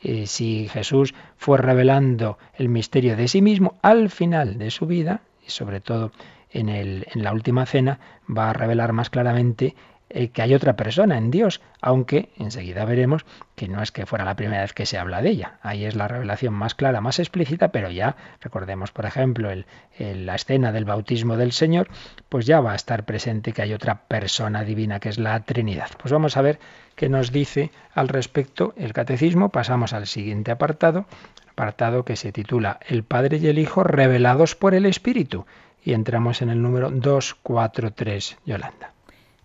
Eh, 0.00 0.26
si 0.26 0.68
Jesús 0.68 1.14
fue 1.36 1.58
revelando 1.58 2.38
el 2.54 2.68
misterio 2.68 3.16
de 3.16 3.28
sí 3.28 3.42
mismo 3.42 3.74
al 3.82 4.10
final 4.10 4.56
de 4.56 4.70
su 4.70 4.86
vida, 4.86 5.20
y 5.46 5.50
sobre 5.50 5.80
todo 5.80 6.12
en, 6.50 6.68
el, 6.68 7.06
en 7.14 7.22
la 7.22 7.32
última 7.32 7.66
cena, 7.66 7.98
va 8.28 8.50
a 8.50 8.54
revelar 8.54 8.92
más 8.92 9.10
claramente 9.10 9.74
eh, 10.10 10.30
que 10.30 10.40
hay 10.40 10.54
otra 10.54 10.74
persona 10.74 11.18
en 11.18 11.30
Dios, 11.30 11.60
aunque 11.82 12.30
enseguida 12.38 12.84
veremos 12.86 13.26
que 13.54 13.68
no 13.68 13.82
es 13.82 13.92
que 13.92 14.06
fuera 14.06 14.24
la 14.24 14.36
primera 14.36 14.62
vez 14.62 14.72
que 14.72 14.86
se 14.86 14.96
habla 14.96 15.20
de 15.20 15.30
ella. 15.30 15.58
Ahí 15.60 15.84
es 15.84 15.96
la 15.96 16.08
revelación 16.08 16.54
más 16.54 16.74
clara, 16.74 17.00
más 17.00 17.18
explícita, 17.18 17.68
pero 17.68 17.90
ya 17.90 18.16
recordemos, 18.40 18.90
por 18.90 19.04
ejemplo, 19.04 19.50
el, 19.50 19.66
la 19.98 20.34
escena 20.34 20.72
del 20.72 20.86
bautismo 20.86 21.36
del 21.36 21.52
Señor, 21.52 21.88
pues 22.28 22.46
ya 22.46 22.60
va 22.60 22.72
a 22.72 22.76
estar 22.76 23.04
presente 23.04 23.52
que 23.52 23.62
hay 23.62 23.74
otra 23.74 24.02
persona 24.08 24.64
divina 24.64 24.98
que 24.98 25.10
es 25.10 25.18
la 25.18 25.40
Trinidad. 25.40 25.90
Pues 26.00 26.12
vamos 26.12 26.36
a 26.36 26.42
ver 26.42 26.58
qué 26.94 27.08
nos 27.08 27.30
dice 27.30 27.70
al 27.94 28.08
respecto 28.08 28.72
el 28.76 28.94
catecismo. 28.94 29.50
Pasamos 29.50 29.92
al 29.92 30.06
siguiente 30.06 30.50
apartado, 30.50 31.06
apartado 31.50 32.04
que 32.04 32.16
se 32.16 32.32
titula 32.32 32.80
El 32.86 33.04
Padre 33.04 33.36
y 33.36 33.48
el 33.48 33.58
Hijo 33.58 33.82
revelados 33.84 34.54
por 34.54 34.74
el 34.74 34.86
Espíritu. 34.86 35.44
Y 35.84 35.92
entramos 35.92 36.40
en 36.40 36.50
el 36.50 36.62
número 36.62 36.90
243, 36.90 38.38
Yolanda. 38.46 38.97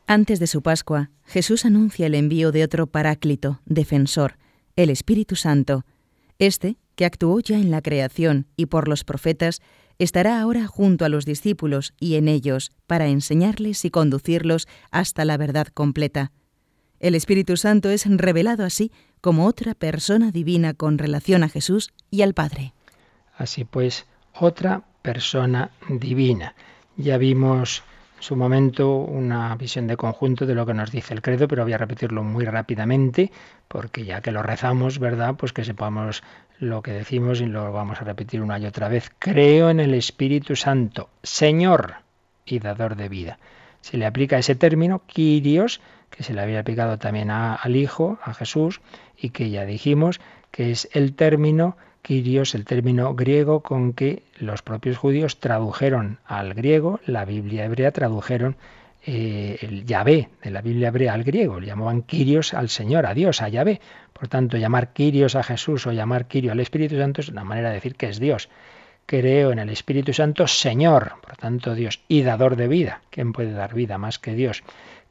Antes 0.06 0.40
de 0.40 0.48
su 0.48 0.62
Pascua, 0.62 1.12
Jesús 1.26 1.66
anuncia 1.66 2.08
el 2.08 2.16
envío 2.16 2.52
de 2.52 2.64
otro 2.64 2.88
Paráclito, 2.88 3.62
defensor, 3.66 4.38
el 4.76 4.90
Espíritu 4.90 5.36
Santo. 5.36 5.86
Este, 6.40 6.78
que 6.96 7.06
actuó 7.06 7.40
ya 7.40 7.58
en 7.58 7.72
la 7.72 7.82
creación 7.82 8.48
y 8.58 8.66
por 8.66 8.88
los 8.88 9.04
profetas, 9.06 9.62
estará 10.00 10.42
ahora 10.42 10.68
junto 10.68 11.06
a 11.06 11.10
los 11.10 11.26
discípulos 11.26 11.94
y 12.00 12.16
en 12.16 12.28
ellos 12.28 12.72
para 12.86 13.08
enseñarles 13.08 13.86
y 13.86 13.92
conducirlos 13.92 14.68
hasta 14.92 15.24
la 15.24 15.38
verdad 15.38 15.68
completa. 15.68 16.32
El 17.00 17.16
Espíritu 17.16 17.58
Santo 17.58 17.90
es 17.90 18.06
revelado 18.06 18.66
así 18.66 18.92
como 19.22 19.46
otra 19.46 19.74
persona 19.74 20.32
divina 20.32 20.74
con 20.74 20.98
relación 20.98 21.44
a 21.44 21.50
Jesús 21.50 21.94
y 22.12 22.22
al 22.22 22.34
Padre. 22.34 22.74
Así 23.38 23.64
pues, 23.64 24.06
otra 24.40 24.84
persona 25.02 25.72
divina. 25.90 26.56
Ya 26.98 27.18
vimos 27.18 27.84
su 28.24 28.38
momento 28.38 28.96
una 28.96 29.54
visión 29.58 29.86
de 29.86 29.98
conjunto 29.98 30.46
de 30.46 30.56
lo 30.56 30.66
que 30.66 30.74
nos 30.74 30.92
dice 30.92 31.14
el 31.14 31.22
credo, 31.22 31.50
pero 31.50 31.64
voy 31.64 31.74
a 31.74 31.78
repetirlo 31.78 32.24
muy 32.24 32.46
rápidamente, 32.46 33.34
porque 33.68 34.06
ya 34.06 34.22
que 34.22 34.32
lo 34.32 34.42
rezamos, 34.42 34.98
¿verdad? 34.98 35.36
Pues 35.36 35.52
que 35.52 35.66
sepamos 35.66 36.24
lo 36.58 36.82
que 36.82 36.92
decimos 36.92 37.42
y 37.42 37.48
lo 37.48 37.74
vamos 37.74 38.00
a 38.00 38.06
repetir 38.06 38.42
una 38.42 38.58
y 38.58 38.66
otra 38.66 38.88
vez. 38.88 39.12
Creo 39.20 39.70
en 39.70 39.82
el 39.82 39.94
Espíritu 39.94 40.56
Santo, 40.56 41.10
Señor 41.22 41.96
y 42.46 42.60
dador 42.60 42.96
de 42.96 43.10
vida. 43.10 43.40
Se 43.82 43.98
le 43.98 44.06
aplica 44.06 44.38
ese 44.38 44.56
término, 44.56 45.02
Kyrios, 45.06 45.82
que 46.10 46.24
se 46.24 46.34
le 46.34 46.40
había 46.40 46.62
aplicado 46.62 46.98
también 46.98 47.30
al 47.30 47.76
Hijo, 47.76 48.20
a 48.24 48.34
Jesús, 48.34 48.80
y 49.18 49.32
que 49.32 49.50
ya 49.50 49.66
dijimos 49.66 50.22
que 50.50 50.72
es 50.72 50.88
el 50.94 51.14
término 51.14 51.76
Kyrios, 52.04 52.54
el 52.54 52.66
término 52.66 53.16
griego 53.16 53.62
con 53.62 53.94
que 53.94 54.24
los 54.38 54.62
propios 54.62 54.98
judíos 54.98 55.40
tradujeron 55.40 56.20
al 56.26 56.54
griego, 56.54 57.00
la 57.06 57.24
Biblia 57.24 57.64
hebrea 57.64 57.92
tradujeron 57.92 58.58
eh, 59.06 59.58
el 59.62 59.86
Yahvé 59.86 60.30
de 60.44 60.52
la 60.52 60.62
Biblia 60.62 60.90
hebrea 60.90 61.14
al 61.14 61.24
griego, 61.24 61.62
le 61.62 61.68
llamaban 61.68 62.02
Kyrios 62.02 62.54
al 62.54 62.68
Señor, 62.68 63.06
a 63.06 63.14
Dios, 63.14 63.42
a 63.42 63.48
Yahvé. 63.48 63.80
Por 64.12 64.28
tanto, 64.28 64.58
llamar 64.58 64.92
Kyrios 64.92 65.36
a 65.36 65.44
Jesús 65.44 65.88
o 65.88 65.94
llamar 65.94 66.28
Kyrio 66.28 66.52
al 66.52 66.60
Espíritu 66.60 66.98
Santo 66.98 67.22
es 67.22 67.30
una 67.30 67.46
manera 67.46 67.70
de 67.70 67.76
decir 67.76 67.96
que 67.96 68.10
es 68.10 68.20
Dios. 68.20 68.50
Creo 69.06 69.52
en 69.52 69.60
el 69.60 69.70
Espíritu 69.70 70.14
Santo, 70.14 70.46
Señor, 70.48 71.14
por 71.22 71.38
tanto 71.38 71.74
Dios, 71.74 72.02
y 72.08 72.22
dador 72.24 72.58
de 72.58 72.68
vida. 72.68 73.02
¿Quién 73.10 73.34
puede 73.34 73.52
dar 73.52 73.74
vida 73.74 73.98
más 73.98 74.20
que 74.20 74.34
Dios? 74.34 74.64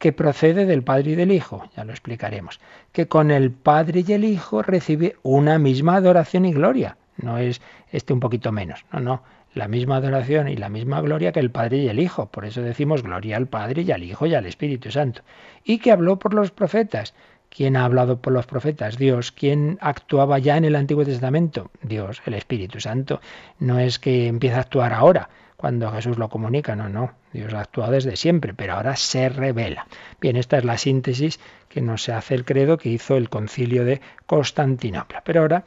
Que 0.03 0.13
procede 0.13 0.67
del 0.67 0.83
Padre 0.83 1.13
y 1.13 1.15
del 1.15 1.31
Hijo, 1.31 1.71
ya 1.77 1.85
lo 1.85 1.93
explicaremos, 1.93 2.59
que 2.91 3.07
con 3.07 3.31
el 3.31 3.53
Padre 3.53 4.03
y 4.05 4.13
el 4.13 4.25
Hijo 4.25 4.61
recibe 4.61 5.15
una 5.23 5.61
misma 5.61 5.95
adoración 5.95 6.45
y 6.45 6.53
gloria. 6.53 6.97
No 7.19 7.39
es 7.39 7.61
este 7.93 8.13
un 8.13 8.19
poquito 8.19 8.51
menos, 8.51 8.85
no, 8.93 8.99
no, 8.99 9.23
la 9.55 9.69
misma 9.69 9.99
adoración 9.99 10.49
y 10.49 10.57
la 10.57 10.69
misma 10.71 11.01
gloria 11.03 11.31
que 11.31 11.39
el 11.39 11.53
Padre 11.53 11.77
y 11.77 11.89
el 11.89 12.01
Hijo. 12.01 12.27
Por 12.27 12.45
eso 12.45 12.63
decimos 12.63 13.05
gloria 13.05 13.37
al 13.37 13.47
Padre 13.47 13.83
y 13.83 13.93
al 13.93 14.03
Hijo 14.03 14.27
y 14.27 14.35
al 14.35 14.47
Espíritu 14.47 14.91
Santo. 14.91 15.23
Y 15.63 15.79
que 15.79 15.93
habló 15.93 16.19
por 16.19 16.35
los 16.35 16.51
profetas. 16.51 17.15
¿Quién 17.49 17.77
ha 17.77 17.85
hablado 17.85 18.21
por 18.21 18.33
los 18.33 18.47
profetas? 18.47 18.99
Dios. 18.99 19.31
¿Quién 19.31 19.79
actuaba 19.81 20.41
ya 20.41 20.57
en 20.57 20.65
el 20.65 20.75
Antiguo 20.75 21.05
Testamento? 21.05 21.71
Dios, 21.81 22.23
el 22.27 22.35
Espíritu 22.35 22.81
Santo. 22.81 23.21
No 23.61 23.79
es 23.79 24.01
que 24.01 24.27
empiece 24.27 24.57
a 24.57 24.63
actuar 24.63 24.93
ahora, 24.93 25.29
cuando 25.57 25.93
Jesús 25.93 26.19
lo 26.19 26.29
comunica, 26.29 26.75
no, 26.75 26.89
no, 26.89 27.13
Dios 27.33 27.53
actuado 27.55 27.93
desde 27.93 28.17
siempre, 28.17 28.55
pero 28.55 28.75
ahora 28.75 28.97
se 28.97 29.29
revela. 29.29 29.87
Bien, 30.21 30.37
esta 30.37 30.59
es 30.59 30.65
la 30.65 30.79
síntesis 30.79 31.41
que 31.69 31.81
nos 31.81 32.09
hace 32.09 32.35
el 32.35 32.45
credo 32.45 32.79
que 32.79 32.91
hizo 32.91 33.17
el 33.17 33.29
concilio 33.31 33.85
de 33.85 34.01
Constantinopla. 34.27 35.23
Pero 35.25 35.41
ahora 35.41 35.65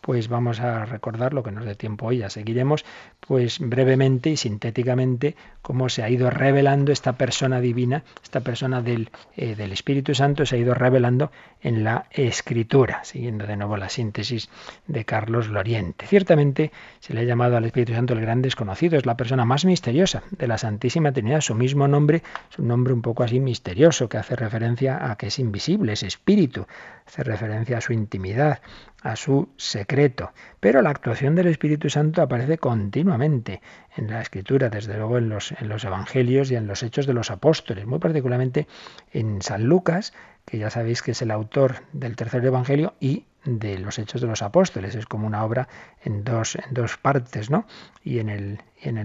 pues 0.00 0.28
vamos 0.28 0.60
a 0.60 0.86
recordar 0.86 1.34
lo 1.34 1.42
que 1.42 1.52
nos 1.52 1.66
dé 1.66 1.74
tiempo 1.74 2.06
hoy, 2.06 2.18
ya 2.18 2.30
seguiremos, 2.30 2.84
pues 3.28 3.58
brevemente 3.60 4.30
y 4.30 4.38
sintéticamente 4.38 5.36
cómo 5.60 5.90
se 5.90 6.02
ha 6.02 6.08
ido 6.08 6.30
revelando 6.30 6.92
esta 6.92 7.18
persona 7.18 7.60
divina, 7.60 8.02
esta 8.22 8.40
persona 8.40 8.80
del, 8.80 9.10
eh, 9.36 9.54
del 9.54 9.70
Espíritu 9.72 10.14
Santo 10.14 10.46
se 10.46 10.56
ha 10.56 10.58
ido 10.58 10.72
revelando 10.72 11.30
en 11.60 11.84
la 11.84 12.06
Escritura, 12.10 13.04
siguiendo 13.04 13.46
de 13.46 13.56
nuevo 13.56 13.76
la 13.76 13.90
síntesis 13.90 14.48
de 14.86 15.04
Carlos 15.04 15.48
Loriente. 15.48 16.06
Ciertamente 16.06 16.72
se 17.00 17.12
le 17.12 17.20
ha 17.20 17.24
llamado 17.24 17.58
al 17.58 17.66
Espíritu 17.66 17.92
Santo 17.92 18.14
el 18.14 18.22
gran 18.22 18.40
desconocido, 18.40 18.96
es 18.96 19.04
la 19.04 19.18
persona 19.18 19.44
más 19.44 19.66
misteriosa 19.66 20.22
de 20.30 20.48
la 20.48 20.56
Santísima 20.56 21.12
Trinidad, 21.12 21.42
su 21.42 21.54
mismo 21.54 21.86
nombre 21.86 22.22
es 22.50 22.58
un 22.58 22.68
nombre 22.68 22.94
un 22.94 23.02
poco 23.02 23.24
así 23.24 23.40
misterioso 23.40 24.08
que 24.08 24.16
hace 24.16 24.36
referencia 24.36 25.10
a 25.10 25.16
que 25.16 25.26
es 25.26 25.38
invisible, 25.38 25.92
es 25.92 26.02
espíritu, 26.02 26.66
hace 27.06 27.24
referencia 27.24 27.76
a 27.76 27.80
su 27.82 27.92
intimidad, 27.92 28.60
a 29.02 29.16
su 29.16 29.50
secreto. 29.58 30.32
Pero 30.60 30.80
la 30.80 30.90
actuación 30.90 31.34
del 31.34 31.48
Espíritu 31.48 31.90
Santo 31.90 32.22
aparece 32.22 32.56
continuamente 32.56 33.17
en 33.24 34.10
la 34.10 34.20
Escritura, 34.20 34.68
desde 34.68 34.96
luego 34.96 35.18
en 35.18 35.28
los, 35.28 35.52
en 35.52 35.68
los 35.68 35.84
Evangelios 35.84 36.50
y 36.50 36.56
en 36.56 36.66
los 36.66 36.82
Hechos 36.82 37.06
de 37.06 37.14
los 37.14 37.30
Apóstoles, 37.30 37.86
muy 37.86 37.98
particularmente 37.98 38.66
en 39.12 39.42
San 39.42 39.64
Lucas, 39.64 40.12
que 40.44 40.58
ya 40.58 40.70
sabéis 40.70 41.02
que 41.02 41.10
es 41.10 41.22
el 41.22 41.30
autor 41.30 41.76
del 41.92 42.16
tercer 42.16 42.44
Evangelio 42.44 42.94
y 43.00 43.24
de 43.44 43.78
los 43.78 43.98
Hechos 43.98 44.20
de 44.20 44.26
los 44.26 44.42
Apóstoles. 44.42 44.94
Es 44.94 45.06
como 45.06 45.26
una 45.26 45.44
obra 45.44 45.68
en 46.04 46.24
dos, 46.24 46.56
en 46.56 46.72
dos 46.72 46.96
partes, 46.96 47.50
¿no? 47.50 47.66
Y 48.02 48.18
en, 48.18 48.28
el, 48.28 48.60
en, 48.80 48.98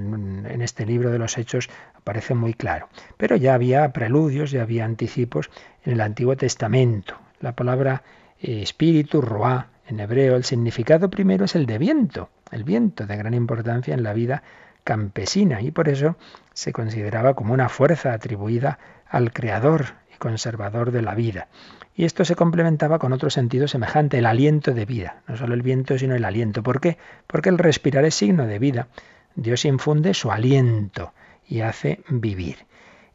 en 0.46 0.62
este 0.62 0.86
libro 0.86 1.12
de 1.12 1.20
los 1.20 1.38
Hechos 1.38 1.70
aparece 1.96 2.34
muy 2.34 2.54
claro. 2.54 2.90
Pero 3.18 3.36
ya 3.36 3.54
había 3.54 3.92
preludios, 3.94 4.52
ya 4.52 4.62
había 4.62 4.86
anticipos 4.86 5.50
en 5.86 5.94
el 5.94 6.02
Antiguo 6.02 6.36
Testamento. 6.38 7.16
La 7.40 7.56
palabra 7.56 8.04
eh, 8.40 8.62
espíritu, 8.62 9.22
roá, 9.22 9.68
en 9.88 10.00
hebreo, 10.00 10.36
el 10.36 10.44
significado 10.44 11.10
primero 11.10 11.46
es 11.46 11.56
el 11.56 11.66
de 11.66 11.78
viento, 11.78 12.30
el 12.52 12.64
viento 12.64 13.06
de 13.06 13.18
gran 13.18 13.34
importancia 13.34 13.94
en 13.94 14.04
la 14.04 14.14
vida 14.14 14.44
campesina 14.84 15.62
y 15.62 15.72
por 15.72 15.90
eso 15.90 16.16
se 16.54 16.74
consideraba 16.74 17.34
como 17.34 17.54
una 17.54 17.70
fuerza 17.70 18.14
atribuida 18.14 18.80
al 19.08 19.32
creador 19.32 19.96
y 20.14 20.18
conservador 20.18 20.92
de 20.92 21.02
la 21.02 21.16
vida. 21.16 21.48
Y 21.96 22.06
esto 22.06 22.26
se 22.26 22.36
complementaba 22.36 22.98
con 22.98 23.14
otro 23.14 23.30
sentido 23.30 23.68
semejante, 23.68 24.18
el 24.18 24.26
aliento 24.26 24.74
de 24.74 24.86
vida. 24.86 25.22
No 25.28 25.38
solo 25.38 25.54
el 25.54 25.62
viento, 25.62 25.98
sino 25.98 26.16
el 26.16 26.26
aliento. 26.26 26.64
¿Por 26.64 26.82
qué? 26.82 26.98
Porque 27.28 27.50
el 27.50 27.60
respirar 27.60 28.04
es 28.06 28.16
signo 28.16 28.48
de 28.48 28.60
vida. 28.60 28.88
Dios 29.36 29.66
infunde 29.66 30.14
su 30.14 30.32
aliento 30.32 31.14
y 31.48 31.62
hace 31.62 32.02
vivir. 32.10 32.66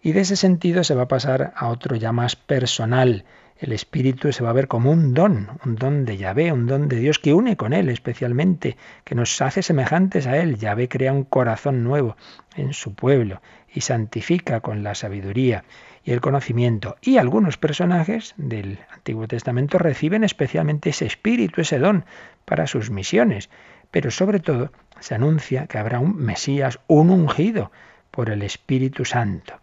Y 0.00 0.12
de 0.12 0.20
ese 0.20 0.36
sentido 0.36 0.84
se 0.84 0.94
va 0.94 1.02
a 1.02 1.08
pasar 1.08 1.52
a 1.56 1.68
otro 1.68 1.96
ya 1.96 2.12
más 2.12 2.36
personal, 2.36 3.24
el 3.58 3.72
Espíritu 3.72 4.32
se 4.32 4.44
va 4.44 4.50
a 4.50 4.54
ver 4.54 4.68
como 4.68 4.92
un 4.92 5.14
don, 5.14 5.48
un 5.64 5.74
don 5.74 6.04
de 6.04 6.16
Yahvé, 6.16 6.52
un 6.52 6.66
don 6.66 6.88
de 6.88 6.96
Dios 6.96 7.18
que 7.18 7.34
une 7.34 7.56
con 7.56 7.72
Él 7.72 7.88
especialmente, 7.88 8.76
que 9.04 9.16
nos 9.16 9.40
hace 9.42 9.62
semejantes 9.62 10.26
a 10.28 10.36
Él. 10.38 10.58
Yahvé 10.58 10.88
crea 10.88 11.12
un 11.12 11.24
corazón 11.24 11.82
nuevo 11.82 12.16
en 12.56 12.72
su 12.72 12.94
pueblo 12.94 13.42
y 13.72 13.80
santifica 13.80 14.60
con 14.60 14.84
la 14.84 14.94
sabiduría 14.94 15.64
y 16.04 16.12
el 16.12 16.20
conocimiento. 16.20 16.96
Y 17.00 17.18
algunos 17.18 17.56
personajes 17.56 18.34
del 18.36 18.78
Antiguo 18.92 19.26
Testamento 19.26 19.78
reciben 19.78 20.22
especialmente 20.22 20.90
ese 20.90 21.06
espíritu, 21.06 21.60
ese 21.60 21.80
don 21.80 22.04
para 22.44 22.68
sus 22.68 22.90
misiones. 22.90 23.50
Pero 23.90 24.10
sobre 24.12 24.38
todo 24.38 24.70
se 25.00 25.16
anuncia 25.16 25.66
que 25.66 25.78
habrá 25.78 25.98
un 25.98 26.16
Mesías, 26.16 26.78
un 26.86 27.10
ungido 27.10 27.72
por 28.12 28.30
el 28.30 28.42
Espíritu 28.42 29.04
Santo. 29.04 29.54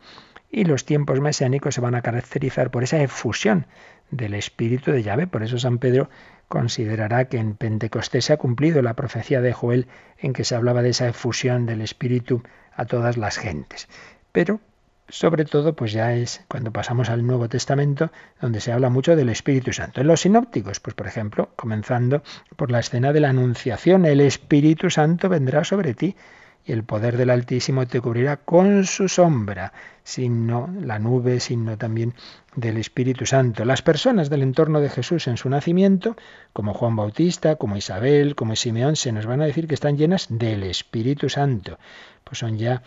Y 0.55 0.63
los 0.63 0.85
tiempos 0.85 1.19
mesiánicos 1.19 1.75
se 1.75 1.81
van 1.81 1.95
a 1.95 2.01
caracterizar 2.01 2.71
por 2.71 2.81
esa 2.81 3.01
efusión 3.01 3.65
del 4.09 4.33
Espíritu 4.33 4.93
de 4.93 5.03
Yahvé. 5.03 5.27
Por 5.27 5.43
eso 5.43 5.57
San 5.59 5.79
Pedro 5.79 6.09
considerará 6.47 7.25
que 7.25 7.39
en 7.39 7.55
Pentecostés 7.55 8.23
se 8.23 8.31
ha 8.31 8.37
cumplido 8.37 8.81
la 8.81 8.93
profecía 8.93 9.41
de 9.41 9.51
Joel 9.51 9.87
en 10.17 10.31
que 10.31 10.45
se 10.45 10.55
hablaba 10.55 10.81
de 10.81 10.91
esa 10.91 11.09
efusión 11.09 11.65
del 11.65 11.81
Espíritu 11.81 12.41
a 12.73 12.85
todas 12.85 13.17
las 13.17 13.37
gentes. 13.37 13.89
Pero 14.31 14.61
sobre 15.09 15.43
todo, 15.43 15.75
pues 15.75 15.91
ya 15.91 16.13
es 16.13 16.45
cuando 16.47 16.71
pasamos 16.71 17.09
al 17.09 17.27
Nuevo 17.27 17.49
Testamento, 17.49 18.09
donde 18.39 18.61
se 18.61 18.71
habla 18.71 18.89
mucho 18.89 19.17
del 19.17 19.27
Espíritu 19.27 19.73
Santo. 19.73 19.99
En 19.99 20.07
los 20.07 20.21
sinópticos, 20.21 20.79
pues 20.79 20.95
por 20.95 21.05
ejemplo, 21.07 21.49
comenzando 21.57 22.23
por 22.55 22.71
la 22.71 22.79
escena 22.79 23.11
de 23.11 23.19
la 23.19 23.29
Anunciación, 23.31 24.05
el 24.05 24.21
Espíritu 24.21 24.89
Santo 24.89 25.27
vendrá 25.27 25.65
sobre 25.65 25.93
ti 25.93 26.15
y 26.65 26.71
el 26.71 26.83
poder 26.83 27.15
del 27.17 27.29
Altísimo 27.29 27.85
te 27.85 28.01
cubrirá 28.01 28.37
con 28.37 28.85
su 28.85 29.07
sombra, 29.07 29.71
signo 30.03 30.73
la 30.81 30.97
nube, 30.97 31.39
signo 31.39 31.77
también 31.77 32.15
del 32.55 32.77
Espíritu 32.77 33.25
Santo. 33.25 33.65
Las 33.65 33.83
personas 33.83 34.29
del 34.29 34.41
entorno 34.41 34.81
de 34.81 34.89
Jesús 34.89 35.27
en 35.27 35.37
su 35.37 35.47
nacimiento, 35.49 36.15
como 36.53 36.73
Juan 36.73 36.95
Bautista, 36.95 37.55
como 37.57 37.77
Isabel, 37.77 38.35
como 38.35 38.55
Simeón, 38.55 38.95
se 38.95 39.11
nos 39.11 39.27
van 39.27 39.41
a 39.41 39.45
decir 39.45 39.67
que 39.67 39.75
están 39.75 39.97
llenas 39.97 40.27
del 40.29 40.63
Espíritu 40.63 41.29
Santo. 41.29 41.77
Pues 42.23 42.39
son 42.39 42.57
ya 42.57 42.81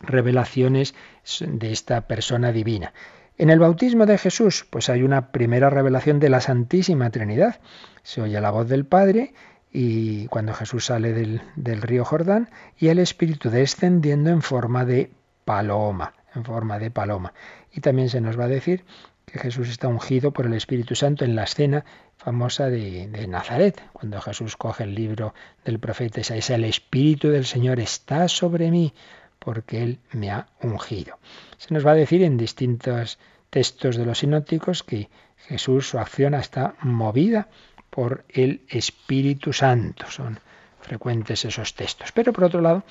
revelaciones 0.00 0.94
de 1.40 1.72
esta 1.72 2.08
persona 2.08 2.50
divina. 2.50 2.92
En 3.38 3.50
el 3.50 3.58
bautismo 3.58 4.06
de 4.06 4.18
Jesús, 4.18 4.66
pues 4.68 4.88
hay 4.88 5.02
una 5.02 5.30
primera 5.30 5.68
revelación 5.70 6.18
de 6.20 6.30
la 6.30 6.40
Santísima 6.40 7.10
Trinidad. 7.10 7.60
Se 8.02 8.22
oye 8.22 8.40
la 8.40 8.50
voz 8.50 8.68
del 8.68 8.86
Padre 8.86 9.34
y 9.72 10.26
cuando 10.28 10.54
Jesús 10.54 10.86
sale 10.86 11.12
del, 11.12 11.82
río 11.82 12.04
Jordán 12.04 12.50
y 12.78 12.88
el 12.88 12.98
Espíritu 12.98 13.50
descendiendo 13.50 14.30
en 14.30 14.42
forma 14.42 14.84
de 14.84 15.10
paloma, 15.44 16.14
en 16.34 16.44
forma 16.44 16.78
de 16.78 16.90
paloma. 16.90 17.32
Y 17.72 17.80
también 17.80 18.08
se 18.08 18.20
nos 18.20 18.38
va 18.38 18.44
a 18.44 18.48
decir 18.48 18.84
que 19.26 19.38
Jesús 19.38 19.68
está 19.68 19.88
ungido 19.88 20.32
por 20.32 20.46
el 20.46 20.54
Espíritu 20.54 20.94
Santo 20.94 21.24
en 21.24 21.34
la 21.36 21.44
escena 21.44 21.84
famosa 22.16 22.70
de, 22.70 23.08
de, 23.08 23.26
Nazaret, 23.26 23.82
cuando 23.92 24.20
Jesús 24.20 24.56
coge 24.56 24.84
el 24.84 24.94
libro 24.94 25.34
del 25.64 25.78
profeta 25.78 26.20
Isaías, 26.20 26.50
el 26.50 26.64
Espíritu 26.64 27.28
del 27.28 27.44
Señor 27.44 27.80
está 27.80 28.28
sobre 28.28 28.70
mí 28.70 28.94
porque 29.38 29.82
Él 29.82 29.98
me 30.12 30.30
ha 30.30 30.48
ungido. 30.62 31.18
Se 31.58 31.74
nos 31.74 31.86
va 31.86 31.92
a 31.92 31.94
decir 31.94 32.22
en 32.22 32.36
distintos 32.36 33.18
textos 33.50 33.96
de 33.96 34.06
los 34.06 34.18
sinópticos 34.18 34.82
que 34.82 35.08
Jesús, 35.36 35.88
su 35.88 35.98
acción 35.98 36.34
está 36.34 36.74
movida 36.82 37.48
por 37.90 38.24
el 38.28 38.62
Espíritu 38.68 39.52
Santo. 39.52 40.06
Son 40.10 40.38
frecuentes 40.80 41.44
esos 41.44 41.74
textos. 41.74 42.12
Pero 42.12 42.32
por 42.32 42.44
otro 42.44 42.60
lado, 42.60 42.84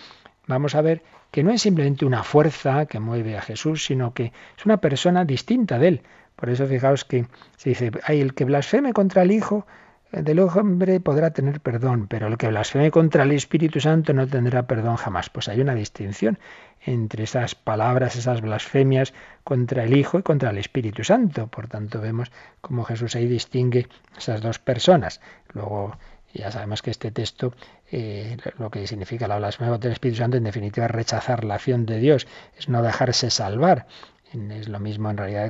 vamos 0.47 0.75
a 0.75 0.81
ver 0.81 1.01
que 1.31 1.43
no 1.43 1.51
es 1.51 1.61
simplemente 1.61 2.05
una 2.05 2.23
fuerza 2.23 2.85
que 2.85 2.99
mueve 2.99 3.37
a 3.37 3.41
Jesús, 3.41 3.85
sino 3.85 4.13
que 4.13 4.31
es 4.57 4.65
una 4.65 4.77
persona 4.77 5.25
distinta 5.25 5.79
de 5.79 5.87
Él. 5.87 6.01
Por 6.35 6.49
eso 6.49 6.67
fijaos 6.67 7.05
que 7.05 7.25
se 7.57 7.69
dice, 7.69 7.91
hay 8.03 8.21
el 8.21 8.33
que 8.33 8.45
blasfeme 8.45 8.93
contra 8.93 9.23
el 9.23 9.31
Hijo, 9.31 9.65
del 10.11 10.39
hombre 10.39 10.99
podrá 10.99 11.31
tener 11.31 11.59
perdón, 11.61 12.07
pero 12.07 12.27
el 12.27 12.37
que 12.37 12.47
blasfeme 12.47 12.91
contra 12.91 13.23
el 13.23 13.31
Espíritu 13.31 13.79
Santo 13.79 14.13
no 14.13 14.27
tendrá 14.27 14.67
perdón 14.67 14.95
jamás. 14.95 15.29
Pues 15.29 15.49
hay 15.49 15.59
una 15.59 15.75
distinción 15.75 16.39
entre 16.85 17.23
esas 17.23 17.55
palabras, 17.55 18.15
esas 18.15 18.41
blasfemias 18.41 19.13
contra 19.43 19.83
el 19.83 19.97
Hijo 19.97 20.19
y 20.19 20.23
contra 20.23 20.51
el 20.51 20.57
Espíritu 20.57 21.03
Santo. 21.03 21.47
Por 21.47 21.67
tanto, 21.67 21.99
vemos 21.99 22.31
cómo 22.61 22.83
Jesús 22.83 23.15
ahí 23.15 23.27
distingue 23.27 23.87
esas 24.17 24.41
dos 24.41 24.59
personas. 24.59 25.21
Luego, 25.53 25.97
ya 26.33 26.51
sabemos 26.51 26.81
que 26.81 26.91
este 26.91 27.11
texto, 27.11 27.53
eh, 27.91 28.37
lo 28.57 28.69
que 28.69 28.85
significa 28.87 29.27
la 29.27 29.37
blasfemia 29.37 29.71
contra 29.71 29.89
el 29.89 29.93
Espíritu 29.93 30.19
Santo, 30.19 30.37
en 30.37 30.43
definitiva, 30.43 30.85
es 30.85 30.91
rechazar 30.91 31.43
la 31.43 31.55
acción 31.55 31.85
de 31.85 31.97
Dios, 31.99 32.27
es 32.57 32.69
no 32.69 32.81
dejarse 32.81 33.29
salvar. 33.31 33.87
Es 34.33 34.67
lo 34.67 34.79
mismo 34.79 35.09
en 35.09 35.17
realidad 35.17 35.49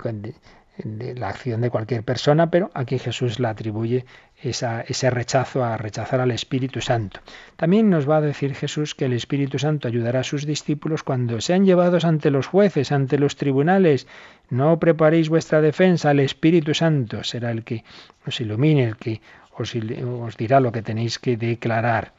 de 0.78 1.16
la 1.16 1.30
acción 1.30 1.62
de 1.62 1.70
cualquier 1.70 2.04
persona, 2.04 2.52
pero 2.52 2.70
aquí 2.74 3.00
Jesús 3.00 3.40
la 3.40 3.50
atribuye 3.52 4.06
ese 4.42 5.10
rechazo 5.10 5.64
a 5.64 5.78
rechazar 5.78 6.20
al 6.20 6.32
Espíritu 6.32 6.82
Santo. 6.82 7.22
También 7.56 7.90
nos 7.90 8.10
va 8.10 8.18
a 8.18 8.22
decir 8.22 8.54
Jesús 8.54 8.94
que 8.94 9.06
el 9.06 9.14
Espíritu 9.14 9.58
Santo 9.58 9.88
ayudará 9.88 10.20
a 10.20 10.24
sus 10.24 10.46
discípulos 10.46 11.04
cuando 11.04 11.40
sean 11.40 11.66
llevados 11.66 12.04
ante 12.04 12.30
los 12.30 12.48
jueces, 12.48 12.92
ante 12.92 13.18
los 13.18 13.38
tribunales. 13.38 14.08
No 14.50 14.78
preparéis 14.80 15.30
vuestra 15.30 15.62
defensa, 15.62 16.12
el 16.12 16.20
Espíritu 16.20 16.74
Santo 16.74 17.24
será 17.24 17.52
el 17.52 17.64
que 17.64 17.84
os 18.28 18.40
ilumine, 18.42 18.84
el 18.84 18.98
que 18.98 19.22
os, 19.58 19.74
os 19.76 20.38
dirá 20.38 20.60
lo 20.60 20.72
que 20.72 20.82
tenéis 20.82 21.18
que 21.20 21.38
declarar. 21.38 22.14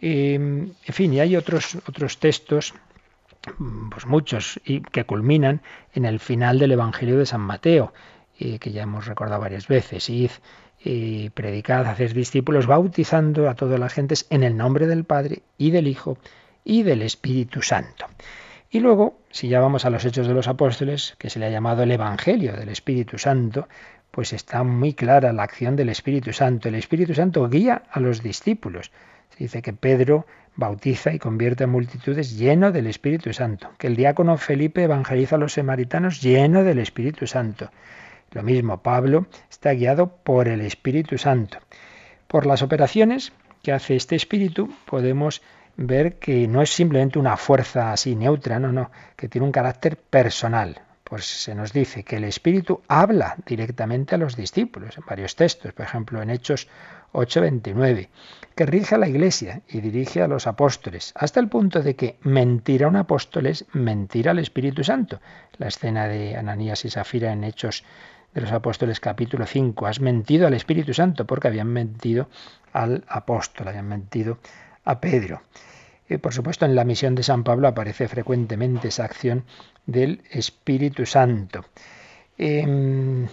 en 0.00 0.74
fin, 0.82 1.14
y 1.14 1.20
hay 1.20 1.36
otros, 1.36 1.76
otros 1.86 2.18
textos 2.18 2.74
pues 3.90 4.06
muchos, 4.06 4.60
y 4.64 4.80
que 4.80 5.04
culminan 5.04 5.62
en 5.94 6.04
el 6.04 6.20
final 6.20 6.58
del 6.58 6.72
Evangelio 6.72 7.18
de 7.18 7.26
San 7.26 7.40
Mateo, 7.40 7.92
que 8.38 8.70
ya 8.70 8.82
hemos 8.82 9.06
recordado 9.06 9.40
varias 9.40 9.68
veces. 9.68 10.08
Id 10.08 10.30
y 10.84 11.30
predicad, 11.30 11.86
haced 11.86 12.12
discípulos, 12.12 12.66
bautizando 12.66 13.48
a 13.48 13.54
todas 13.54 13.80
las 13.80 13.92
gentes 13.92 14.26
en 14.30 14.44
el 14.44 14.56
nombre 14.56 14.86
del 14.86 15.04
Padre 15.04 15.42
y 15.56 15.70
del 15.70 15.88
Hijo 15.88 16.18
y 16.64 16.84
del 16.84 17.02
Espíritu 17.02 17.62
Santo. 17.62 18.06
Y 18.70 18.80
luego, 18.80 19.18
si 19.30 19.48
ya 19.48 19.60
vamos 19.60 19.84
a 19.84 19.90
los 19.90 20.04
Hechos 20.04 20.28
de 20.28 20.34
los 20.34 20.46
Apóstoles, 20.46 21.16
que 21.18 21.30
se 21.30 21.38
le 21.38 21.46
ha 21.46 21.50
llamado 21.50 21.82
el 21.82 21.90
Evangelio 21.90 22.52
del 22.52 22.68
Espíritu 22.68 23.18
Santo, 23.18 23.66
pues 24.10 24.32
está 24.32 24.62
muy 24.62 24.94
clara 24.94 25.32
la 25.32 25.42
acción 25.42 25.74
del 25.74 25.88
Espíritu 25.88 26.32
Santo. 26.32 26.68
El 26.68 26.74
Espíritu 26.74 27.14
Santo 27.14 27.48
guía 27.48 27.82
a 27.90 27.98
los 27.98 28.22
discípulos. 28.22 28.90
Se 29.30 29.44
dice 29.44 29.62
que 29.62 29.72
Pedro 29.72 30.26
bautiza 30.58 31.12
y 31.12 31.20
convierte 31.20 31.64
a 31.64 31.68
multitudes 31.68 32.36
lleno 32.36 32.72
del 32.72 32.88
Espíritu 32.88 33.32
Santo, 33.32 33.70
que 33.78 33.86
el 33.86 33.94
diácono 33.94 34.36
Felipe 34.36 34.82
evangeliza 34.82 35.36
a 35.36 35.38
los 35.38 35.52
samaritanos 35.52 36.20
lleno 36.20 36.64
del 36.64 36.80
Espíritu 36.80 37.28
Santo. 37.28 37.70
Lo 38.32 38.42
mismo, 38.42 38.82
Pablo 38.82 39.28
está 39.48 39.72
guiado 39.72 40.08
por 40.08 40.48
el 40.48 40.60
Espíritu 40.60 41.16
Santo. 41.16 41.58
Por 42.26 42.44
las 42.44 42.62
operaciones 42.62 43.32
que 43.62 43.70
hace 43.70 43.94
este 43.94 44.16
Espíritu 44.16 44.68
podemos 44.84 45.42
ver 45.76 46.18
que 46.18 46.48
no 46.48 46.60
es 46.60 46.70
simplemente 46.70 47.20
una 47.20 47.36
fuerza 47.36 47.92
así 47.92 48.16
neutra, 48.16 48.58
no, 48.58 48.72
no, 48.72 48.90
que 49.14 49.28
tiene 49.28 49.46
un 49.46 49.52
carácter 49.52 49.96
personal. 49.96 50.82
Pues 51.04 51.24
se 51.24 51.54
nos 51.54 51.72
dice 51.72 52.02
que 52.02 52.16
el 52.16 52.24
Espíritu 52.24 52.82
habla 52.88 53.36
directamente 53.46 54.16
a 54.16 54.18
los 54.18 54.34
discípulos 54.34 54.98
en 54.98 55.04
varios 55.06 55.36
textos, 55.36 55.72
por 55.72 55.86
ejemplo 55.86 56.20
en 56.20 56.30
Hechos 56.30 56.66
8:29, 57.18 58.08
que 58.54 58.66
rige 58.66 58.94
a 58.94 58.98
la 58.98 59.08
iglesia 59.08 59.62
y 59.68 59.80
dirige 59.80 60.22
a 60.22 60.28
los 60.28 60.46
apóstoles, 60.46 61.12
hasta 61.14 61.40
el 61.40 61.48
punto 61.48 61.82
de 61.82 61.96
que 61.96 62.16
mentir 62.22 62.84
a 62.84 62.88
un 62.88 62.96
apóstol 62.96 63.46
es 63.46 63.64
mentir 63.72 64.28
al 64.28 64.38
Espíritu 64.38 64.84
Santo. 64.84 65.20
La 65.58 65.68
escena 65.68 66.06
de 66.06 66.36
Ananías 66.36 66.84
y 66.84 66.90
Safira 66.90 67.32
en 67.32 67.44
Hechos 67.44 67.84
de 68.34 68.42
los 68.42 68.52
Apóstoles 68.52 69.00
capítulo 69.00 69.46
5, 69.46 69.86
has 69.86 70.00
mentido 70.00 70.46
al 70.46 70.54
Espíritu 70.54 70.94
Santo 70.94 71.26
porque 71.26 71.48
habían 71.48 71.68
mentido 71.68 72.28
al 72.72 73.04
apóstol, 73.08 73.68
habían 73.68 73.88
mentido 73.88 74.38
a 74.84 75.00
Pedro. 75.00 75.42
Y 76.08 76.16
por 76.18 76.32
supuesto, 76.32 76.64
en 76.64 76.74
la 76.74 76.84
misión 76.84 77.14
de 77.14 77.22
San 77.22 77.44
Pablo 77.44 77.68
aparece 77.68 78.08
frecuentemente 78.08 78.88
esa 78.88 79.04
acción 79.04 79.44
del 79.86 80.22
Espíritu 80.30 81.04
Santo. 81.04 81.64
Em, 82.38 83.26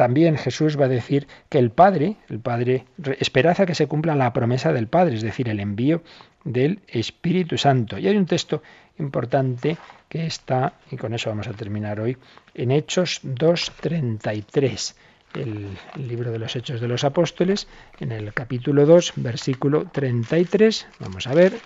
también 0.00 0.38
Jesús 0.38 0.80
va 0.80 0.86
a 0.86 0.88
decir 0.88 1.28
que 1.50 1.58
el 1.58 1.72
Padre, 1.72 2.16
el 2.30 2.40
Padre, 2.40 2.86
esperanza 3.18 3.66
que 3.66 3.74
se 3.74 3.86
cumpla 3.86 4.14
la 4.14 4.32
promesa 4.32 4.72
del 4.72 4.86
Padre, 4.88 5.16
es 5.16 5.20
decir, 5.20 5.46
el 5.50 5.60
envío 5.60 6.02
del 6.42 6.80
Espíritu 6.88 7.58
Santo. 7.58 7.98
Y 7.98 8.08
hay 8.08 8.16
un 8.16 8.24
texto 8.24 8.62
importante 8.98 9.76
que 10.08 10.24
está, 10.24 10.72
y 10.90 10.96
con 10.96 11.12
eso 11.12 11.28
vamos 11.28 11.48
a 11.48 11.52
terminar 11.52 12.00
hoy, 12.00 12.16
en 12.54 12.70
Hechos 12.70 13.20
2.33, 13.24 14.94
el, 15.34 15.76
el 15.96 16.08
libro 16.08 16.32
de 16.32 16.38
los 16.38 16.56
Hechos 16.56 16.80
de 16.80 16.88
los 16.88 17.04
Apóstoles, 17.04 17.68
en 17.98 18.12
el 18.12 18.32
capítulo 18.32 18.86
2, 18.86 19.12
versículo 19.16 19.84
33. 19.84 20.86
Vamos 20.98 21.26
a 21.26 21.34
ver, 21.34 21.58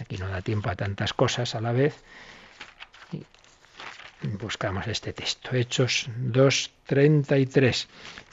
aquí 0.00 0.18
no 0.18 0.26
da 0.26 0.42
tiempo 0.42 0.70
a 0.70 0.74
tantas 0.74 1.12
cosas 1.12 1.54
a 1.54 1.60
la 1.60 1.70
vez 1.70 2.02
buscamos 4.22 4.86
este 4.86 5.12
texto. 5.12 5.50
Hechos 5.54 6.10
2.33. 6.18 7.86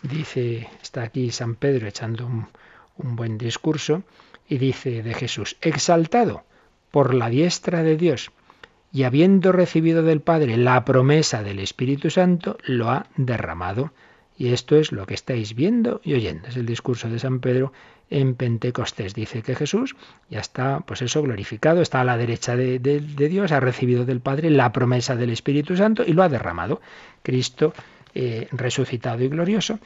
Dice, 0.03 0.69
está 0.81 1.03
aquí 1.03 1.31
San 1.31 1.55
Pedro 1.55 1.87
echando 1.87 2.25
un, 2.25 2.47
un 2.97 3.15
buen 3.15 3.37
discurso 3.37 4.03
y 4.47 4.57
dice 4.57 5.03
de 5.03 5.13
Jesús, 5.13 5.57
exaltado 5.61 6.43
por 6.91 7.13
la 7.13 7.29
diestra 7.29 7.83
de 7.83 7.97
Dios 7.97 8.31
y 8.91 9.03
habiendo 9.03 9.51
recibido 9.51 10.03
del 10.03 10.21
Padre 10.21 10.57
la 10.57 10.83
promesa 10.85 11.43
del 11.43 11.59
Espíritu 11.59 12.09
Santo, 12.09 12.57
lo 12.63 12.89
ha 12.89 13.07
derramado. 13.15 13.91
Y 14.37 14.53
esto 14.53 14.75
es 14.75 14.91
lo 14.91 15.05
que 15.07 15.15
estáis 15.15 15.55
viendo 15.55 15.99
y 16.03 16.13
oyendo. 16.13 16.47
Es 16.47 16.57
el 16.57 16.65
discurso 16.65 17.09
de 17.09 17.17
San 17.17 17.39
Pedro 17.39 17.73
en 18.09 18.35
Pentecostés. 18.35 19.15
Dice 19.15 19.41
que 19.41 19.55
Jesús 19.55 19.95
ya 20.29 20.39
está, 20.39 20.81
pues 20.81 21.01
eso, 21.01 21.23
glorificado, 21.23 21.81
está 21.81 22.01
a 22.01 22.05
la 22.05 22.17
derecha 22.17 22.55
de, 22.55 22.79
Dios, 22.79 23.51
ha 23.51 23.59
recibido 23.59 24.05
del 24.05 24.21
Padre 24.21 24.51
la 24.51 24.71
promesa 24.71 25.15
del 25.15 25.31
Espíritu 25.31 25.75
Santo 25.75 26.03
y 26.05 26.13
lo 26.13 26.21
ha 26.21 26.29
derramado. 26.29 26.81
Cristo, 27.23 27.73
eh, 28.13 28.47
resucitado 28.51 29.23
y 29.23 29.27
glorioso, 29.27 29.79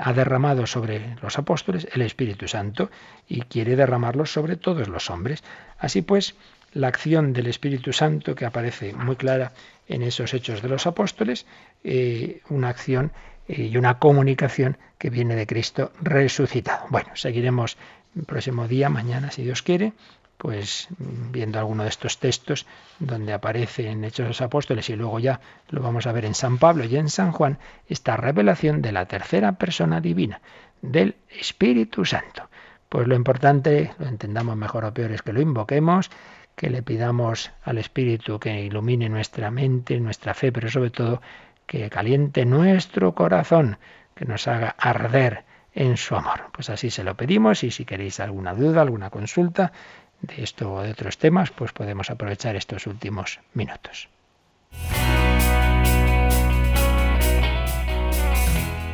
ha 0.00 0.12
derramado 0.12 0.66
sobre 0.66 1.16
los 1.22 1.38
apóstoles 1.38 1.88
el 1.92 2.02
Espíritu 2.02 2.46
Santo 2.46 2.90
y 3.26 3.40
quiere 3.42 3.74
derramarlo 3.74 4.26
sobre 4.26 4.56
todos 4.56 4.88
los 4.88 5.08
hombres. 5.08 5.42
Así 5.78 6.02
pues, 6.02 6.34
la 6.74 6.88
acción 6.88 7.32
del 7.32 7.46
Espíritu 7.46 7.92
Santo, 7.92 8.34
que 8.34 8.44
aparece 8.44 8.92
muy 8.92 9.16
clara 9.16 9.52
en 9.88 10.02
esos 10.02 10.34
hechos 10.34 10.60
de 10.60 10.68
los 10.68 10.86
apóstoles, 10.86 11.46
eh, 11.84 12.40
una 12.48 12.68
acción 12.68 13.12
y 13.48 13.76
una 13.76 13.98
comunicación 13.98 14.78
que 14.98 15.10
viene 15.10 15.36
de 15.36 15.46
Cristo 15.46 15.92
resucitado. 16.00 16.86
Bueno, 16.90 17.10
seguiremos 17.14 17.76
el 18.16 18.24
próximo 18.24 18.68
día, 18.68 18.88
mañana, 18.88 19.30
si 19.30 19.42
Dios 19.42 19.62
quiere, 19.62 19.92
pues 20.36 20.88
viendo 20.98 21.58
alguno 21.58 21.84
de 21.84 21.88
estos 21.88 22.18
textos 22.18 22.66
donde 22.98 23.32
aparece 23.32 23.88
en 23.88 24.04
Hechos 24.04 24.24
de 24.24 24.28
los 24.28 24.40
Apóstoles 24.40 24.88
y 24.90 24.96
luego 24.96 25.18
ya 25.18 25.40
lo 25.70 25.82
vamos 25.82 26.06
a 26.06 26.12
ver 26.12 26.24
en 26.24 26.34
San 26.34 26.58
Pablo 26.58 26.84
y 26.84 26.96
en 26.96 27.08
San 27.08 27.32
Juan, 27.32 27.58
esta 27.88 28.16
revelación 28.16 28.82
de 28.82 28.92
la 28.92 29.06
tercera 29.06 29.52
persona 29.52 30.00
divina, 30.00 30.40
del 30.82 31.16
Espíritu 31.28 32.04
Santo. 32.04 32.48
Pues 32.88 33.08
lo 33.08 33.14
importante, 33.14 33.92
lo 33.98 34.06
entendamos 34.06 34.56
mejor 34.56 34.84
o 34.84 34.94
peor, 34.94 35.12
es 35.12 35.22
que 35.22 35.32
lo 35.32 35.40
invoquemos, 35.40 36.10
que 36.56 36.70
le 36.70 36.82
pidamos 36.82 37.50
al 37.64 37.78
Espíritu 37.78 38.38
que 38.38 38.62
ilumine 38.62 39.08
nuestra 39.08 39.50
mente, 39.50 39.98
nuestra 39.98 40.34
fe, 40.34 40.52
pero 40.52 40.70
sobre 40.70 40.90
todo 40.90 41.20
que 41.66 41.90
caliente 41.90 42.44
nuestro 42.44 43.14
corazón, 43.14 43.78
que 44.14 44.24
nos 44.24 44.46
haga 44.48 44.74
arder 44.78 45.44
en 45.74 45.96
su 45.96 46.14
amor. 46.14 46.50
Pues 46.52 46.70
así 46.70 46.90
se 46.90 47.04
lo 47.04 47.16
pedimos 47.16 47.64
y 47.64 47.70
si 47.70 47.84
queréis 47.84 48.20
alguna 48.20 48.54
duda, 48.54 48.82
alguna 48.82 49.10
consulta 49.10 49.72
de 50.20 50.42
esto 50.42 50.72
o 50.72 50.82
de 50.82 50.92
otros 50.92 51.18
temas, 51.18 51.50
pues 51.50 51.72
podemos 51.72 52.10
aprovechar 52.10 52.56
estos 52.56 52.86
últimos 52.86 53.40
minutos. 53.52 54.08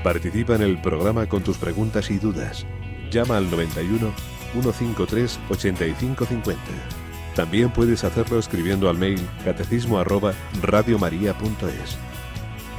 Participa 0.02 0.54
en 0.54 0.62
el 0.62 0.80
programa 0.80 1.26
con 1.26 1.42
tus 1.42 1.58
preguntas 1.58 2.10
y 2.10 2.18
dudas. 2.18 2.66
Llama 3.10 3.36
al 3.36 3.50
91 3.50 4.12
153 4.52 5.40
8550. 5.50 6.60
También 7.36 7.70
puedes 7.70 8.02
hacerlo 8.04 8.38
escribiendo 8.38 8.88
al 8.88 8.98
mail 8.98 9.20
catecismo 9.44 9.98
arroba 9.98 10.32
radiomaria.es. 10.62 12.09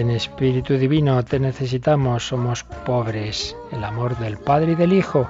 Ven 0.00 0.12
Espíritu 0.12 0.78
Divino, 0.78 1.22
te 1.22 1.38
necesitamos, 1.38 2.28
somos 2.28 2.64
pobres. 2.86 3.54
El 3.70 3.84
amor 3.84 4.16
del 4.16 4.38
Padre 4.38 4.72
y 4.72 4.74
del 4.74 4.94
Hijo 4.94 5.28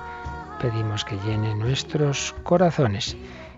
pedimos 0.63 1.05
que 1.05 1.17
llene 1.27 1.57
nuestros 1.57 2.37
corazones. 2.45 3.17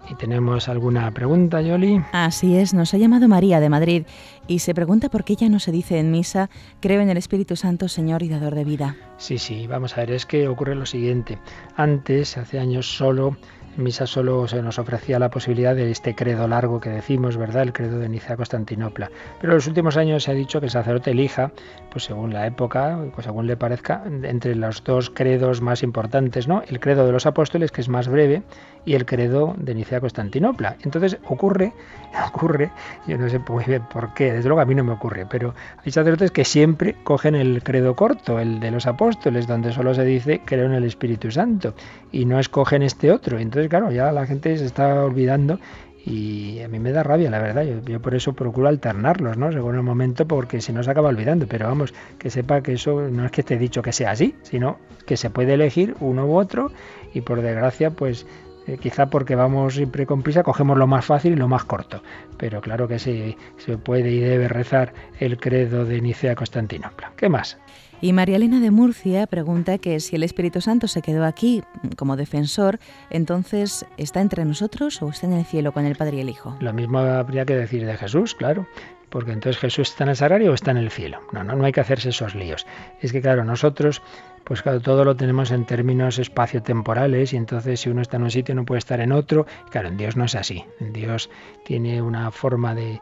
¿Y 0.08 0.14
tenemos 0.14 0.70
alguna 0.70 1.10
pregunta, 1.10 1.60
Yoli? 1.60 2.02
Así 2.12 2.56
es, 2.56 2.72
nos 2.72 2.94
ha 2.94 2.96
llamado 2.96 3.28
María 3.28 3.60
de 3.60 3.68
Madrid 3.68 4.04
y 4.48 4.60
se 4.60 4.72
pregunta 4.72 5.10
por 5.10 5.22
qué 5.22 5.36
ya 5.36 5.50
no 5.50 5.60
se 5.60 5.70
dice 5.70 5.98
en 5.98 6.10
misa, 6.10 6.48
creo 6.80 7.02
en 7.02 7.10
el 7.10 7.18
Espíritu 7.18 7.56
Santo, 7.56 7.88
Señor 7.88 8.22
y 8.22 8.30
Dador 8.30 8.54
de 8.54 8.64
vida. 8.64 8.96
Sí, 9.18 9.36
sí, 9.36 9.66
vamos 9.66 9.98
a 9.98 10.00
ver, 10.00 10.12
es 10.12 10.24
que 10.24 10.48
ocurre 10.48 10.74
lo 10.74 10.86
siguiente. 10.86 11.38
Antes, 11.76 12.38
hace 12.38 12.58
años 12.58 12.86
solo, 12.96 13.36
misa 13.76 14.06
solo 14.06 14.46
se 14.46 14.62
nos 14.62 14.78
ofrecía 14.78 15.18
la 15.18 15.30
posibilidad 15.30 15.74
de 15.74 15.90
este 15.90 16.14
credo 16.14 16.46
largo 16.48 16.80
que 16.80 16.90
decimos, 16.90 17.36
¿verdad? 17.36 17.62
El 17.62 17.72
credo 17.72 17.98
de 17.98 18.08
Nicea-Constantinopla. 18.08 19.10
Pero 19.40 19.52
en 19.52 19.56
los 19.56 19.66
últimos 19.66 19.96
años 19.96 20.24
se 20.24 20.30
ha 20.30 20.34
dicho 20.34 20.60
que 20.60 20.66
el 20.66 20.70
sacerdote 20.70 21.12
elija, 21.12 21.52
pues 21.90 22.04
según 22.04 22.32
la 22.32 22.46
época, 22.46 22.98
pues 23.14 23.24
según 23.24 23.46
le 23.46 23.56
parezca, 23.56 24.02
entre 24.22 24.54
los 24.54 24.84
dos 24.84 25.10
credos 25.10 25.60
más 25.60 25.82
importantes, 25.82 26.48
¿no? 26.48 26.62
El 26.66 26.80
credo 26.80 27.06
de 27.06 27.12
los 27.12 27.26
apóstoles, 27.26 27.70
que 27.72 27.80
es 27.80 27.88
más 27.88 28.08
breve, 28.08 28.42
y 28.84 28.94
el 28.94 29.06
credo 29.06 29.54
de 29.56 29.74
Nicea-Constantinopla. 29.74 30.76
Entonces 30.82 31.18
ocurre, 31.28 31.72
ocurre, 32.28 32.70
yo 33.06 33.18
no 33.18 33.28
sé 33.28 33.38
muy 33.48 33.64
bien 33.64 33.82
por 33.92 34.14
qué, 34.14 34.32
desde 34.32 34.48
luego 34.48 34.60
a 34.60 34.64
mí 34.64 34.74
no 34.74 34.84
me 34.84 34.92
ocurre, 34.92 35.26
pero 35.28 35.54
hay 35.84 35.92
sacerdotes 35.92 36.30
que 36.30 36.44
siempre 36.44 36.96
cogen 37.04 37.34
el 37.34 37.62
credo 37.62 37.94
corto, 37.94 38.38
el 38.38 38.60
de 38.60 38.70
los 38.70 38.86
apóstoles, 38.86 39.46
donde 39.46 39.72
solo 39.72 39.94
se 39.94 40.04
dice 40.04 40.42
creo 40.44 40.66
en 40.66 40.72
el 40.72 40.84
Espíritu 40.84 41.30
Santo, 41.30 41.74
y 42.10 42.24
no 42.24 42.38
escogen 42.38 42.82
este 42.82 43.10
otro. 43.10 43.38
Entonces 43.38 43.68
claro, 43.68 43.90
ya 43.90 44.12
la 44.12 44.26
gente 44.26 44.56
se 44.58 44.66
está 44.66 45.04
olvidando 45.04 45.58
y 46.04 46.60
a 46.60 46.68
mí 46.68 46.80
me 46.80 46.90
da 46.90 47.02
rabia, 47.02 47.30
la 47.30 47.38
verdad. 47.38 47.64
Yo, 47.86 48.02
por 48.02 48.14
eso 48.14 48.32
procuro 48.32 48.68
alternarlos, 48.68 49.36
¿no? 49.36 49.52
Según 49.52 49.76
el 49.76 49.82
momento, 49.82 50.26
porque 50.26 50.60
si 50.60 50.72
no 50.72 50.82
se 50.82 50.90
acaba 50.90 51.08
olvidando. 51.08 51.46
Pero 51.46 51.68
vamos, 51.68 51.94
que 52.18 52.28
sepa 52.28 52.60
que 52.60 52.72
eso 52.72 53.08
no 53.08 53.24
es 53.24 53.30
que 53.30 53.42
esté 53.42 53.56
dicho 53.56 53.82
que 53.82 53.92
sea 53.92 54.10
así, 54.10 54.34
sino 54.42 54.78
que 55.06 55.16
se 55.16 55.30
puede 55.30 55.54
elegir 55.54 55.94
uno 56.00 56.26
u 56.26 56.36
otro 56.36 56.72
y 57.14 57.20
por 57.20 57.40
desgracia, 57.40 57.90
pues 57.90 58.26
eh, 58.66 58.78
quizá 58.78 59.10
porque 59.10 59.34
vamos 59.34 59.74
siempre 59.74 60.06
con 60.06 60.22
prisa, 60.22 60.42
cogemos 60.42 60.78
lo 60.78 60.86
más 60.86 61.04
fácil 61.04 61.32
y 61.32 61.36
lo 61.36 61.48
más 61.48 61.64
corto. 61.64 62.02
Pero 62.36 62.60
claro 62.60 62.88
que 62.88 62.98
sí, 62.98 63.36
se 63.58 63.78
puede 63.78 64.10
y 64.10 64.20
debe 64.20 64.48
rezar 64.48 64.92
el 65.18 65.38
credo 65.38 65.84
de 65.84 66.00
Nicea 66.00 66.34
Constantinopla. 66.34 67.12
¿Qué 67.16 67.28
más? 67.28 67.58
Y 68.00 68.12
María 68.12 68.34
Elena 68.34 68.58
de 68.58 68.72
Murcia 68.72 69.28
pregunta 69.28 69.78
que 69.78 70.00
si 70.00 70.16
el 70.16 70.24
Espíritu 70.24 70.60
Santo 70.60 70.88
se 70.88 71.02
quedó 71.02 71.24
aquí 71.24 71.62
como 71.96 72.16
defensor, 72.16 72.80
entonces 73.10 73.86
¿está 73.96 74.20
entre 74.20 74.44
nosotros 74.44 75.00
o 75.02 75.10
está 75.10 75.28
en 75.28 75.34
el 75.34 75.44
cielo 75.44 75.70
con 75.70 75.86
el 75.86 75.94
Padre 75.94 76.16
y 76.16 76.20
el 76.20 76.28
Hijo? 76.28 76.56
Lo 76.58 76.72
mismo 76.72 76.98
habría 76.98 77.44
que 77.44 77.54
decir 77.54 77.86
de 77.86 77.96
Jesús, 77.96 78.34
claro 78.34 78.66
porque 79.12 79.32
entonces 79.32 79.60
Jesús 79.60 79.90
está 79.90 80.04
en 80.04 80.10
el 80.10 80.16
sagrario 80.16 80.50
o 80.50 80.54
está 80.54 80.70
en 80.72 80.78
el 80.78 80.90
cielo. 80.90 81.20
No, 81.32 81.44
no, 81.44 81.54
no 81.54 81.64
hay 81.64 81.72
que 81.72 81.82
hacerse 81.82 82.08
esos 82.08 82.34
líos. 82.34 82.66
Es 83.00 83.12
que 83.12 83.20
claro, 83.20 83.44
nosotros, 83.44 84.02
pues 84.44 84.62
claro, 84.62 84.80
todo 84.80 85.04
lo 85.04 85.16
tenemos 85.16 85.50
en 85.50 85.64
términos 85.64 86.18
espaciotemporales 86.18 87.32
y 87.32 87.36
entonces 87.36 87.80
si 87.80 87.90
uno 87.90 88.02
está 88.02 88.16
en 88.16 88.24
un 88.24 88.30
sitio 88.30 88.54
no 88.54 88.64
puede 88.64 88.78
estar 88.78 89.00
en 89.00 89.12
otro. 89.12 89.46
Claro, 89.70 89.88
en 89.88 89.96
Dios 89.96 90.16
no 90.16 90.24
es 90.24 90.34
así. 90.34 90.64
Dios 90.80 91.30
tiene 91.64 92.02
una 92.02 92.30
forma 92.30 92.74
de, 92.74 93.00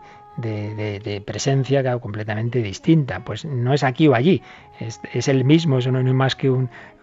presencia 1.25 1.99
completamente 1.99 2.63
distinta. 2.63 3.25
Pues 3.25 3.45
no 3.45 3.73
es 3.73 3.83
aquí 3.83 4.09
o 4.09 4.15
allí, 4.15 4.43
es, 4.79 5.01
es 5.13 5.29
el 5.29 5.45
mismo, 5.45 5.79
eso 5.79 5.91
no 5.93 6.01
es 6.01 6.15
más 6.15 6.37
que 6.37 6.51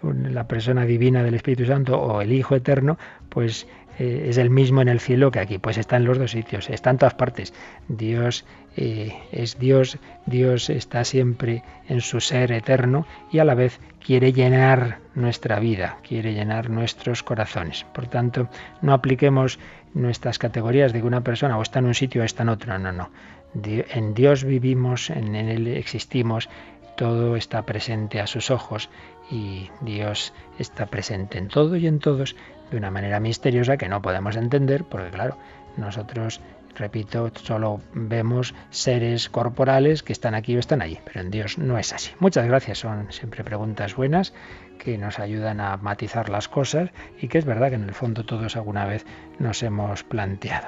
la 0.03 0.47
persona 0.47 0.85
divina 0.85 1.23
del 1.23 1.35
Espíritu 1.35 1.65
Santo 1.65 1.99
o 1.99 2.21
el 2.21 2.31
Hijo 2.31 2.55
Eterno, 2.55 2.97
pues 3.29 3.67
eh, 3.99 4.27
es 4.29 4.37
el 4.37 4.49
mismo 4.49 4.81
en 4.81 4.89
el 4.89 4.99
cielo 4.99 5.31
que 5.31 5.39
aquí, 5.39 5.57
pues 5.57 5.77
está 5.77 5.97
en 5.97 6.05
los 6.05 6.19
dos 6.19 6.31
sitios, 6.31 6.69
está 6.69 6.91
en 6.91 6.97
todas 6.97 7.15
partes. 7.15 7.53
Dios 7.87 8.45
eh, 8.77 9.17
es 9.31 9.57
Dios, 9.57 9.97
Dios 10.27 10.69
está 10.69 11.03
siempre 11.03 11.63
en 11.89 11.99
su 12.01 12.19
ser 12.21 12.51
eterno 12.51 13.07
y 13.31 13.39
a 13.39 13.45
la 13.45 13.55
vez 13.55 13.79
quiere 14.05 14.33
llenar 14.33 14.99
nuestra 15.15 15.59
vida, 15.59 15.97
quiere 16.07 16.33
llenar 16.33 16.69
nuestros 16.69 17.23
corazones. 17.23 17.85
Por 17.85 18.07
tanto, 18.07 18.49
no 18.81 18.93
apliquemos 18.93 19.57
nuestras 19.95 20.37
categorías 20.37 20.93
de 20.93 21.01
que 21.01 21.07
una 21.07 21.21
persona 21.21 21.57
o 21.57 21.61
está 21.63 21.79
en 21.79 21.85
un 21.85 21.95
sitio 21.95 22.21
o 22.21 22.25
está 22.25 22.43
en 22.43 22.49
otro, 22.49 22.77
no, 22.77 22.91
no. 22.91 23.09
En 23.55 24.13
Dios 24.13 24.43
vivimos, 24.43 25.09
en 25.09 25.35
Él 25.35 25.67
existimos, 25.67 26.47
todo 26.95 27.35
está 27.35 27.65
presente 27.65 28.19
a 28.19 28.27
sus 28.27 28.51
ojos 28.51 28.89
y 29.31 29.69
Dios 29.81 30.33
está 30.59 30.85
presente 30.85 31.39
en 31.39 31.47
todo 31.47 31.75
y 31.77 31.87
en 31.87 31.99
todos 31.99 32.35
de 32.69 32.77
una 32.77 32.91
manera 32.91 33.19
misteriosa 33.19 33.77
que 33.77 33.89
no 33.89 34.01
podemos 34.01 34.35
entender 34.35 34.83
porque 34.83 35.09
claro, 35.09 35.37
nosotros, 35.77 36.41
repito, 36.77 37.31
solo 37.35 37.81
vemos 37.93 38.53
seres 38.69 39.29
corporales 39.29 40.03
que 40.03 40.13
están 40.13 40.35
aquí 40.35 40.55
o 40.55 40.59
están 40.59 40.81
allí, 40.81 40.99
pero 41.05 41.21
en 41.21 41.31
Dios 41.31 41.57
no 41.57 41.77
es 41.77 41.93
así. 41.93 42.11
Muchas 42.19 42.45
gracias, 42.45 42.79
son 42.79 43.11
siempre 43.11 43.43
preguntas 43.43 43.95
buenas 43.95 44.33
que 44.77 44.97
nos 44.97 45.19
ayudan 45.19 45.59
a 45.59 45.77
matizar 45.77 46.29
las 46.29 46.47
cosas 46.47 46.91
y 47.19 47.27
que 47.27 47.37
es 47.37 47.45
verdad 47.45 47.69
que 47.69 47.75
en 47.75 47.83
el 47.83 47.93
fondo 47.93 48.25
todos 48.25 48.55
alguna 48.55 48.85
vez 48.85 49.05
nos 49.39 49.63
hemos 49.63 50.03
planteado. 50.03 50.67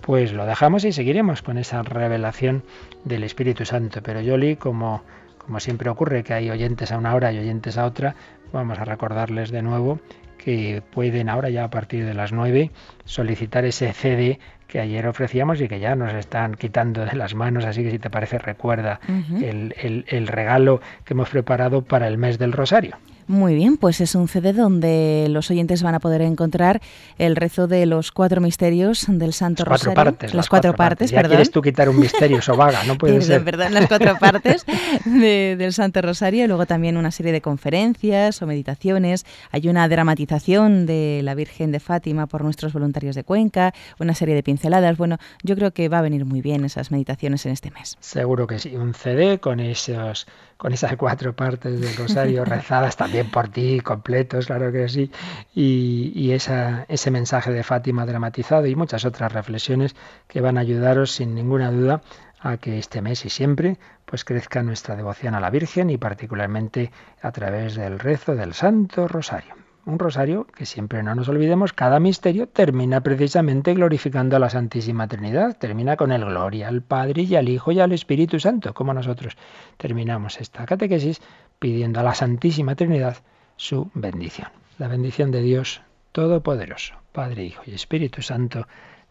Pues 0.00 0.32
lo 0.32 0.46
dejamos 0.46 0.84
y 0.84 0.92
seguiremos 0.92 1.42
con 1.42 1.58
esa 1.58 1.82
revelación 1.82 2.62
del 3.04 3.24
Espíritu 3.24 3.64
Santo, 3.64 4.02
pero 4.02 4.20
yo 4.20 4.36
li 4.36 4.56
como 4.56 5.02
como 5.38 5.60
siempre 5.60 5.88
ocurre 5.88 6.24
que 6.24 6.34
hay 6.34 6.50
oyentes 6.50 6.90
a 6.90 6.98
una 6.98 7.14
hora 7.14 7.32
y 7.32 7.38
oyentes 7.38 7.78
a 7.78 7.86
otra, 7.86 8.16
vamos 8.52 8.80
a 8.80 8.84
recordarles 8.84 9.52
de 9.52 9.62
nuevo 9.62 10.00
que 10.38 10.82
pueden 10.90 11.28
ahora 11.28 11.50
ya 11.50 11.64
a 11.64 11.70
partir 11.70 12.04
de 12.04 12.14
las 12.14 12.32
9 12.32 12.70
solicitar 13.04 13.64
ese 13.64 13.92
CD 13.92 14.38
que 14.66 14.80
ayer 14.80 15.06
ofrecíamos 15.06 15.60
y 15.60 15.68
que 15.68 15.78
ya 15.78 15.94
nos 15.94 16.12
están 16.14 16.54
quitando 16.54 17.04
de 17.04 17.14
las 17.14 17.34
manos, 17.34 17.64
así 17.64 17.82
que 17.82 17.90
si 17.90 17.98
te 17.98 18.10
parece 18.10 18.38
recuerda 18.38 19.00
el, 19.40 20.04
el 20.08 20.26
regalo 20.26 20.80
que 21.04 21.14
hemos 21.14 21.30
preparado 21.30 21.82
para 21.82 22.08
el 22.08 22.18
mes 22.18 22.38
del 22.38 22.52
Rosario. 22.52 22.96
Muy 23.28 23.54
bien, 23.56 23.76
pues 23.76 24.00
es 24.00 24.14
un 24.14 24.28
CD 24.28 24.52
donde 24.52 25.26
los 25.30 25.50
oyentes 25.50 25.82
van 25.82 25.94
a 25.94 26.00
poder 26.00 26.22
encontrar 26.22 26.80
el 27.18 27.34
rezo 27.34 27.66
de 27.66 27.84
los 27.86 28.12
cuatro 28.12 28.40
misterios 28.40 29.06
del 29.08 29.32
Santo 29.32 29.64
las 29.64 29.80
Rosario. 29.80 29.94
Cuatro 29.94 30.12
partes, 30.12 30.34
las, 30.34 30.48
cuatro, 30.48 30.74
partes, 30.74 31.10
Ya 31.10 31.22
quieres 31.24 31.50
tú 31.50 31.60
quitar 31.60 31.88
un 31.88 31.98
misterio, 31.98 32.40
vaga, 32.56 32.84
no 32.84 32.96
puede 32.98 33.20
ser. 33.22 33.42
Perdón, 33.42 33.74
las 33.74 33.88
cuatro 33.88 34.16
partes 34.18 34.64
del 35.04 35.72
Santo 35.72 36.02
Rosario 36.02 36.44
y 36.44 36.46
luego 36.46 36.66
también 36.66 36.96
una 36.96 37.10
serie 37.10 37.32
de 37.32 37.40
conferencias 37.40 38.40
o 38.42 38.46
meditaciones. 38.46 39.26
Hay 39.50 39.68
una 39.68 39.88
dramatización 39.88 40.86
de 40.86 41.20
la 41.24 41.34
Virgen 41.34 41.72
de 41.72 41.80
Fátima 41.80 42.26
por 42.26 42.44
nuestros 42.44 42.72
voluntarios 42.72 43.16
de 43.16 43.24
Cuenca, 43.24 43.74
una 43.98 44.14
serie 44.14 44.36
de 44.36 44.42
pinceladas. 44.44 44.96
Bueno, 44.96 45.18
yo 45.42 45.56
creo 45.56 45.72
que 45.72 45.88
va 45.88 45.98
a 45.98 46.02
venir 46.02 46.24
muy 46.24 46.42
bien 46.42 46.64
esas 46.64 46.92
meditaciones 46.92 47.44
en 47.46 47.52
este 47.52 47.72
mes. 47.72 47.96
Seguro 47.98 48.46
que 48.46 48.60
sí, 48.60 48.76
un 48.76 48.94
CD 48.94 49.40
con 49.40 49.58
esos 49.58 50.26
con 50.56 50.72
esas 50.72 50.96
cuatro 50.96 51.34
partes 51.34 51.80
del 51.80 51.94
rosario 51.96 52.44
rezadas 52.46 52.96
también 52.96 53.15
por 53.24 53.48
ti, 53.48 53.80
completos, 53.80 54.46
claro 54.46 54.72
que 54.72 54.88
sí, 54.88 55.10
y, 55.54 56.30
esa, 56.32 56.84
ese 56.88 57.10
mensaje 57.10 57.52
de 57.52 57.62
Fátima 57.62 58.06
dramatizado 58.06 58.66
y 58.66 58.74
muchas 58.74 59.04
otras 59.04 59.32
reflexiones 59.32 59.94
que 60.28 60.40
van 60.40 60.58
a 60.58 60.60
ayudaros 60.60 61.12
sin 61.12 61.34
ninguna 61.34 61.70
duda 61.70 62.02
a 62.40 62.58
que 62.58 62.78
este 62.78 63.00
mes 63.00 63.24
y 63.24 63.30
siempre 63.30 63.78
pues 64.04 64.24
crezca 64.24 64.62
nuestra 64.62 64.94
devoción 64.94 65.34
a 65.34 65.40
la 65.40 65.50
Virgen 65.50 65.90
y 65.90 65.98
particularmente 65.98 66.92
a 67.22 67.32
través 67.32 67.74
del 67.74 67.98
rezo 67.98 68.36
del 68.36 68.54
Santo 68.54 69.08
Rosario 69.08 69.65
un 69.86 69.98
rosario 69.98 70.46
que 70.48 70.66
siempre 70.66 71.02
no 71.02 71.14
nos 71.14 71.28
olvidemos, 71.28 71.72
cada 71.72 72.00
misterio 72.00 72.48
termina 72.48 73.00
precisamente 73.00 73.72
glorificando 73.72 74.36
a 74.36 74.40
la 74.40 74.50
Santísima 74.50 75.06
Trinidad, 75.06 75.56
termina 75.56 75.96
con 75.96 76.12
el 76.12 76.24
gloria 76.24 76.68
al 76.68 76.82
Padre 76.82 77.22
y 77.22 77.36
al 77.36 77.48
Hijo 77.48 77.72
y 77.72 77.80
al 77.80 77.92
Espíritu 77.92 78.40
Santo, 78.40 78.74
como 78.74 78.92
nosotros 78.92 79.36
terminamos 79.76 80.40
esta 80.40 80.66
catequesis 80.66 81.22
pidiendo 81.58 82.00
a 82.00 82.02
la 82.02 82.14
Santísima 82.14 82.74
Trinidad 82.74 83.18
su 83.56 83.90
bendición. 83.94 84.48
La 84.78 84.88
bendición 84.88 85.30
de 85.30 85.40
Dios 85.40 85.80
Todopoderoso, 86.12 86.94
Padre, 87.12 87.44
Hijo 87.44 87.62
y 87.66 87.72
Espíritu 87.72 88.22
Santo, 88.22 88.66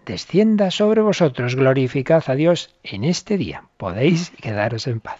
descienda 0.05 0.71
sobre 0.71 1.01
vosotros, 1.01 1.55
glorificad 1.55 2.23
a 2.27 2.35
Dios 2.35 2.75
en 2.83 3.03
este 3.03 3.37
día. 3.37 3.63
Podéis 3.77 4.31
quedaros 4.41 4.87
en 4.87 4.99
paz. 4.99 5.19